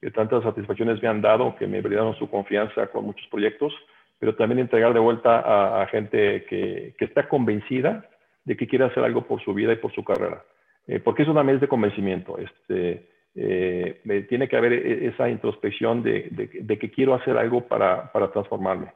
que 0.00 0.10
tantas 0.10 0.42
satisfacciones 0.42 1.00
me 1.02 1.08
han 1.08 1.20
dado, 1.20 1.54
que 1.56 1.66
me 1.66 1.82
brindaron 1.82 2.16
su 2.16 2.28
confianza 2.28 2.86
con 2.88 3.04
muchos 3.04 3.26
proyectos, 3.28 3.74
pero 4.18 4.34
también 4.34 4.60
entregar 4.60 4.94
de 4.94 5.00
vuelta 5.00 5.82
a, 5.82 5.86
gente 5.88 6.44
que, 6.46 6.94
que 6.98 7.04
está 7.04 7.28
convencida 7.28 8.08
de 8.46 8.56
que 8.56 8.66
quiere 8.66 8.86
hacer 8.86 9.04
algo 9.04 9.26
por 9.26 9.42
su 9.42 9.52
vida 9.52 9.72
y 9.72 9.76
por 9.76 9.92
su 9.92 10.02
carrera. 10.02 10.42
Eh, 10.86 11.00
porque 11.00 11.24
es 11.24 11.28
una 11.28 11.42
mes 11.42 11.60
de 11.60 11.68
convencimiento. 11.68 12.38
Este, 12.38 13.08
eh, 13.34 14.26
tiene 14.28 14.48
que 14.48 14.56
haber 14.56 14.72
e, 14.72 15.08
esa 15.08 15.28
introspección 15.28 16.02
de, 16.02 16.28
de, 16.30 16.78
que 16.78 16.90
quiero 16.90 17.14
hacer 17.14 17.36
algo 17.36 17.62
para, 17.62 18.10
para, 18.12 18.30
transformarme, 18.30 18.92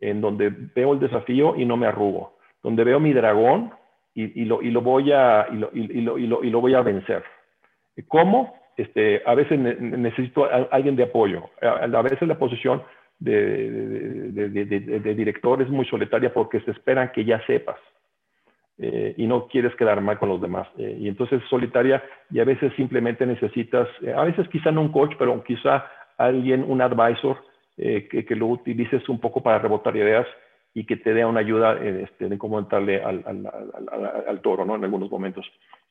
en 0.00 0.20
donde 0.20 0.50
veo 0.74 0.94
el 0.94 0.98
desafío 0.98 1.54
y 1.56 1.64
no 1.64 1.76
me 1.76 1.86
arrugo, 1.86 2.36
donde 2.62 2.82
veo 2.84 2.98
mi 2.98 3.12
dragón 3.12 3.70
y, 4.14 4.46
lo, 4.46 4.80
voy 4.80 5.12
a, 5.12 5.46
vencer. 6.82 7.22
¿Cómo? 8.08 8.56
Este, 8.78 9.22
a 9.26 9.34
veces 9.34 9.58
necesito 9.58 10.48
alguien 10.70 10.96
de 10.96 11.02
apoyo. 11.02 11.50
A, 11.60 12.00
veces 12.00 12.26
la 12.26 12.38
posición 12.38 12.82
de, 13.18 13.70
de, 14.32 15.14
director 15.14 15.60
es 15.60 15.68
muy 15.68 15.84
solitaria 15.84 16.32
porque 16.32 16.60
se 16.60 16.70
esperan 16.70 17.12
que 17.12 17.26
ya 17.26 17.44
sepas. 17.46 17.76
Eh, 18.78 19.14
y 19.16 19.26
no 19.26 19.46
quieres 19.46 19.74
quedar 19.76 20.00
mal 20.02 20.18
con 20.18 20.28
los 20.28 20.40
demás. 20.40 20.68
Eh, 20.76 20.98
y 21.00 21.08
entonces 21.08 21.42
solitaria 21.48 22.02
y 22.30 22.40
a 22.40 22.44
veces 22.44 22.72
simplemente 22.76 23.24
necesitas, 23.24 23.88
eh, 24.02 24.12
a 24.12 24.24
veces 24.24 24.46
quizá 24.48 24.70
no 24.70 24.82
un 24.82 24.92
coach, 24.92 25.14
pero 25.18 25.42
quizá 25.44 25.86
alguien, 26.18 26.62
un 26.62 26.82
advisor 26.82 27.38
eh, 27.78 28.08
que, 28.08 28.34
lo 28.34 28.46
utilices 28.46 29.06
un 29.08 29.18
poco 29.18 29.42
para 29.42 29.58
rebotar 29.58 29.96
ideas 29.96 30.26
y 30.74 30.84
que 30.84 30.96
te 30.96 31.14
dé 31.14 31.24
una 31.24 31.40
ayuda 31.40 31.78
este, 31.82 32.28
de 32.28 32.38
cómo 32.38 32.58
entrarle 32.58 33.02
al, 33.02 33.22
al, 34.28 34.40
toro, 34.42 34.64
¿no? 34.66 34.76
En 34.76 34.84
algunos 34.84 35.10
momentos. 35.10 35.46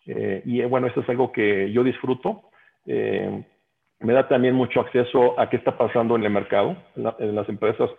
Eh, 0.05 0.41
y 0.45 0.61
bueno, 0.63 0.87
eso 0.87 1.01
es 1.01 1.09
algo 1.09 1.31
que 1.31 1.71
yo 1.71 1.83
disfruto. 1.83 2.49
me 2.85 4.13
da 4.13 4.27
también 4.27 4.53
mucho 4.53 4.81
acceso 4.81 5.39
a 5.39 5.49
qué 5.49 5.57
está 5.57 5.75
pasando 5.77 6.15
en 6.15 6.23
el 6.23 6.29
mercado, 6.29 6.75
en, 6.95 7.35
las 7.35 7.49
empresas 7.49 7.89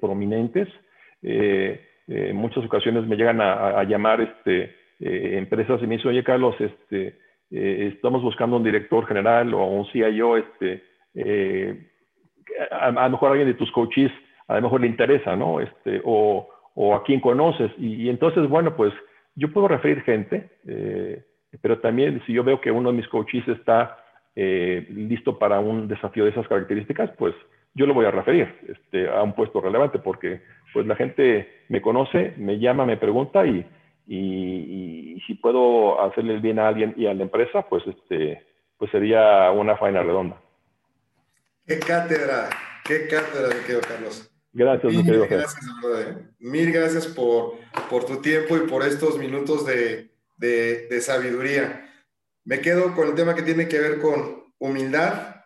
prominentes. 0.00 0.68
En 2.08 2.36
muchas 2.36 2.64
ocasiones 2.64 3.06
me 3.06 3.16
llegan 3.16 3.40
a, 3.40 3.82
llamar 3.84 4.20
este, 4.20 4.74
empresas 5.00 5.80
y 5.82 5.86
me 5.86 5.96
dicen, 5.96 6.10
oye 6.10 6.24
Carlos, 6.24 6.54
este, 6.60 7.18
eh, 7.50 7.92
estamos 7.94 8.22
buscando 8.22 8.56
un 8.56 8.64
director 8.64 9.06
general 9.06 9.54
o 9.54 9.64
un 9.66 9.86
CIO, 9.86 10.36
este, 10.36 10.82
eh, 11.14 11.90
a, 12.70 12.90
lo 12.90 13.10
mejor 13.10 13.30
alguien 13.30 13.48
de 13.48 13.54
tus 13.54 13.70
coaches 13.70 14.10
a 14.48 14.56
lo 14.56 14.62
mejor 14.62 14.80
le 14.80 14.86
interesa, 14.86 15.34
¿no? 15.34 15.60
Este, 15.60 16.00
o, 16.04 16.48
o 16.74 16.94
a 16.94 17.02
quien 17.02 17.20
conoces. 17.20 17.70
Y, 17.78 18.08
entonces, 18.08 18.48
bueno, 18.48 18.76
pues 18.76 18.92
yo 19.34 19.52
puedo 19.52 19.66
referir 19.66 20.02
gente, 20.02 20.50
eh, 20.68 21.24
pero 21.60 21.80
también 21.80 22.22
si 22.26 22.32
yo 22.32 22.44
veo 22.44 22.60
que 22.60 22.70
uno 22.70 22.90
de 22.90 22.96
mis 22.96 23.08
coaches 23.08 23.46
está 23.48 23.98
listo 24.36 25.38
para 25.38 25.60
un 25.60 25.88
desafío 25.88 26.24
de 26.24 26.30
esas 26.30 26.46
características, 26.46 27.10
pues 27.16 27.34
yo 27.74 27.86
lo 27.86 27.94
voy 27.94 28.04
a 28.04 28.10
referir 28.10 28.54
este, 28.68 29.08
a 29.08 29.22
un 29.22 29.32
puesto 29.32 29.62
relevante 29.62 29.98
porque 29.98 30.42
pues 30.76 30.86
la 30.86 30.94
gente 30.94 31.64
me 31.70 31.80
conoce, 31.80 32.34
me 32.36 32.58
llama, 32.58 32.84
me 32.84 32.98
pregunta 32.98 33.46
y, 33.46 33.66
y, 34.06 35.18
si 35.26 35.32
puedo 35.36 35.98
hacerle 36.02 36.34
el 36.34 36.42
bien 36.42 36.58
a 36.58 36.68
alguien 36.68 36.92
y 36.98 37.06
a 37.06 37.14
la 37.14 37.22
empresa, 37.22 37.66
pues, 37.66 37.82
este, 37.86 38.46
pues 38.76 38.90
sería 38.90 39.50
una 39.52 39.78
faena 39.78 40.02
redonda. 40.02 40.38
Qué 41.66 41.78
cátedra, 41.78 42.50
qué 42.84 43.08
cátedra, 43.08 43.54
mi 43.54 43.62
querido 43.62 43.80
Carlos. 43.88 44.30
Gracias, 44.52 44.92
mi 44.92 45.02
querido 45.02 45.26
gracias, 45.26 45.66
eh. 45.98 46.14
Mil 46.40 46.70
gracias 46.70 47.06
por, 47.06 47.54
por 47.88 48.04
tu 48.04 48.20
tiempo 48.20 48.58
y 48.58 48.68
por 48.68 48.82
estos 48.82 49.18
minutos 49.18 49.64
de, 49.64 50.10
de, 50.36 50.88
de 50.88 51.00
sabiduría. 51.00 51.90
Me 52.44 52.60
quedo 52.60 52.94
con 52.94 53.08
el 53.08 53.14
tema 53.14 53.34
que 53.34 53.40
tiene 53.40 53.66
que 53.66 53.80
ver 53.80 53.98
con 53.98 54.44
humildad. 54.58 55.36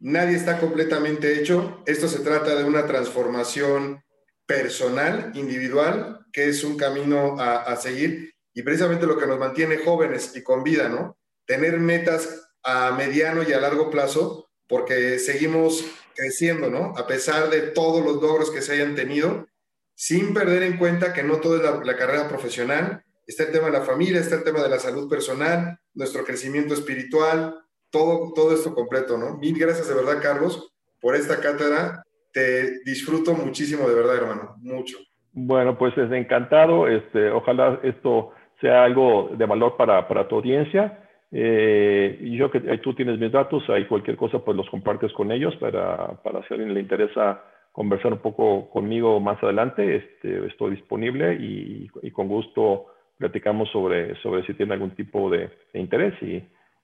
Nadie 0.00 0.36
está 0.36 0.60
completamente 0.60 1.40
hecho. 1.40 1.82
Esto 1.86 2.08
se 2.08 2.22
trata 2.22 2.54
de 2.54 2.64
una 2.64 2.86
transformación 2.86 4.02
personal, 4.50 5.30
individual, 5.34 6.26
que 6.32 6.48
es 6.48 6.64
un 6.64 6.76
camino 6.76 7.36
a, 7.38 7.76
seguir 7.76 8.34
y 8.52 8.62
precisamente 8.62 9.06
lo 9.06 9.16
que 9.16 9.28
nos 9.28 9.38
mantiene 9.38 9.78
jóvenes 9.78 10.34
y 10.34 10.42
con 10.42 10.64
vida, 10.64 10.88
¿no? 10.88 11.16
Tener 11.46 11.78
metas 11.78 12.48
a 12.64 12.90
mediano 12.90 13.44
y 13.44 13.52
a 13.52 13.60
largo 13.60 13.90
plazo 13.90 14.50
porque 14.66 15.20
seguimos 15.20 15.84
creciendo, 16.16 16.68
¿no? 16.68 16.92
A 16.96 17.06
pesar 17.06 17.48
de 17.48 17.60
todos 17.60 18.04
los 18.04 18.20
logros 18.20 18.50
que 18.50 18.60
se 18.60 18.72
hayan 18.72 18.96
tenido, 18.96 19.46
sin 19.94 20.34
perder 20.34 20.64
en 20.64 20.78
cuenta 20.78 21.12
que 21.12 21.22
no 21.22 21.36
todo 21.36 21.56
es 21.56 21.86
la, 21.86 21.96
carrera 21.96 22.28
profesional, 22.28 23.04
está 23.28 23.44
el 23.44 23.52
tema 23.52 23.66
de 23.66 23.78
la 23.78 23.84
familia, 23.84 24.20
está 24.20 24.34
el 24.34 24.42
tema 24.42 24.64
de 24.64 24.68
la 24.68 24.80
salud 24.80 25.08
personal, 25.08 25.78
nuestro 25.94 26.24
crecimiento 26.24 26.74
espiritual, 26.74 27.56
todo, 27.90 28.32
todo 28.34 28.52
esto 28.52 28.74
completo, 28.74 29.16
¿no? 29.16 29.36
Mil 29.36 29.56
gracias 29.56 29.86
de 29.86 29.94
verdad, 29.94 30.20
Carlos, 30.20 30.72
por 31.00 31.14
esta 31.14 31.40
cátedra 31.40 32.04
te 32.32 32.80
disfruto 32.84 33.34
muchísimo, 33.34 33.88
de 33.88 33.94
verdad, 33.94 34.16
hermano, 34.16 34.56
mucho. 34.58 34.98
Bueno, 35.32 35.78
pues 35.78 35.96
es 35.96 36.10
encantado. 36.12 36.88
Este, 36.88 37.30
ojalá 37.30 37.80
esto 37.82 38.32
sea 38.60 38.84
algo 38.84 39.30
de 39.36 39.46
valor 39.46 39.76
para, 39.76 40.06
para 40.08 40.28
tu 40.28 40.36
audiencia. 40.36 40.98
Eh, 41.32 42.18
y 42.20 42.36
yo 42.36 42.50
que 42.50 42.60
tú 42.78 42.94
tienes 42.94 43.18
mis 43.18 43.30
datos, 43.30 43.62
hay 43.70 43.86
cualquier 43.86 44.16
cosa, 44.16 44.40
pues 44.40 44.56
los 44.56 44.68
compartes 44.68 45.12
con 45.12 45.30
ellos 45.30 45.54
para, 45.56 46.20
para 46.22 46.40
si 46.46 46.52
a 46.52 46.56
alguien 46.56 46.74
le 46.74 46.80
interesa 46.80 47.44
conversar 47.72 48.12
un 48.12 48.18
poco 48.18 48.68
conmigo 48.70 49.20
más 49.20 49.42
adelante. 49.42 49.96
Este, 49.96 50.46
estoy 50.46 50.72
disponible 50.72 51.34
y, 51.34 51.88
y, 52.02 52.10
con 52.10 52.26
gusto 52.26 52.86
platicamos 53.16 53.70
sobre, 53.70 54.16
sobre 54.22 54.44
si 54.46 54.54
tiene 54.54 54.74
algún 54.74 54.90
tipo 54.92 55.30
de, 55.30 55.50
de 55.72 55.80
interés 55.80 56.14
y, 56.22 56.42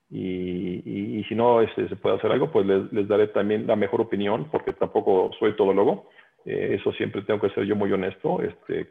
y, 0.09 1.23
si 1.27 1.35
no 1.35 1.61
este, 1.61 1.89
se 1.89 1.95
puede 1.95 2.15
hacer 2.15 2.31
algo, 2.31 2.51
pues 2.51 2.65
les, 2.65 3.07
daré 3.07 3.27
también 3.27 3.67
la 3.67 3.75
mejor 3.75 4.01
opinión, 4.01 4.49
porque 4.51 4.73
tampoco 4.73 5.31
soy 5.39 5.55
todólogo. 5.55 6.09
Eh, 6.45 6.77
eso 6.79 6.91
siempre 6.93 7.23
tengo 7.23 7.41
que 7.41 7.49
ser 7.49 7.65
yo 7.65 7.75
muy 7.75 7.91
honesto, 7.91 8.41
este, 8.41 8.89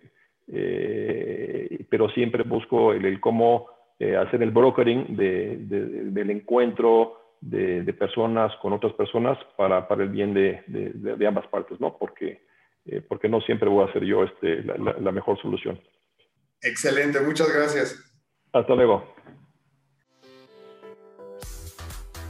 eh, 0.49 1.85
pero 1.89 2.11
siempre 2.11 2.43
busco 2.43 2.93
el, 2.93 3.19
cómo 3.21 3.69
eh, 3.99 4.17
hacer 4.17 4.43
el 4.43 4.51
brokering 4.51 5.17
del 5.17 6.31
encuentro 6.31 7.37
de, 7.41 7.93
personas 7.95 8.55
con 8.57 8.75
otras 8.75 8.93
personas 8.93 9.39
para, 9.57 9.89
para 9.89 10.03
el 10.03 10.11
bien 10.11 10.35
de, 10.35 11.27
ambas 11.27 11.47
partes, 11.47 11.81
¿no? 11.81 11.97
Porque, 11.97 12.43
porque 13.09 13.29
no 13.29 13.41
siempre 13.41 13.71
voy 13.71 13.89
a 13.89 13.93
ser 13.93 14.05
yo 14.05 14.25
este, 14.25 14.63
la 14.63 15.13
mejor 15.13 15.41
solución. 15.41 15.81
Excelente, 16.61 17.21
muchas 17.21 17.53
gracias. 17.55 18.03
Hasta 18.53 18.75
luego. 18.75 19.17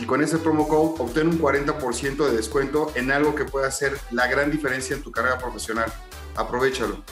y 0.02 0.06
con 0.06 0.24
ese 0.24 0.40
promo 0.40 0.68
code 0.68 0.96
obtén 1.00 1.28
un 1.28 1.40
40% 1.40 2.26
de 2.26 2.36
descuento 2.36 2.92
en 2.96 3.12
algo 3.12 3.36
que 3.36 3.46
pueda 3.46 3.68
hacer 3.68 3.98
la 4.10 4.26
gran 4.28 4.50
diferencia 4.50 4.96
en 4.96 5.04
tu 5.04 5.12
carrera 5.12 5.38
profesional. 5.38 5.94
Aprovechalo. 6.36 7.04